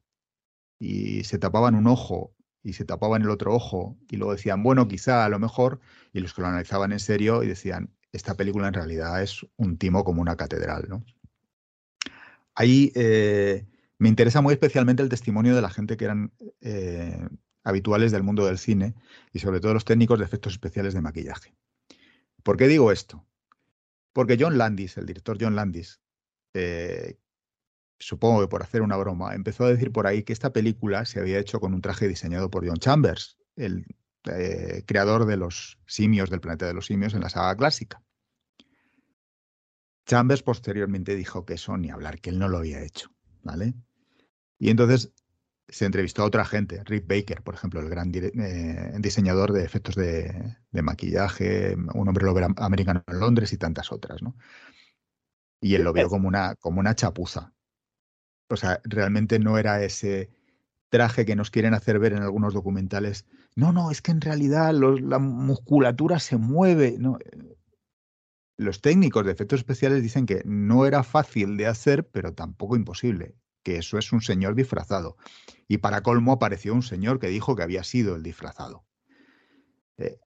[0.81, 2.35] y se tapaban un ojo
[2.65, 5.81] y se tapaban el otro ojo y luego decían, bueno, quizá a lo mejor,
[6.12, 9.77] y los que lo analizaban en serio y decían, esta película en realidad es un
[9.77, 11.05] timo como una catedral, ¿no?
[12.55, 13.66] Ahí eh,
[13.99, 17.28] me interesa muy especialmente el testimonio de la gente que eran eh,
[17.65, 18.95] habituales del mundo del cine
[19.32, 21.55] y sobre todo los técnicos de efectos especiales de maquillaje.
[22.43, 23.27] ¿Por qué digo esto?
[24.12, 26.01] Porque John Landis, el director John Landis,
[26.53, 27.19] eh,
[27.99, 31.20] supongo que por hacer una broma, empezó a decir por ahí que esta película se
[31.20, 33.86] había hecho con un traje diseñado por John Chambers, el
[34.86, 38.03] creador de los simios del planeta de los simios en la saga clásica.
[40.07, 43.11] Chambers posteriormente dijo que eso ni hablar, que él no lo había hecho,
[43.43, 43.74] ¿vale?
[44.59, 45.12] Y entonces
[45.69, 49.95] se entrevistó a otra gente, Rick Baker, por ejemplo, el gran eh, diseñador de efectos
[49.95, 52.27] de, maquillaje, un hombre
[52.57, 54.36] americano en Londres y tantas otras, ¿no?
[55.61, 57.55] Y él lo vio como una, como una chapuza.
[58.51, 60.31] O sea, realmente no era ese
[60.91, 63.24] traje que nos quieren hacer ver en algunos documentales.
[63.57, 66.97] No, no, es que en realidad la musculatura se mueve.
[66.99, 67.19] No,
[68.59, 73.35] los técnicos de efectos especiales dicen que no era fácil de hacer, pero tampoco imposible,
[73.65, 75.16] que eso es un señor disfrazado.
[75.66, 78.85] Y para colmo apareció un señor que dijo que había sido el disfrazado.
[79.97, 80.19] Eh,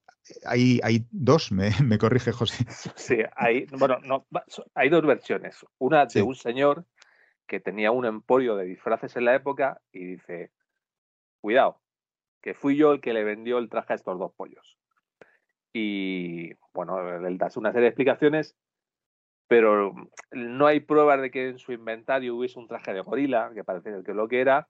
[0.45, 2.65] hay, hay, dos, me, corrige José.
[2.95, 4.27] Sí, hay, bueno, no,
[4.75, 5.65] hay dos versiones.
[5.79, 6.85] Una de un señor
[7.47, 10.51] que tenía un emporio de disfraces en la época y dice,
[11.41, 11.81] cuidado,
[12.41, 14.77] que fui yo el que le vendió el traje a estos dos pollos.
[15.73, 18.55] Y bueno, él da una serie de explicaciones,
[19.49, 19.93] pero
[20.31, 24.03] no hay pruebas de que en su inventario hubiese un traje de gorila, que parece
[24.05, 24.67] que lo que era,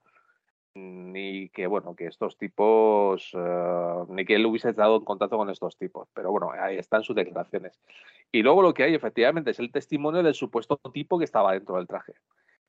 [0.74, 5.50] ni que bueno, que estos tipos, eh, ni que él hubiese estado en contacto con
[5.50, 6.08] estos tipos.
[6.14, 7.78] Pero bueno, ahí están sus declaraciones.
[8.32, 11.76] Y luego lo que hay efectivamente es el testimonio del supuesto tipo que estaba dentro
[11.76, 12.14] del traje.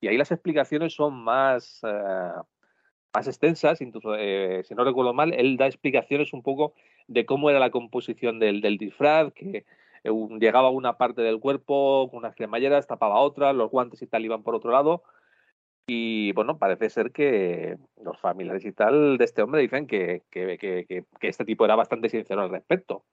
[0.00, 2.32] Y ahí las explicaciones son más, eh,
[3.14, 6.74] más extensas, incluso, eh, si no recuerdo mal, él da explicaciones un poco
[7.06, 9.64] de cómo era la composición del, disfraz, que
[10.04, 14.42] llegaba una parte del cuerpo con unas cremalleras, tapaba otra, los guantes y tal iban
[14.42, 15.02] por otro lado.
[15.86, 21.04] Y bueno, parece ser que los familiares y tal de este hombre dicen que, que,
[21.20, 23.04] este tipo era bastante sincero al respecto.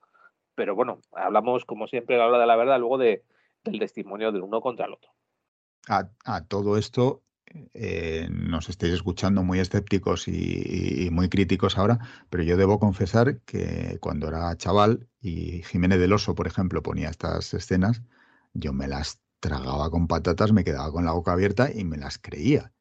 [0.55, 3.23] Pero bueno, hablamos como siempre a la hora de la verdad luego de,
[3.63, 5.11] del testimonio del uno contra el otro.
[5.87, 7.21] a todo esto,
[7.73, 11.99] eh, nos estéis escuchando muy escépticos y, muy críticos ahora,
[12.29, 17.09] pero yo debo confesar que cuando era chaval y Jiménez del Oso, por ejemplo, ponía
[17.09, 18.01] estas escenas,
[18.53, 22.17] yo me las tragaba con patatas, me quedaba con la boca abierta y me las
[22.17, 22.73] creía.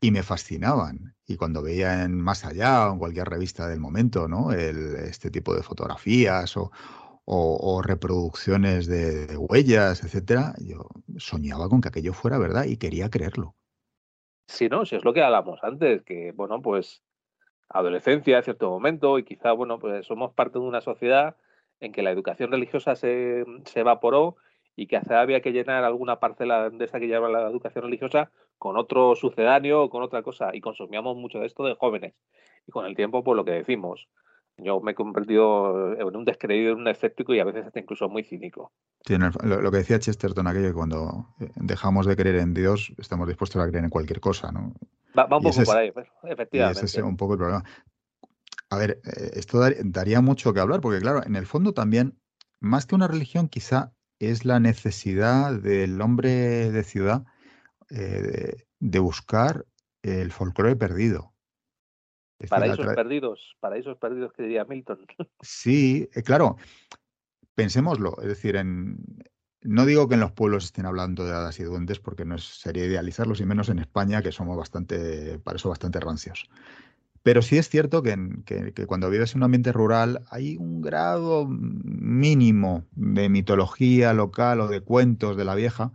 [0.00, 1.16] Y me fascinaban.
[1.26, 4.52] Y cuando veía en Más Allá o en cualquier revista del momento, ¿no?
[4.52, 10.88] este tipo de fotografías o, reproducciones de, de, huellas, etcétera, yo
[11.18, 13.56] soñaba con que aquello fuera verdad y quería creerlo.
[14.48, 17.02] Sí, no, si es lo que hablamos antes, que bueno, pues
[17.68, 21.36] adolescencia, cierto momento, y quizá, bueno, pues somos parte de una sociedad
[21.80, 23.44] en que la educación religiosa se,
[23.74, 24.36] evaporó
[24.74, 28.78] y que había que llenar alguna parcela de esa que llama la educación religiosa con
[28.78, 32.14] otro sucedáneo o con otra cosa, y consumíamos mucho de esto de jóvenes.
[32.66, 34.08] Y con el tiempo, pues lo que decimos,
[34.58, 38.08] yo me he convertido en un descreído, en un escéptico y a veces hasta incluso
[38.08, 38.72] muy cínico.
[39.08, 43.62] lo, que decía Chesterton aquello que cuando eh, dejamos de creer en Dios estamos dispuestos
[43.62, 44.74] a creer en cualquier cosa, ¿no?
[45.16, 45.92] Va, un poco por ahí,
[46.24, 46.84] efectivamente.
[46.84, 47.64] ese es un poco el problema.
[48.70, 52.18] A ver, eh, esto daría mucho que hablar porque claro, en el fondo también,
[52.60, 57.24] más que una religión, quizá es la necesidad del hombre de ciudad
[57.90, 59.64] eh, de buscar
[60.02, 61.32] el folclore perdido
[62.48, 65.00] paraísos perdidos, paraísos perdidos que diría Milton.
[65.40, 66.56] Sí, eh, claro,
[67.54, 68.98] pensémoslo, es decir, en,
[69.62, 72.84] no digo que en los pueblos estén hablando de hadas y duendes porque no sería
[72.84, 76.48] idealizarlos y menos en España que somos bastante, para eso bastante rancios.
[77.22, 78.16] Pero sí es cierto que,
[78.46, 84.68] que, cuando vives en un ambiente rural hay un grado mínimo de mitología local o
[84.68, 85.92] de cuentos de la vieja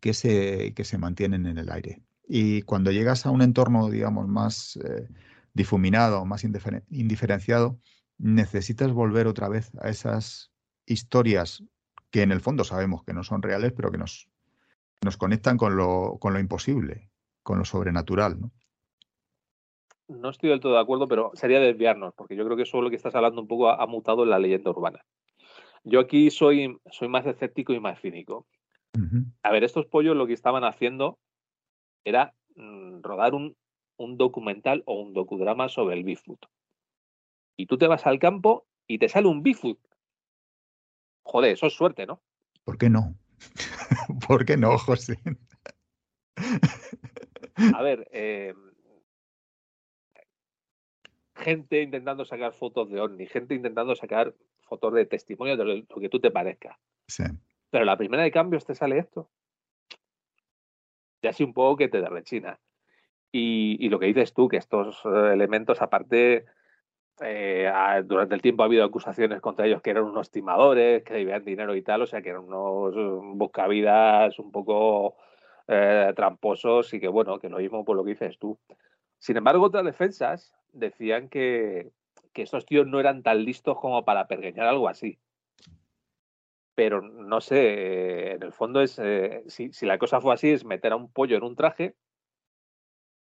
[0.00, 2.02] que se, que se mantienen en el aire.
[2.28, 5.08] Y cuando llegas a un entorno, digamos, más eh,
[5.56, 7.78] difuminado, más indiferenciado,
[8.18, 10.52] necesitas volver otra vez a esas
[10.84, 11.64] historias
[12.10, 14.28] que en el fondo sabemos que no son reales, pero que nos,
[15.02, 17.10] nos conectan con lo, con lo imposible,
[17.42, 18.38] con lo sobrenatural.
[18.38, 18.52] ¿no?
[20.08, 22.90] no estoy del todo de acuerdo, pero sería desviarnos, porque yo creo que eso lo
[22.90, 25.04] que estás hablando un poco ha, mutado en la leyenda urbana.
[25.84, 28.46] Yo aquí soy, soy más escéptico y más cínico.
[29.42, 31.18] A ver, estos pollos lo que estaban haciendo
[32.04, 33.54] era mm, rodar un,
[33.96, 36.46] un, documental o un docudrama sobre el Bigfoot.
[37.56, 39.78] Y tú te vas al campo y te sale un Bigfoot.
[41.22, 42.22] Joder, eso es suerte, ¿no?
[42.64, 43.16] ¿Por qué no?
[44.26, 45.18] ¿Por qué no, José?
[47.74, 48.54] A ver, eh,
[51.36, 56.08] gente intentando sacar fotos de ovni, gente intentando sacar fotos de testimonio de lo, que
[56.08, 56.78] tú te parezca.
[57.06, 57.24] Sí.
[57.70, 59.30] Pero la primera de cambios te sale esto.
[61.22, 62.58] Ya sí un poco que te da rechina.
[63.38, 66.46] Y, lo que dices tú, que estos eh, elementos, aparte,
[67.20, 67.70] eh,
[68.06, 71.76] durante el tiempo ha habido acusaciones contra ellos que eran unos timadores, que debían dinero
[71.76, 72.94] y tal, o sea que eran unos
[73.36, 75.16] buscavidas un poco
[75.68, 78.58] eh, tramposos y que bueno, que lo mismo por lo que dices tú.
[79.18, 81.90] Sin embargo, otras defensas decían que,
[82.32, 85.18] que estos tíos no eran tan listos como para pergeñar algo así.
[86.74, 88.98] Pero no sé, en el fondo es,
[89.48, 91.96] si, la cosa fue así, es meter a un pollo en un traje,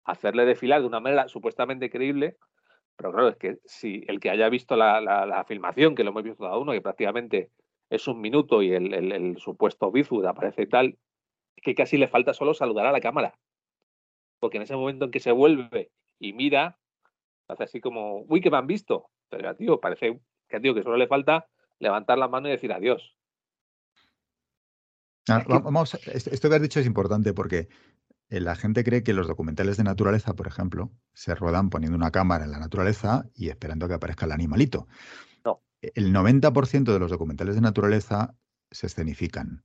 [0.07, 2.37] hacerle desfilar de una manera supuestamente creíble,
[2.97, 6.23] pero claro, es que si el que haya visto la, la, filmación, que lo hemos
[6.23, 7.51] visto cada uno, que prácticamente
[7.91, 10.97] es un minuto y el, el, el supuesto Bigfoot aparece tal,
[11.57, 13.35] que casi le falta solo saludar a la cámara.
[14.41, 16.78] Porque en ese momento en que se vuelve y mira,
[17.49, 19.11] Hace así como, uy, que me han visto.
[19.28, 21.47] Pero, tío, parece que, tío, que solo le falta
[21.78, 23.16] levantar la mano y decir adiós.
[25.28, 27.69] Ah, vamos, esto que has dicho es importante porque
[28.28, 32.44] la gente cree que los documentales de naturaleza, por ejemplo, se ruedan poniendo una cámara
[32.44, 34.89] en la naturaleza y esperando que aparezca el animalito.
[35.44, 35.62] No.
[35.81, 38.35] El 90% de los documentales de naturaleza
[38.70, 39.65] se escenifican.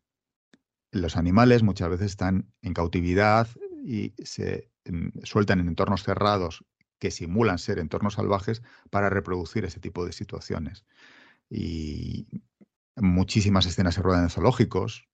[0.91, 3.47] Los animales muchas veces están en cautividad
[3.83, 6.63] y se mm, sueltan en entornos cerrados
[6.99, 8.61] que simulan ser entornos salvajes
[8.91, 10.85] para reproducir ese tipo de situaciones.
[11.49, 12.27] Y
[12.95, 15.07] muchísimas escenas se ruedan en zoológicos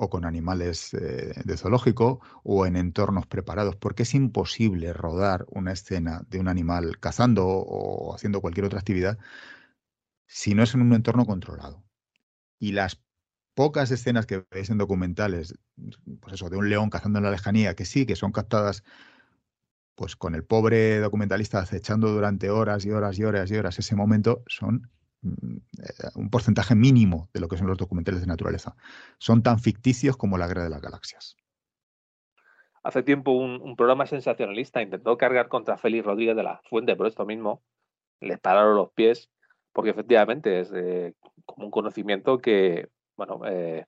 [0.00, 5.72] o con animales eh, de zoológico o en entornos preparados, porque es imposible rodar una
[5.72, 9.18] escena de un animal cazando o haciendo cualquier otra actividad
[10.28, 11.82] si no es en un entorno controlado.
[12.60, 13.02] Y las
[13.54, 15.58] pocas escenas que veis en documentales,
[16.20, 18.84] pues eso, de un león cazando en la lejanía, que sí, que son captadas
[19.96, 23.96] pues con el pobre documentalista acechando durante horas y horas y horas y horas ese
[23.96, 24.88] momento, son
[25.22, 28.76] un porcentaje mínimo de lo que son los documentales de naturaleza.
[29.18, 31.36] Son tan ficticios como la guerra de las galaxias.
[32.82, 37.26] Hace tiempo un, programa sensacionalista intentó cargar contra Félix Rodríguez de la Fuente por esto
[37.26, 37.62] mismo.
[38.20, 39.30] Les pararon los pies
[39.72, 41.14] porque efectivamente es
[41.44, 43.84] como un conocimiento que, bueno, eh,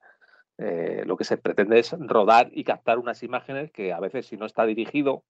[0.57, 4.37] eh, lo que se pretende es rodar y captar unas imágenes que a veces si
[4.37, 5.23] no está dirigido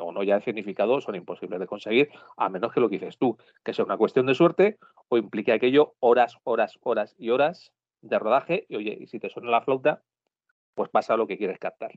[0.00, 3.36] o no ya significado son imposibles de conseguir, a menos que lo que dices tú,
[3.64, 4.78] que sea una cuestión de suerte
[5.08, 8.66] o implique aquello horas, horas, horas y horas de rodaje.
[8.68, 10.02] Y oye, y si te suena la flauta,
[10.74, 11.92] pues pasa lo que quieres captar.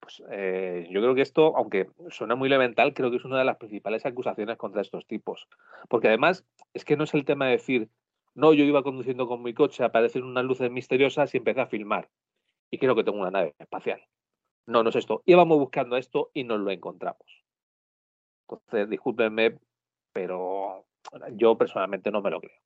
[0.00, 3.44] Pues eh, yo creo que esto, aunque suena muy elemental, creo que es una de
[3.44, 5.46] las principales acusaciones contra estos tipos.
[5.88, 7.90] Porque además, es que no es el tema de decir,
[8.34, 12.08] no, yo iba conduciendo con mi coche, aparecen unas luces misteriosas y empecé a filmar.
[12.70, 14.00] Y creo que tengo una nave espacial
[14.70, 15.22] no, no es esto.
[15.26, 17.26] Íbamos buscando esto y nos lo encontramos.
[18.48, 19.58] Entonces, discúlpenme,
[20.12, 20.86] pero
[21.32, 22.58] yo personalmente no me lo creo.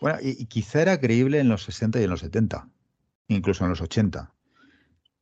[0.00, 2.68] Bueno, y, quizá era creíble en los 60 y en los 70,
[3.28, 4.34] incluso en los 80.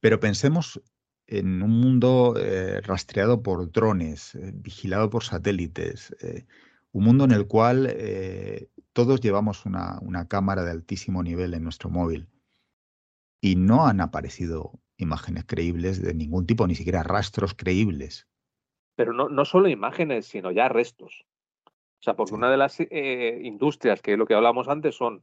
[0.01, 0.80] Pero pensemos
[1.26, 6.47] en un mundo eh, rastreado por drones, eh, vigilado por satélites, eh,
[6.92, 7.94] un mundo en el cual
[8.92, 12.28] todos llevamos una, una cámara de altísimo nivel en nuestro móvil
[13.40, 18.28] y no han aparecido imágenes creíbles de ningún tipo, ni siquiera rastros creíbles.
[18.97, 21.24] Pero no, no solo imágenes, sino ya restos.
[22.01, 25.22] O sea, porque una de las eh, industrias que lo que hablamos antes son,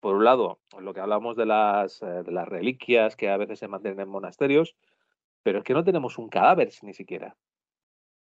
[0.00, 3.60] por un lado, lo que hablamos de las, eh, de las reliquias que a veces
[3.60, 4.74] se mantienen en monasterios,
[5.44, 7.36] pero es que no tenemos un cadáver ni siquiera.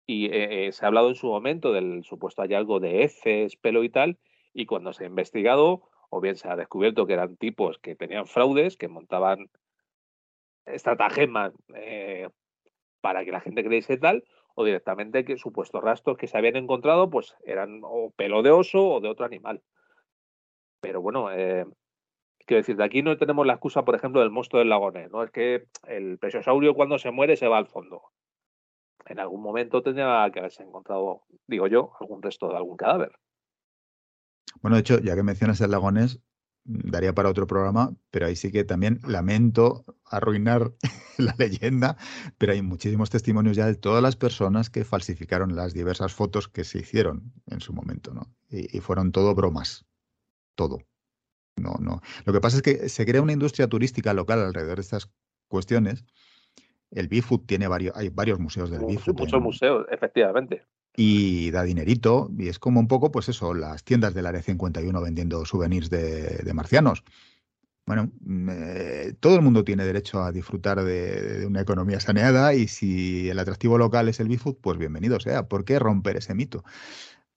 [0.06, 3.90] Y eh, se ha hablado en su momento del supuesto hallazgo de heces, pelo y
[3.90, 4.18] tal,
[4.54, 8.28] y cuando se ha investigado, o bien se ha descubierto que eran tipos que tenían
[8.28, 9.50] fraudes, que montaban
[10.68, 12.30] estratagemas eh,
[13.02, 14.24] para que la gente creyese tal,
[14.56, 18.88] o directamente que supuestos rastros que se habían encontrado pues eran o pelo de oso
[18.88, 19.62] o de otro animal.
[20.82, 21.66] Pero bueno, eh,
[22.48, 25.22] Quiero decir, de aquí no tenemos la excusa, por ejemplo, del monstruo del lagonés, ¿no?
[25.22, 28.04] Es que el plesiosaurio cuando se muere se va al fondo.
[29.06, 33.12] En algún momento tendría que haberse encontrado, digo yo, algún resto de algún cadáver.
[34.62, 36.22] Bueno, de hecho, ya que mencionas el lagonés,
[36.68, 40.74] daría para otro programa, pero ahí sí que también lamento arruinar
[41.18, 41.98] la leyenda,
[42.38, 46.64] pero hay muchísimos testimonios ya de todas las personas que falsificaron las diversas fotos que
[46.64, 48.34] se hicieron en su momento, ¿no?
[48.50, 49.86] Y, fueron todo bromas,
[50.56, 50.80] todo.
[51.56, 52.02] No, no.
[52.26, 55.10] Lo que pasa es que se crea una industria turística local alrededor de estas
[55.48, 56.06] cuestiones.
[56.92, 59.18] El Bifood tiene varios, hay varios museos del Bifood.
[59.18, 60.64] Muchos museos, efectivamente
[61.00, 62.30] y da dinerito.
[62.38, 66.52] Y es como un poco, pues eso, las tiendas del Área 51 vendiendo souvenirs de,
[66.54, 67.04] marcianos.
[67.86, 72.68] Bueno, mm, eh, todo el mundo tiene derecho a disfrutar de, una economía saneada y
[72.68, 75.48] si el atractivo local es el Bifood, pues bienvenido sea.
[75.48, 76.64] ¿Por qué romper ese mito?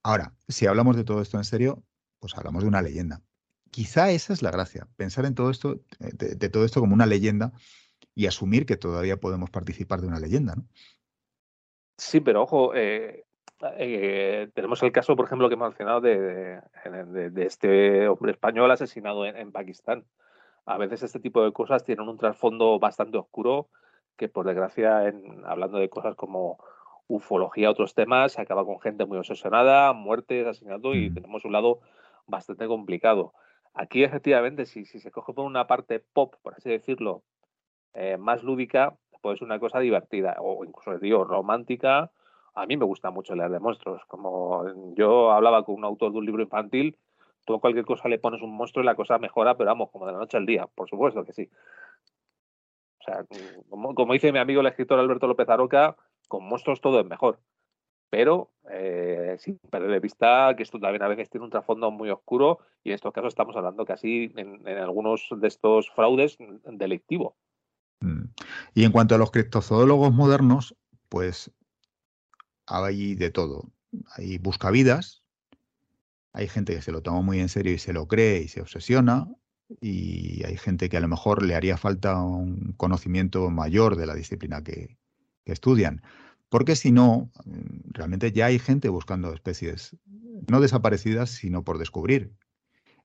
[0.02, 1.84] Ahora, si hablamos de todo esto en serio,
[2.18, 3.22] pues hablamos de una leyenda.
[3.70, 7.06] Quizá esa es la gracia, pensar en todo esto, eh, de, todo esto como una
[7.06, 7.52] leyenda
[8.14, 10.66] y asumir que todavía podemos participar de una leyenda, ¿no?
[11.98, 13.26] Sí, pero ojo, eh,
[13.76, 16.60] eh, tenemos el caso, por ejemplo, que hemos mencionado de,
[17.44, 20.04] este hombre español asesinado en, Pakistán.
[20.66, 23.68] A veces este tipo de cosas tienen un trasfondo bastante oscuro
[24.16, 26.58] que, por desgracia, en, hablando de cosas como
[27.06, 31.14] ufología, otros temas, se acaba con gente muy obsesionada, muertes, asesinatos y mm.
[31.14, 31.80] tenemos un lado
[32.26, 33.32] bastante complicado.
[33.74, 37.22] Aquí, efectivamente, si, si se coge por una parte pop, por así decirlo,
[37.94, 42.10] eh, más lúdica, puede ser una cosa divertida o incluso, digo, romántica
[42.54, 44.02] a mí me gusta mucho leer de monstruos.
[44.06, 46.96] Como yo hablaba con un autor de un libro infantil,
[47.44, 50.12] tú cualquier cosa le pones un monstruo y la cosa mejora, pero vamos, como de
[50.12, 51.48] la noche al día, por supuesto que sí.
[53.00, 53.24] O sea,
[53.68, 55.96] como, dice mi amigo el escritor Alberto López Aroca,
[56.28, 57.40] con monstruos todo es mejor.
[58.10, 62.10] Pero eh, sin perder de vista que esto también a veces tiene un trasfondo muy
[62.10, 67.36] oscuro y en estos casos estamos hablando casi en, en algunos de estos fraudes delictivo.
[68.00, 68.24] Mm.
[68.74, 70.76] Y en cuanto a los criptozoólogos modernos,
[71.08, 71.52] pues
[72.70, 73.70] hay de todo.
[74.16, 75.22] Hay buscavidas,
[76.32, 78.60] hay gente que se lo toma muy en serio y se lo cree y se
[78.60, 79.28] obsesiona,
[79.80, 84.14] y hay gente que a lo mejor le haría falta un conocimiento mayor de la
[84.14, 84.98] disciplina que,
[85.46, 86.00] estudian.
[86.48, 87.32] Porque si no,
[87.86, 89.96] realmente ya hay gente buscando especies
[90.48, 92.32] no desaparecidas, sino por descubrir.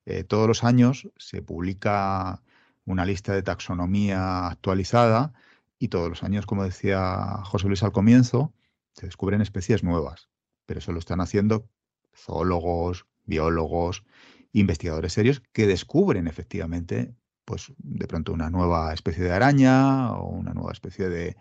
[0.04, 2.40] Eh, todos los años se publica
[2.84, 5.32] una lista de taxonomía actualizada
[5.80, 8.52] y todos los años, como decía José Luis al comienzo,
[8.96, 10.28] se descubren especies nuevas,
[10.64, 11.68] pero eso lo están haciendo
[12.14, 14.04] zoólogos, biólogos,
[14.52, 17.14] investigadores serios que descubren efectivamente,
[17.44, 21.36] pues de pronto una nueva especie de araña o una nueva especie de,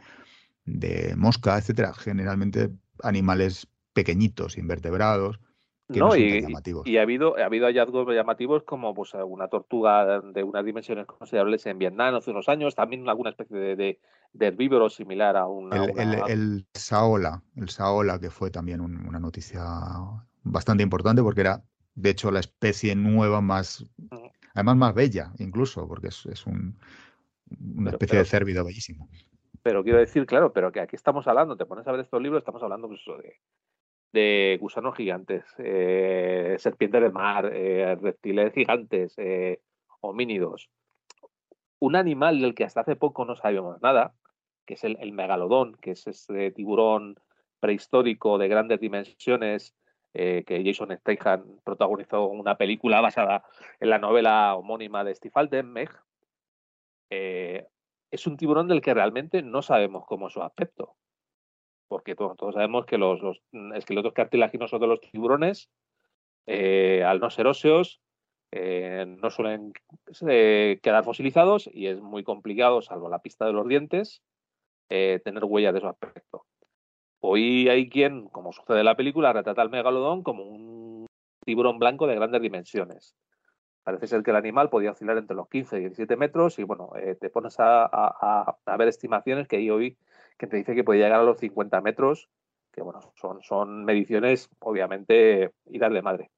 [0.65, 1.93] de mosca, etcétera.
[1.93, 2.71] Generalmente
[3.01, 5.39] animales pequeñitos, invertebrados,
[5.87, 6.43] no, y,
[6.85, 11.65] y, ha habido, ha habido hallazgos llamativos como pues una tortuga de unas dimensiones considerables
[11.67, 13.99] en Vietnam hace unos años, también alguna especie de,
[14.39, 19.63] herbívoro similar a un El, el, Saola, el Saola, que fue también una noticia
[20.43, 21.61] bastante importante porque era,
[21.93, 23.85] de hecho, la especie nueva más,
[24.55, 26.79] además más bella incluso, porque es, un,
[27.75, 29.07] una especie de cérvido bellísimo.
[29.61, 32.39] Pero quiero decir, claro, pero que aquí estamos hablando, te pones a ver estos libros,
[32.39, 33.39] estamos hablando pues, de
[34.15, 39.59] de gusanos gigantes, eh, serpientes de mar, eh, reptiles gigantes, eh,
[39.99, 40.69] homínidos.
[41.79, 44.15] Un animal del que hasta hace poco no sabíamos nada,
[44.65, 47.15] que es el, megalodón, que es ese tiburón
[47.59, 49.75] prehistórico de grandes dimensiones
[50.13, 53.43] que Jason Statham protagonizó una película basada
[53.81, 55.33] en la novela homónima de Steve
[58.11, 60.95] es un tiburón del que realmente no sabemos cómo es su aspecto
[61.87, 63.19] porque todos, sabemos que los,
[63.75, 65.69] esqueletos cartilaginosos de los tiburones,
[66.45, 68.01] eh, al no ser óseos,
[68.51, 69.73] eh, no suelen
[70.27, 74.21] eh, quedar fosilizados y es muy complicado, salvo la pista de los dientes,
[74.87, 76.45] tener huella de su aspecto.
[77.19, 81.07] Hoy hay quien, como sucede en la película, retrata al megalodón como un
[81.43, 83.15] tiburón blanco de grandes dimensiones.
[83.83, 86.91] Parece ser que el animal podía oscilar entre los 15 y 17 metros y bueno,
[87.19, 89.97] te pones a, a, ver estimaciones que hoy
[90.37, 92.29] que te dice que puede llegar a los 50 metros,
[92.71, 96.31] que bueno, son, son mediciones obviamente idas de madre.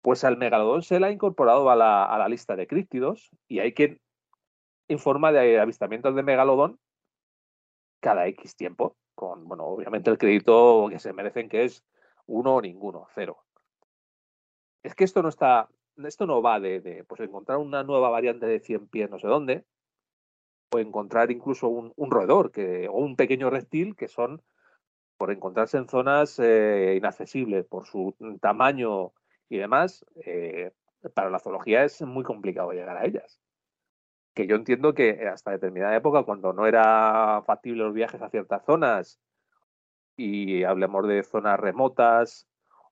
[0.00, 3.58] Pues al megalodón se le ha incorporado a la, a la lista de críptidos y
[3.58, 4.00] hay quien
[4.88, 6.78] informa de avistamientos de megalodón
[8.00, 11.84] cada X tiempo, con, bueno, obviamente el crédito que se merecen que es
[12.26, 13.44] uno o ninguno, cero.
[14.82, 18.46] Es que esto no está, esto no va de, de pues encontrar una nueva variante
[18.46, 19.64] de 100 pies no sé dónde,
[20.70, 24.42] o encontrar incluso un, roedor que, o un pequeño reptil que son
[25.16, 29.12] por encontrarse en zonas eh, inaccesibles por su tamaño
[29.48, 30.72] y demás, eh,
[31.14, 33.40] para la zoología es muy complicado llegar a ellas.
[34.34, 38.64] Que yo entiendo que hasta determinada época, cuando no era factible los viajes a ciertas
[38.64, 39.20] zonas,
[40.18, 42.46] y hablemos de zonas remotas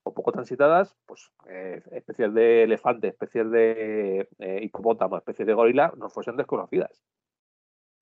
[0.05, 5.93] o poco transitadas, pues eh, especies de elefante, especies de eh, hipopótamo, especies de gorila,
[5.97, 7.03] no fuesen desconocidas.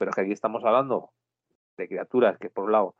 [0.04, 1.12] Pero es que aquí estamos hablando
[1.78, 2.94] de criaturas que, por un lado,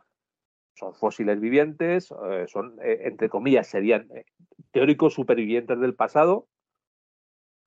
[0.75, 4.25] son fósiles vivientes, eh, son, eh, entre comillas, serían eh,
[4.71, 6.49] teóricos supervivientes del pasado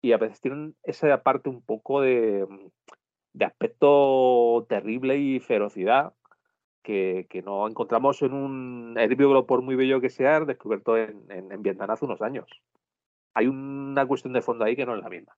[0.01, 2.47] y a veces tienen esa parte un poco de,
[3.39, 6.15] aspecto terrible y ferocidad
[6.81, 11.51] que, que, no encontramos en un herbívoro, por muy bello que sea, descubierto en, en,
[11.51, 12.49] en, Vietnam hace unos años.
[13.35, 15.37] Hay una cuestión de fondo ahí que no es la misma.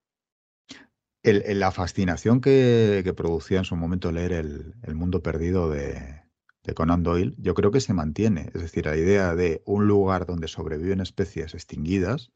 [1.23, 5.69] El, el, la fascinación que, que, producía en su momento leer el, el mundo perdido
[5.69, 6.21] de,
[6.63, 8.49] de Conan Doyle, yo creo que se mantiene.
[8.53, 12.31] Es decir, la idea de un lugar donde sobreviven especies extinguidas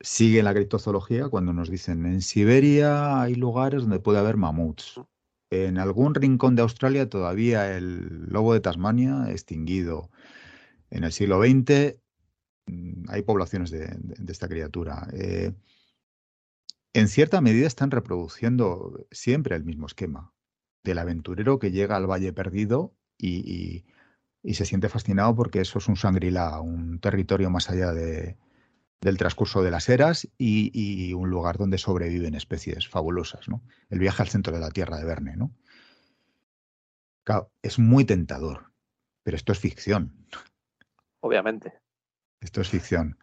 [0.00, 5.00] sigue en la criptozoología cuando nos dicen en Siberia hay lugares donde puede haber mamuts.
[5.50, 10.10] En algún rincón de Australia todavía el lobo de Tasmania extinguido.
[10.90, 11.96] En el siglo XX
[12.66, 15.08] mm, hay poblaciones de, de, de esta criatura.
[15.12, 15.52] Eh,
[16.94, 20.32] en cierta medida están reproduciendo siempre el mismo esquema
[20.84, 23.84] del aventurero que llega al Valle Perdido y, y,
[24.42, 28.36] y se siente fascinado porque eso es un sangrila, un territorio más allá de,
[29.02, 33.62] del transcurso de las eras y, y, un lugar donde sobreviven especies fabulosas, ¿no?
[33.90, 35.52] El viaje al centro de la Tierra de Verne, ¿no?
[37.24, 38.72] Claro, es muy tentador,
[39.22, 40.26] pero esto es ficción.
[41.20, 41.74] Obviamente.
[42.40, 43.18] Esto es ficción.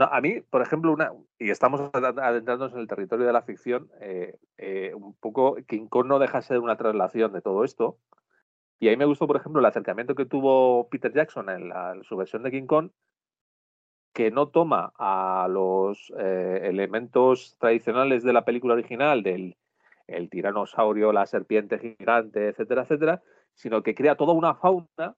[0.00, 3.90] No, a mí, por ejemplo, una, y estamos adentrándonos en el territorio de la ficción,
[4.00, 7.98] eh, eh, un poco, King Kong no deja de ser una traslación de todo esto.
[8.78, 12.16] Y ahí me gustó, por ejemplo, el acercamiento que tuvo Peter Jackson en, la, su
[12.16, 12.92] versión de King Kong,
[14.14, 19.58] que no toma a los eh, elementos tradicionales de la película original, del
[20.06, 23.22] el tiranosaurio, la serpiente gigante, etcétera, etcétera,
[23.52, 25.14] sino que crea toda una fauna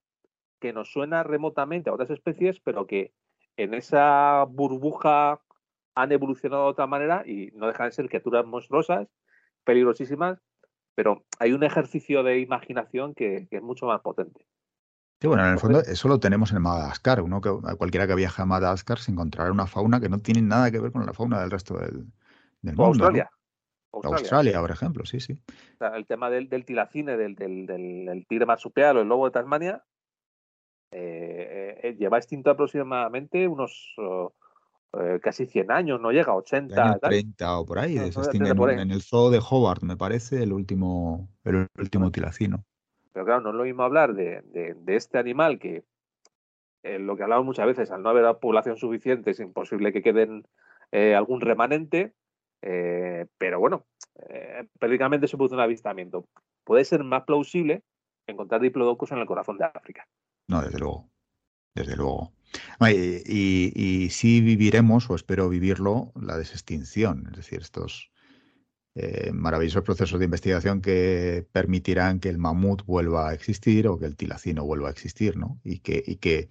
[0.61, 3.13] que nos suena remotamente a otras especies, pero que
[3.57, 5.41] en esa burbuja
[5.95, 9.09] han evolucionado de otra manera y no dejan de ser criaturas monstruosas,
[9.65, 10.39] peligrosísimas,
[10.95, 14.47] pero hay un ejercicio de imaginación que, que es mucho más potente.
[15.23, 17.23] Sí, bueno, en el fondo eso lo tenemos en Madagascar.
[17.23, 17.49] Uno que
[17.79, 20.91] cualquiera que viaje a Madagascar se encontrará una fauna que no tiene nada que ver
[20.91, 22.07] con la fauna del resto del,
[22.61, 23.05] del mundo.
[23.05, 23.31] Australia.
[23.33, 23.43] ¿no?
[23.93, 24.19] Australia.
[24.19, 24.61] Australia.
[24.61, 25.39] por ejemplo, sí, sí.
[25.75, 29.27] O sea, el tema del, del tilacine, del, del, del, tigre marsupial o el lobo
[29.27, 29.85] de Tasmania,
[30.93, 34.33] eh, eh, lleva extinto aproximadamente unos oh,
[34.99, 36.83] eh, casi 100 años, no llega a 80.
[36.83, 40.43] Año 30 o por ahí, no, extingue en, en, el zoo de Hobart, me parece,
[40.43, 42.65] el último, el último tilacino.
[43.15, 45.83] Pero claro, no es lo mismo hablar de, de, de este animal que
[46.83, 50.45] eh, lo que hablamos muchas veces, al no haber población suficiente es imposible que queden
[50.91, 52.13] eh, algún remanente,
[52.61, 53.87] pero bueno,
[54.79, 56.27] periódicamente se produce un avistamiento.
[56.63, 57.83] Puede ser más plausible
[58.29, 60.07] encontrar diplodocus en el corazón de África.
[60.53, 61.11] No, desde luego,
[61.75, 62.33] desde luego.
[62.81, 68.11] Y, y, sí viviremos, o espero vivirlo, la desextinción, es decir, estos
[68.95, 74.05] eh, maravillosos procesos de investigación que permitirán que el mamut vuelva a existir o que
[74.05, 75.61] el tilacino vuelva a existir, ¿no?
[75.65, 76.51] Y que, y que,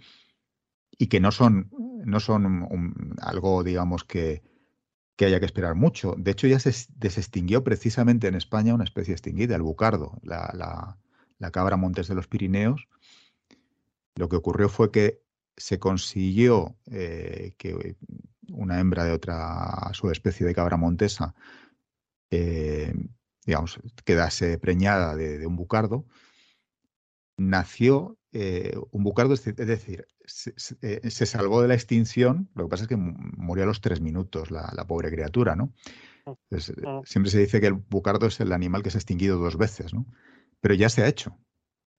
[0.98, 1.70] y que no son,
[2.04, 4.42] no son algo, digamos, que,
[5.16, 6.16] que haya que esperar mucho.
[6.18, 10.98] De hecho, ya se desextinguió precisamente en España una especie extinguida, el bucardo, la, la,
[11.38, 12.88] la cabra montes de los Pirineos.
[14.16, 15.22] Lo que ocurrió fue que
[15.58, 17.96] se consiguió eh, que
[18.50, 21.36] una hembra de otra subespecie de cabra montesa
[22.32, 22.94] eh,
[23.46, 26.06] digamos, quedase preñada de, de un bucardo,
[27.38, 32.70] nació eh, un bucardo, es decir, se, se, se, salvó de la extinción, lo que
[32.70, 35.74] pasa es que murió a los tres minutos la, la pobre criatura, ¿no?
[36.26, 39.58] Entonces, siempre se dice que el bucardo es el animal que se ha extinguido dos
[39.58, 40.06] veces, ¿no?
[40.62, 41.38] Pero ya se ha hecho,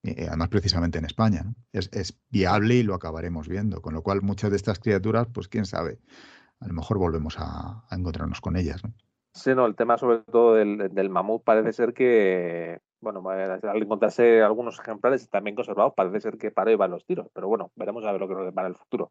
[0.03, 1.55] eh, además precisamente en España, ¿no?
[1.73, 5.49] es, es, viable y lo acabaremos viendo, con lo cual muchas de estas criaturas, pues
[5.49, 5.99] quién sabe,
[6.61, 8.93] a lo mejor volvemos a, a encontrarnos con ellas, ¿no?
[9.35, 14.43] Sí, no, el tema sobre todo del, del mamut parece ser que, bueno, al encontrarse
[14.43, 18.13] algunos ejemplares también conservados, parece ser que para van los tiros, pero bueno, veremos a
[18.13, 19.11] ver lo que nos depara el futuro.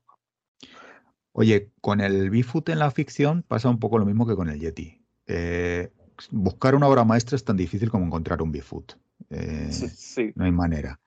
[1.33, 4.59] Oye, con el Bigfoot en la ficción pasa un poco lo mismo que con el
[4.59, 5.01] Yeti.
[5.25, 5.91] Eh,
[6.29, 8.93] buscar una obra maestra es tan difícil como encontrar un Bigfoot.
[9.31, 10.31] Eh, sí, sí.
[10.35, 10.99] No hay manera.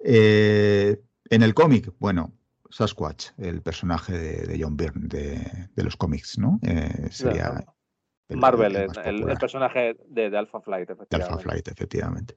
[0.00, 1.00] Eh,
[1.30, 2.32] en el cómic, bueno,
[2.70, 6.58] Sasquatch, el personaje de, de John Byrne de, de, los cómics, ¿no?
[6.62, 7.64] Eh, sería.
[8.28, 11.16] El, Marvel, el, el, el, personaje de, de, Alpha Flight, efectivamente.
[11.16, 12.36] De Alpha Flight, efectivamente.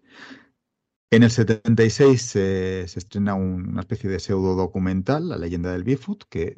[1.10, 5.84] En el 76 eh, se estrena un, una especie de pseudo documental, La leyenda del
[5.84, 6.56] Bigfoot, que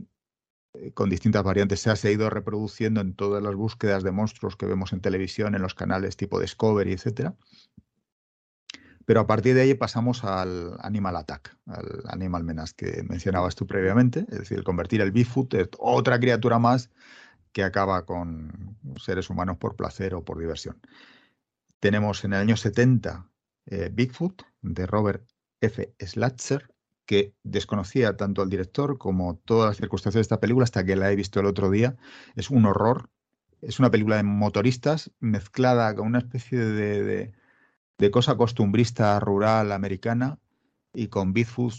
[0.94, 1.80] con distintas variantes.
[1.80, 5.62] Se ha ido reproduciendo en todas las búsquedas de monstruos que vemos en televisión, en
[5.62, 7.36] los canales tipo Discovery, etcétera.
[9.06, 13.68] Pero a partir de ahí pasamos al Animal Attack, al Animal Menace que mencionabas tú
[13.68, 16.90] previamente, es decir, convertir el Bigfoot en otra criatura más
[17.52, 20.80] que acaba con seres humanos por placer o por diversión.
[21.80, 23.30] Tenemos en el año 70
[23.66, 25.28] eh, Bigfoot de Robert
[25.62, 25.94] F.
[26.00, 26.74] Slatzer,
[27.06, 31.12] que desconocía tanto al director como todas las circunstancias de esta película hasta que la
[31.12, 31.98] he visto el otro día.
[32.36, 33.10] Es un horror.
[33.62, 37.34] Es una película de motoristas mezclada con una especie de
[38.12, 40.40] cosa costumbrista rural americana
[40.94, 41.74] y con Bigfoot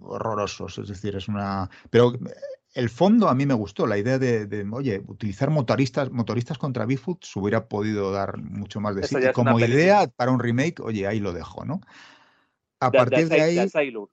[0.00, 0.78] horrorosos.
[0.78, 1.70] Es decir, es una.
[1.90, 2.12] Pero
[2.74, 7.24] el fondo a mí me gustó, la idea de, oye, utilizar motoristas, motoristas contra Bigfoot
[7.24, 9.16] se hubiera podido dar mucho más de sí.
[9.32, 11.80] como idea para un remake, oye, ahí lo dejo, ¿no?
[12.78, 13.58] A partir de, ahí.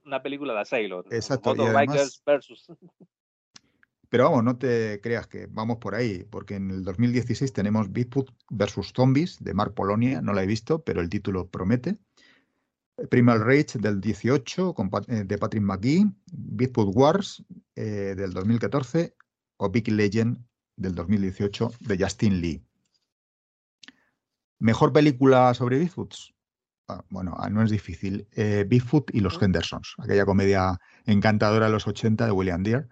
[0.05, 1.03] una película de Asylum.
[1.11, 1.53] Exacto.
[2.25, 2.65] versus.
[4.13, 8.29] Pero vamos, no te creas que vamos por ahí, porque en el 2016 tenemos Bigfoot
[8.51, 11.97] versus Zombies de Mark Polonia, no la he visto, pero el título promete.
[13.09, 14.75] Primal Rage del 18
[15.07, 17.43] eh, de Patrick McGee, Bigfoot Wars
[17.75, 19.15] eh, del 2014
[19.57, 20.45] o Big Legend
[20.75, 22.63] del 2018 de Justin Lee.
[24.59, 26.35] ¿Mejor película sobre Bigfoots?
[26.87, 28.27] Ah, bueno, ah, no es difícil.
[28.33, 32.89] Eh, Bigfoot y los Hendersons, aquella comedia encantadora de los 80 de William Deere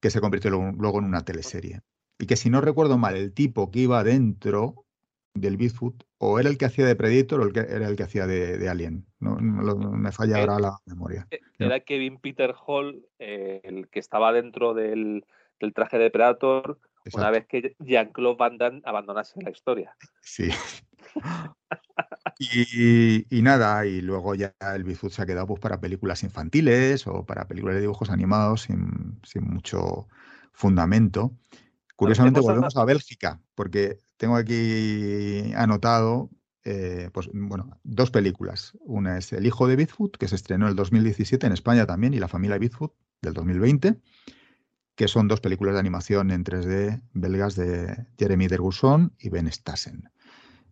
[0.00, 1.80] que se convirtió luego en una teleserie.
[2.18, 4.86] Y que si no recuerdo mal, el tipo que iba dentro
[5.34, 8.02] del Bigfoot o era el que hacía de Predator o el que, era el que
[8.02, 9.06] hacía de, Alien.
[9.20, 11.26] No, me falla eh, ahora la memoria.
[11.30, 15.24] Eh, era Kevin Peter Hall eh, el que estaba dentro del,
[15.74, 16.78] traje de Predator
[17.14, 19.96] una vez que Jean-Claude Van Damme abandonase la historia.
[20.20, 20.50] Sí.
[22.42, 27.26] Y, nada, y luego ya el Bigfoot se ha quedado pues, para películas infantiles o
[27.26, 30.08] para películas de dibujos animados sin, mucho
[30.54, 31.36] fundamento.
[31.96, 36.30] Curiosamente volvemos a Bélgica, porque tengo aquí anotado
[36.64, 38.72] eh, pues, bueno, dos películas.
[38.80, 42.14] Una es El hijo de Bigfoot, que se estrenó en el 2017 en España también,
[42.14, 44.00] y La familia Bigfoot del 2020,
[44.94, 50.10] que son dos películas de animación en 3D belgas de Jeremy Dergusson y Ben Stassen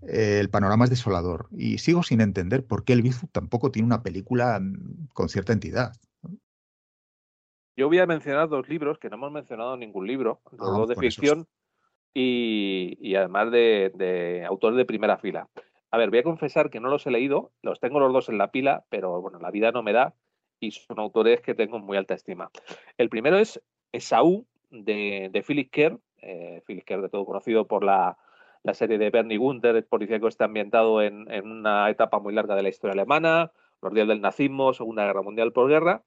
[0.06, 4.02] el panorama es desolador y sigo sin entender por qué el Bigfoot tampoco tiene una
[4.02, 5.92] película mm, con cierta entidad.
[7.76, 10.88] Yo voy a mencionar dos libros que no hemos mencionado ningún libro, los ah, dos
[10.88, 11.46] de ficción
[12.12, 15.48] y, además de, de autores de primera fila.
[15.90, 18.38] A ver, voy a confesar que no los he leído, los tengo los dos en
[18.38, 20.14] la pila, pero bueno, la vida no me da
[20.60, 22.50] y son autores que tengo muy alta estima.
[22.96, 23.60] El primero es
[23.92, 28.18] Esaú de, de Philip Kerr, eh, Philip Kerr de todo conocido por la
[28.62, 32.62] la serie de Bernie Gunther, el policíaco, está ambientado en, una etapa muy larga de
[32.62, 33.52] la historia alemana,
[33.82, 36.02] los días del nazismo, Segunda Guerra Mundial por guerra,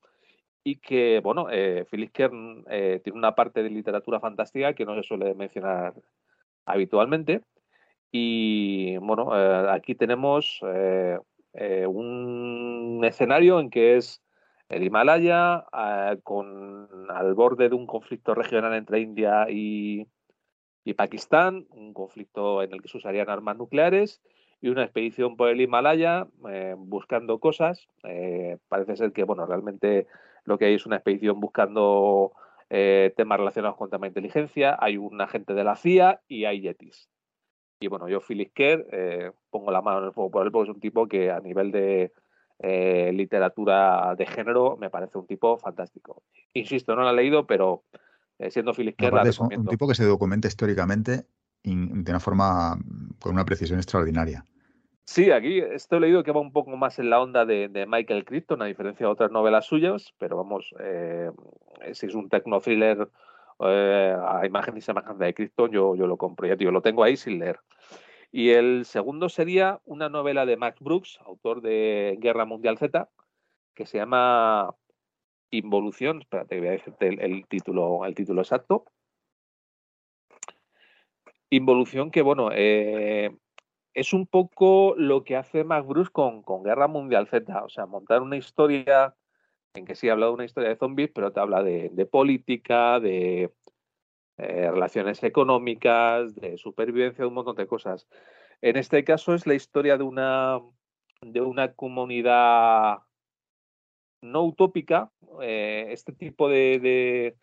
[0.63, 4.95] y que, bueno, eh, Phyllis Kern eh, tiene una parte de literatura fantástica que no
[4.95, 5.93] se suele mencionar
[6.65, 7.41] habitualmente.
[8.11, 11.17] Y, bueno, eh, aquí tenemos eh,
[11.87, 14.21] un escenario en que es
[14.69, 15.65] el Himalaya,
[16.23, 20.07] con al borde de un conflicto regional entre India y,
[20.83, 24.21] y Pakistán, un conflicto en el que se usarían armas nucleares
[24.61, 27.87] y una expedición por el Himalaya eh, buscando cosas.
[28.03, 30.07] Eh, parece ser que, bueno, realmente
[30.45, 32.31] lo que hay es una expedición buscando
[32.69, 34.77] eh, temas relacionados con tema de inteligencia.
[34.79, 37.09] Hay un agente de la CIA y hay yetis.
[37.79, 40.75] Y bueno, yo, Phyllis Kerr, pongo la mano en el fuego por él porque es
[40.75, 42.11] un tipo que a nivel de
[43.11, 46.21] literatura de género me parece un tipo fantástico.
[46.53, 47.81] Insisto, no lo he leído, pero
[48.41, 51.25] eh, siendo Phil Es un, tipo que se documenta históricamente
[51.63, 52.75] de una forma
[53.19, 54.43] con una precisión extraordinaria.
[55.05, 58.61] Sí, aquí estoy leído que va un poco más en la onda de, Michael Crichton,
[58.61, 61.29] a diferencia de otras novelas suyas, pero vamos, eh,
[61.93, 63.09] si es un techno thriller
[63.59, 67.03] eh, a imagen y semejanza de Crichton, yo, yo lo compro, ya tío, lo tengo
[67.03, 67.59] ahí sin leer.
[68.31, 73.09] Y el segundo sería una novela de Max Brooks, autor de Guerra Mundial Z,
[73.75, 74.73] que se llama
[75.51, 78.85] Involución, espérate, voy a decirte el, título, el título exacto.
[81.49, 83.35] Involución que, bueno, eh,
[83.93, 88.21] es un poco lo que hace Mac Bruce con, Guerra Mundial Z, o sea, montar
[88.21, 89.13] una historia
[89.73, 93.51] en que sí habla de una historia de zombies, pero te habla de, política, de
[94.37, 98.07] eh, relaciones económicas, de supervivencia, de un montón de cosas.
[98.61, 100.61] En este caso es la historia de una,
[101.21, 102.99] de una comunidad
[104.21, 105.11] no utópica,
[105.41, 107.35] eh, este tipo de,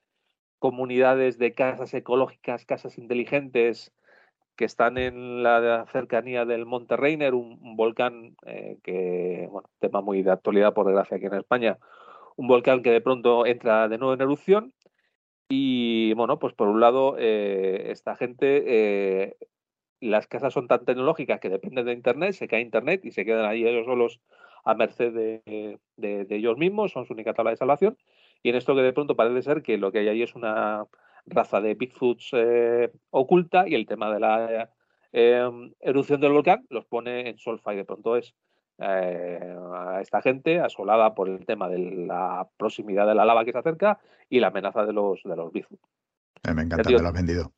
[0.58, 3.92] comunidades de casas ecológicas, casas inteligentes,
[4.56, 10.22] que están en la cercanía del Monte Reiner, un, volcán eh, que, bueno, tema muy
[10.22, 11.78] de actualidad por desgracia aquí en España,
[12.36, 14.74] un volcán que de pronto entra de nuevo en erupción.
[15.48, 19.36] Y bueno, pues por un lado, eh, esta gente,
[20.00, 23.46] las casas son tan tecnológicas que dependen de Internet, se cae Internet y se quedan
[23.46, 24.20] ahí ellos solos
[24.68, 25.78] a merced de,
[26.28, 27.96] ellos mismos, son su única tabla de salvación.
[28.42, 30.84] Y en esto que de pronto parece ser que lo que hay ahí es una
[31.24, 34.70] raza de Bigfoots eh, oculta y el tema de la
[35.80, 38.34] erupción del volcán los pone en solfa y de pronto es
[38.76, 43.52] eh, a esta gente asolada por el tema de la proximidad de la lava que
[43.52, 47.14] se acerca y la amenaza de los de los eh, me encanta, me lo has
[47.14, 47.52] vendido.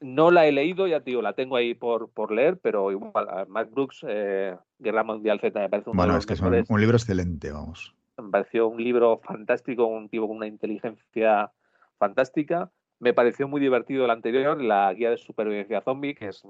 [0.00, 3.12] No la he leído, ya tío, la tengo ahí por, por leer, pero igual,
[3.48, 6.96] Mark Brooks, eh, Guerra Mundial Z, me parece un Bueno, es que es un, libro
[6.96, 7.94] excelente, vamos.
[8.16, 11.52] Me pareció un libro fantástico, un tipo con una inteligencia
[11.98, 12.70] fantástica.
[12.98, 16.42] Me pareció muy divertido el anterior, la guía de supervivencia zombie, que es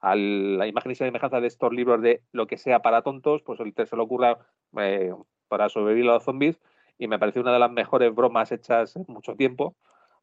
[0.00, 3.60] a la imagen y semejanza de estos libros de lo que sea para tontos, pues
[3.60, 4.38] el se lo ocurra
[4.78, 5.14] eh,
[5.48, 6.60] para sobrevivir a los zombies
[6.98, 9.74] y me pareció una de las mejores bromas hechas en mucho tiempo.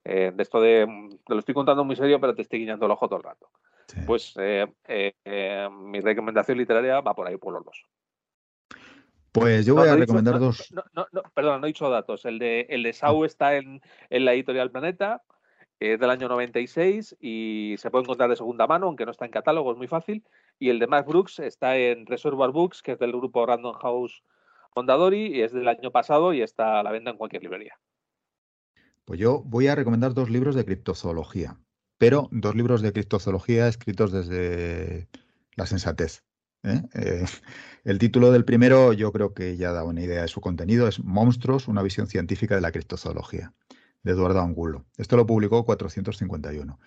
[0.06, 0.86] Eh, de esto de,
[1.26, 3.50] te lo estoy contando muy serio, pero te estoy guiñando el ojo todo el rato.
[4.06, 4.68] Pues eh,
[5.72, 7.86] mi recomendación literaria va por ahí, por los dos.
[9.32, 10.72] Pues yo voy a recomendar dos.
[10.94, 12.24] No, perdón, no he dicho datos.
[12.26, 15.24] El de, el de Sau está en, en, la editorial Planeta
[15.80, 19.32] es del año 96 y se puede encontrar de segunda mano, aunque no está en
[19.32, 20.24] catálogo, es muy fácil.
[20.60, 24.24] Y el de Max Brooks está en Reservoir Books, que es del grupo Random House
[24.76, 27.78] Mondadori, y es del año pasado y está a la venta en cualquier librería.
[29.06, 31.60] Pues yo voy a recomendar dos libros de criptozoología,
[31.98, 35.10] pero dos libros de criptozoología escritos desde
[35.56, 36.24] la sensatez.
[36.64, 36.82] ¿eh?
[36.94, 37.26] Eh,
[37.84, 41.04] el título del primero yo creo que ya da una idea de su contenido, es
[41.04, 43.54] Monstruos, una visión científica de la criptozoología
[44.04, 44.86] de Eduardo Angulo.
[44.98, 46.80] Esto lo publicó 451.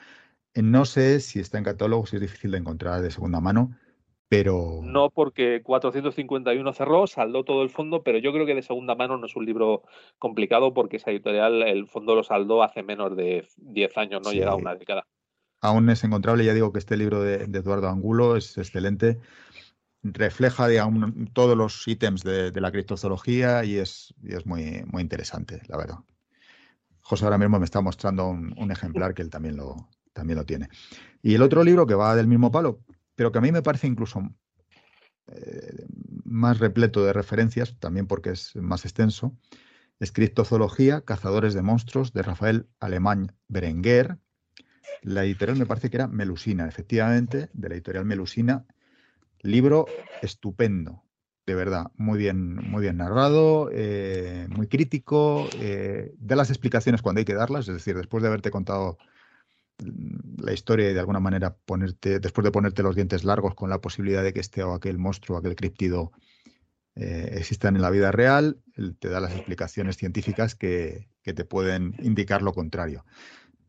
[0.55, 3.77] Eh, no sé si está en catálogo, si es difícil de encontrar de segunda mano,
[4.29, 4.81] pero...
[4.83, 9.17] No, porque 451 cerró, saldó todo el fondo, pero yo creo que de segunda mano
[9.17, 9.83] no es un libro
[10.19, 14.51] complicado porque esa editorial, el fondo lo saldó hace menos de 10 años, no llega
[14.51, 15.07] a una década.
[15.61, 19.19] Aún es encontrable, ya digo que este libro de, Eduardo Angulo es excelente
[20.13, 20.69] refleja
[21.33, 25.99] todos los ítems de, la criptozoología y es, y es muy, muy interesante, la verdad.
[27.01, 30.69] José ahora mismo me está mostrando un, ejemplar que él también lo, también lo tiene.
[31.23, 32.81] Y el otro libro que va del mismo palo,
[33.17, 34.23] pero que a mí me parece incluso
[35.33, 35.87] eh,
[36.25, 39.37] más repleto de referencias, también porque es más extenso,
[39.99, 44.19] es Criptozoología, Cazadores de Monstruos, de Rafael Alemán Berenguer.
[45.03, 48.67] La editorial me parece que era Melusina, efectivamente, de la editorial Melusina.
[49.41, 49.87] Libro
[50.23, 51.03] estupendo,
[51.47, 57.21] de verdad, muy bien, muy bien narrado, eh, muy crítico, eh, da las explicaciones cuando
[57.21, 58.99] hay que darlas, es decir, después de haberte contado
[59.79, 63.81] la historia y de alguna manera ponerte, después de ponerte los dientes largos con la
[63.81, 66.13] posibilidad de que este o aquel monstruo, aquel criptido
[66.95, 68.63] eh, existan en la vida real,
[68.99, 73.05] te da las explicaciones científicas que, te pueden indicar lo contrario.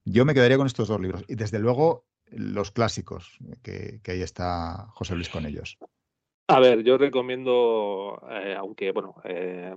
[0.06, 4.22] Yo me quedaría con estos dos libros y desde luego los clásicos, que, que ahí
[4.22, 5.78] está José Luis con ellos.
[6.50, 9.76] A ver, yo recomiendo, eh, aunque bueno, eh,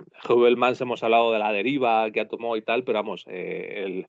[0.79, 4.05] hemos hablado de la deriva que ha tomado y tal, pero vamos, eh,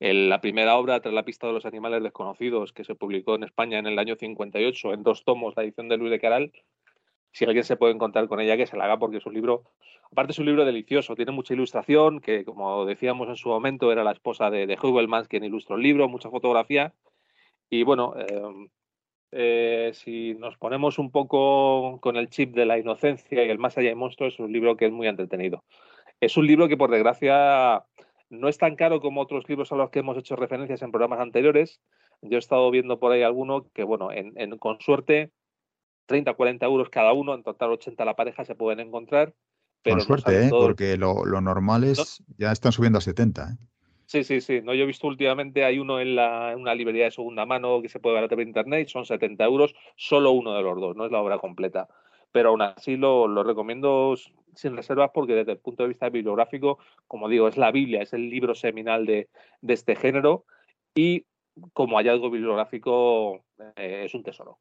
[0.00, 3.78] la primera obra, Tras la pista de los animales desconocidos, que se publicó en España
[3.78, 6.52] en el año 58, en dos tomos, la edición de Luis de Caral,
[7.32, 9.64] si alguien se puede encontrar con ella, que se la haga porque es un libro,
[10.10, 14.02] aparte es un libro delicioso, tiene mucha ilustración, que como decíamos en su momento, era
[14.02, 16.94] la esposa de, de Mans quien ilustró el libro, mucha fotografía,
[17.68, 18.68] y bueno, eh,
[19.32, 23.78] eh, si nos ponemos un poco con el chip de la inocencia y el más
[23.78, 25.64] allá de monstruos, es un libro que es muy entretenido.
[26.20, 27.84] Es un libro que, por desgracia,
[28.30, 31.20] no es tan caro como otros libros a los que hemos hecho referencias en programas
[31.20, 31.80] anteriores.
[32.22, 35.32] Yo he estado viendo por ahí alguno que, bueno, en, con suerte,
[36.06, 39.34] 30 40 euros cada uno, en total 80 la pareja se pueden encontrar.
[39.82, 40.50] Pero con suerte, ¿eh?
[40.50, 43.42] porque lo, normal es, ya están subiendo a 70.
[43.42, 43.56] ¿eh?
[44.06, 44.60] Sí, sí, sí.
[44.62, 47.88] No, yo he visto últimamente, hay uno en, la, una librería de segunda mano que
[47.88, 50.96] se puede ver a través de internet, son 70 euros, solo uno de los dos,
[50.96, 51.88] no es la obra completa.
[52.32, 54.14] Pero aún así lo, recomiendo
[54.54, 58.12] sin reservas porque desde el punto de vista bibliográfico, como digo, es la Biblia, es
[58.12, 59.28] el libro seminal de,
[59.66, 60.44] este género
[60.94, 61.26] y
[61.72, 63.44] como hallazgo bibliográfico
[63.76, 64.58] eh, es un tesoro.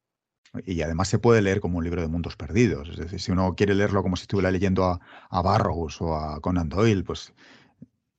[0.65, 2.89] Y además se puede leer como un libro de mundos perdidos.
[2.89, 6.39] Es decir, si uno quiere leerlo como si estuviera leyendo a, a Barrows o a
[6.41, 7.33] Conan Doyle, pues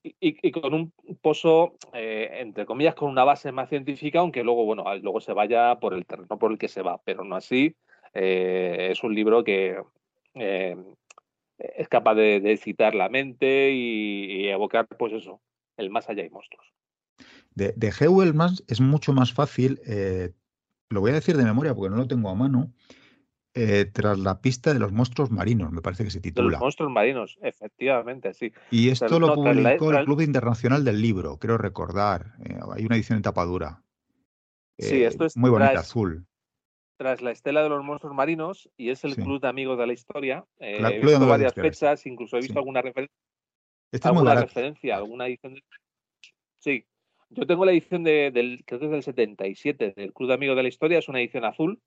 [0.03, 4.85] y, con un pozo, eh, entre comillas, con una base más científica, aunque luego, bueno,
[5.03, 7.77] luego se vaya por el terreno por el que se va, pero no así.
[8.15, 9.81] Eh, es un libro que
[10.35, 10.77] eh,
[11.59, 15.41] es capaz de, citar la mente y, evocar, pues eso,
[15.77, 16.67] el más allá y monstruos.
[17.55, 19.81] De, de más es mucho más fácil,
[20.89, 22.73] lo voy a decir de memoria porque no lo tengo a mano,
[23.53, 26.53] Eh, tras la pista de los monstruos marinos, me parece que se titula.
[26.53, 28.53] los monstruos marinos, efectivamente, sí.
[28.71, 32.35] Y esto lo publicó el Club Internacional del Libro, creo recordar.
[32.45, 33.83] Eh, hay una edición en tapadura.
[34.79, 36.25] sí, esto es muy bonita, azul.
[37.01, 39.95] Tras la estela de los monstruos marinos, y es el Club de Amigos de la
[39.95, 40.45] Historia.
[40.59, 43.17] he visto varias fechas, incluso he visto alguna referencia.
[44.03, 45.59] alguna referencia, alguna edición.
[46.59, 46.85] Sí,
[47.31, 50.57] yo tengo la edición de, del, creo que es del 77, del Club de Amigos
[50.57, 51.81] de la Historia, es una edición azul,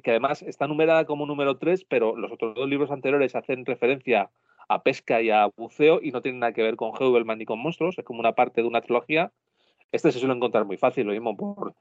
[0.00, 4.30] que además está numerada como número 3, pero los otros dos libros anteriores hacen referencia
[4.68, 7.58] a pesca y a buceo y no tienen nada que ver con Heuvelman ni con
[7.58, 9.32] monstruos, es como una parte de una trilogía.
[9.90, 11.74] Este se suele encontrar muy fácil, lo mismo por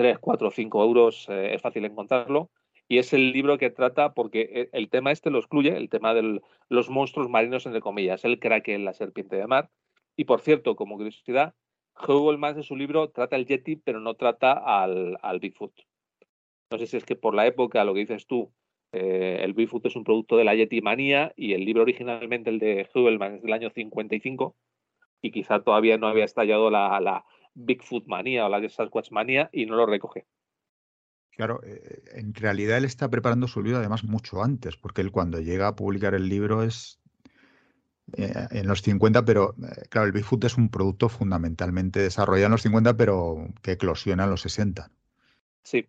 [0.00, 2.50] 3, 4, 5 euros eh, es fácil encontrarlo.
[2.88, 6.14] Y es el libro que trata, porque e, el tema este lo excluye, el tema
[6.14, 6.40] de
[6.70, 9.68] los monstruos marinos, entre comillas, el kraken, la serpiente de mar.
[10.16, 11.54] Y por cierto, como curiosidad,
[12.38, 15.74] más en su libro trata el Yeti, pero no trata al, al Bigfoot.
[16.72, 18.50] No sé si es que por la época, lo que dices tú,
[18.92, 22.58] eh, el Bigfoot es un producto de la Yeti manía y el libro originalmente, el
[22.58, 24.56] de Hubelman, es del año 55
[25.20, 29.66] y quizá todavía no había estallado la, la Bigfoot manía o la Sasquatch manía y
[29.66, 30.26] no lo recoge.
[31.30, 35.40] Claro, eh, en realidad él está preparando su libro además mucho antes, porque él cuando
[35.40, 37.00] llega a publicar el libro es
[38.16, 42.52] eh, en los 50, pero eh, claro, el Bigfoot es un producto fundamentalmente desarrollado en
[42.52, 44.90] los 50, pero que eclosiona en los 60.
[45.62, 45.86] Sí,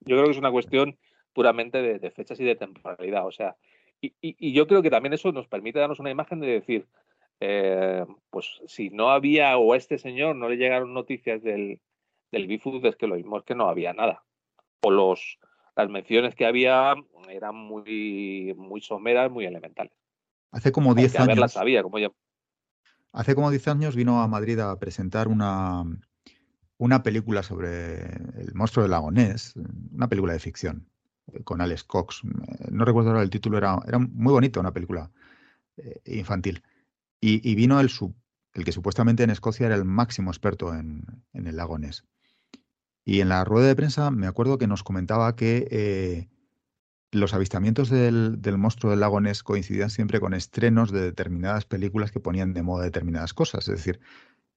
[0.00, 0.98] yo creo que es una cuestión
[1.32, 3.26] puramente de, fechas y de temporalidad.
[3.26, 3.56] O sea,
[4.00, 6.86] y, yo creo que también eso nos permite darnos una imagen de decir,
[7.40, 11.80] eh, pues si no había o a este señor no le llegaron noticias del,
[12.30, 14.22] del Bigfoot, es que lo mismo es que no había nada.
[14.82, 15.38] O los,
[15.76, 16.94] las menciones que había
[17.28, 19.92] eran muy, muy someras, muy elementales.
[20.50, 21.54] Hace como 10 años.
[21.82, 21.98] como
[23.12, 25.84] Hace como 10 años vino a Madrid a presentar una,
[26.78, 29.54] una película sobre el monstruo del lago Ness,
[29.92, 30.86] una película de ficción
[31.44, 32.22] con Alex Cox.
[32.24, 35.10] Eh, no recuerdo ahora el título, era, era muy bonito, una película
[35.76, 36.62] eh, infantil.
[37.24, 37.88] Y, vino el,
[38.52, 42.04] el que supuestamente en Escocia era el máximo experto en, en, el lago Ness.
[43.04, 46.28] Y en la rueda de prensa me acuerdo que nos comentaba que
[47.12, 52.20] los avistamientos del, monstruo del lago Ness coincidían siempre con estrenos de determinadas películas que
[52.20, 53.68] ponían de moda determinadas cosas.
[53.68, 54.00] Es decir,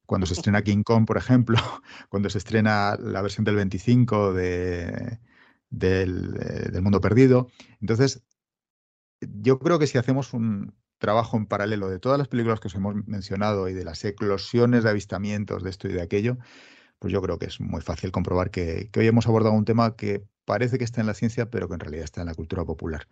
[0.06, 1.58] cuando se estrena King Kong, por ejemplo,
[2.10, 5.20] cuando se estrena la versión del 25 de,
[5.70, 7.50] del, eh, del, Mundo Perdido.
[7.82, 8.24] Entonces,
[9.20, 10.74] yo creo que si hacemos un
[11.06, 14.84] trabajo en paralelo de todas las películas que os hemos mencionado y de las eclosiones
[14.84, 16.40] de avistamientos de esto y de aquello,
[16.98, 20.24] pues yo creo que es muy fácil comprobar que, hoy hemos abordado un tema que
[20.46, 23.08] parece que está en la ciencia, pero que en realidad está en la cultura popular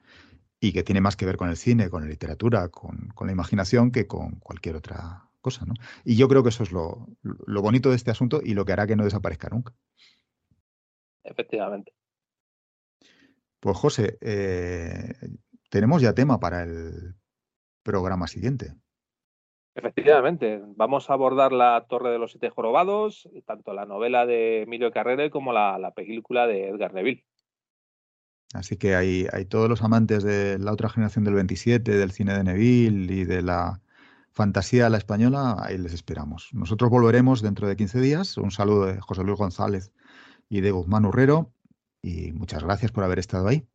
[0.60, 3.92] y que tiene más que ver con el cine, con la literatura, con, la imaginación
[3.92, 5.64] que con cualquier otra cosa.
[5.64, 5.76] ¿no?
[6.04, 7.06] Y yo creo que eso es lo,
[7.46, 9.72] bonito de este asunto y lo que hará que no desaparezca nunca.
[11.24, 11.94] Efectivamente.
[13.60, 15.14] Pues José, eh,
[15.70, 17.14] tenemos ya tema para el
[17.84, 18.74] programa siguiente.
[19.76, 24.92] Efectivamente, vamos a abordar la Torre de los Siete Jorobados, tanto la novela de Emilio
[24.92, 27.26] Carrere como la, película de Edgar Neville.
[28.54, 32.36] Así que hay, hay, todos los amantes de la otra generación del 27, del cine
[32.36, 33.82] de Neville y de la
[34.34, 36.50] fantasía la española, ahí les esperamos.
[36.54, 38.38] Nosotros volveremos dentro de 15 días.
[38.38, 39.92] Un saludo de José Luis González
[40.50, 41.52] y de Guzmán Urrero
[42.02, 43.66] y muchas gracias por haber estado ahí.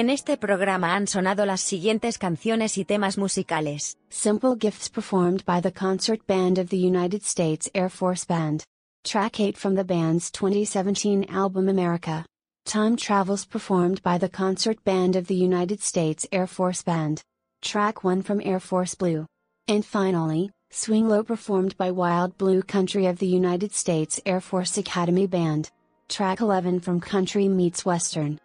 [0.00, 3.98] En este programa han sonado las siguientes canciones y temas musicales.
[4.08, 8.64] Simple Gifts performed by the Concert Band of the United States Air Force Band.
[9.04, 12.24] Track 8 from the band's 2017 album America.
[12.64, 17.20] Time Travels performed by the Concert Band of the United States Air Force Band.
[17.60, 19.26] Track 1 from Air Force Blue.
[19.68, 24.78] And finally, Swing Low performed by Wild Blue Country of the United States Air Force
[24.78, 25.70] Academy Band.
[26.08, 28.40] Track 11 from Country Meets Western.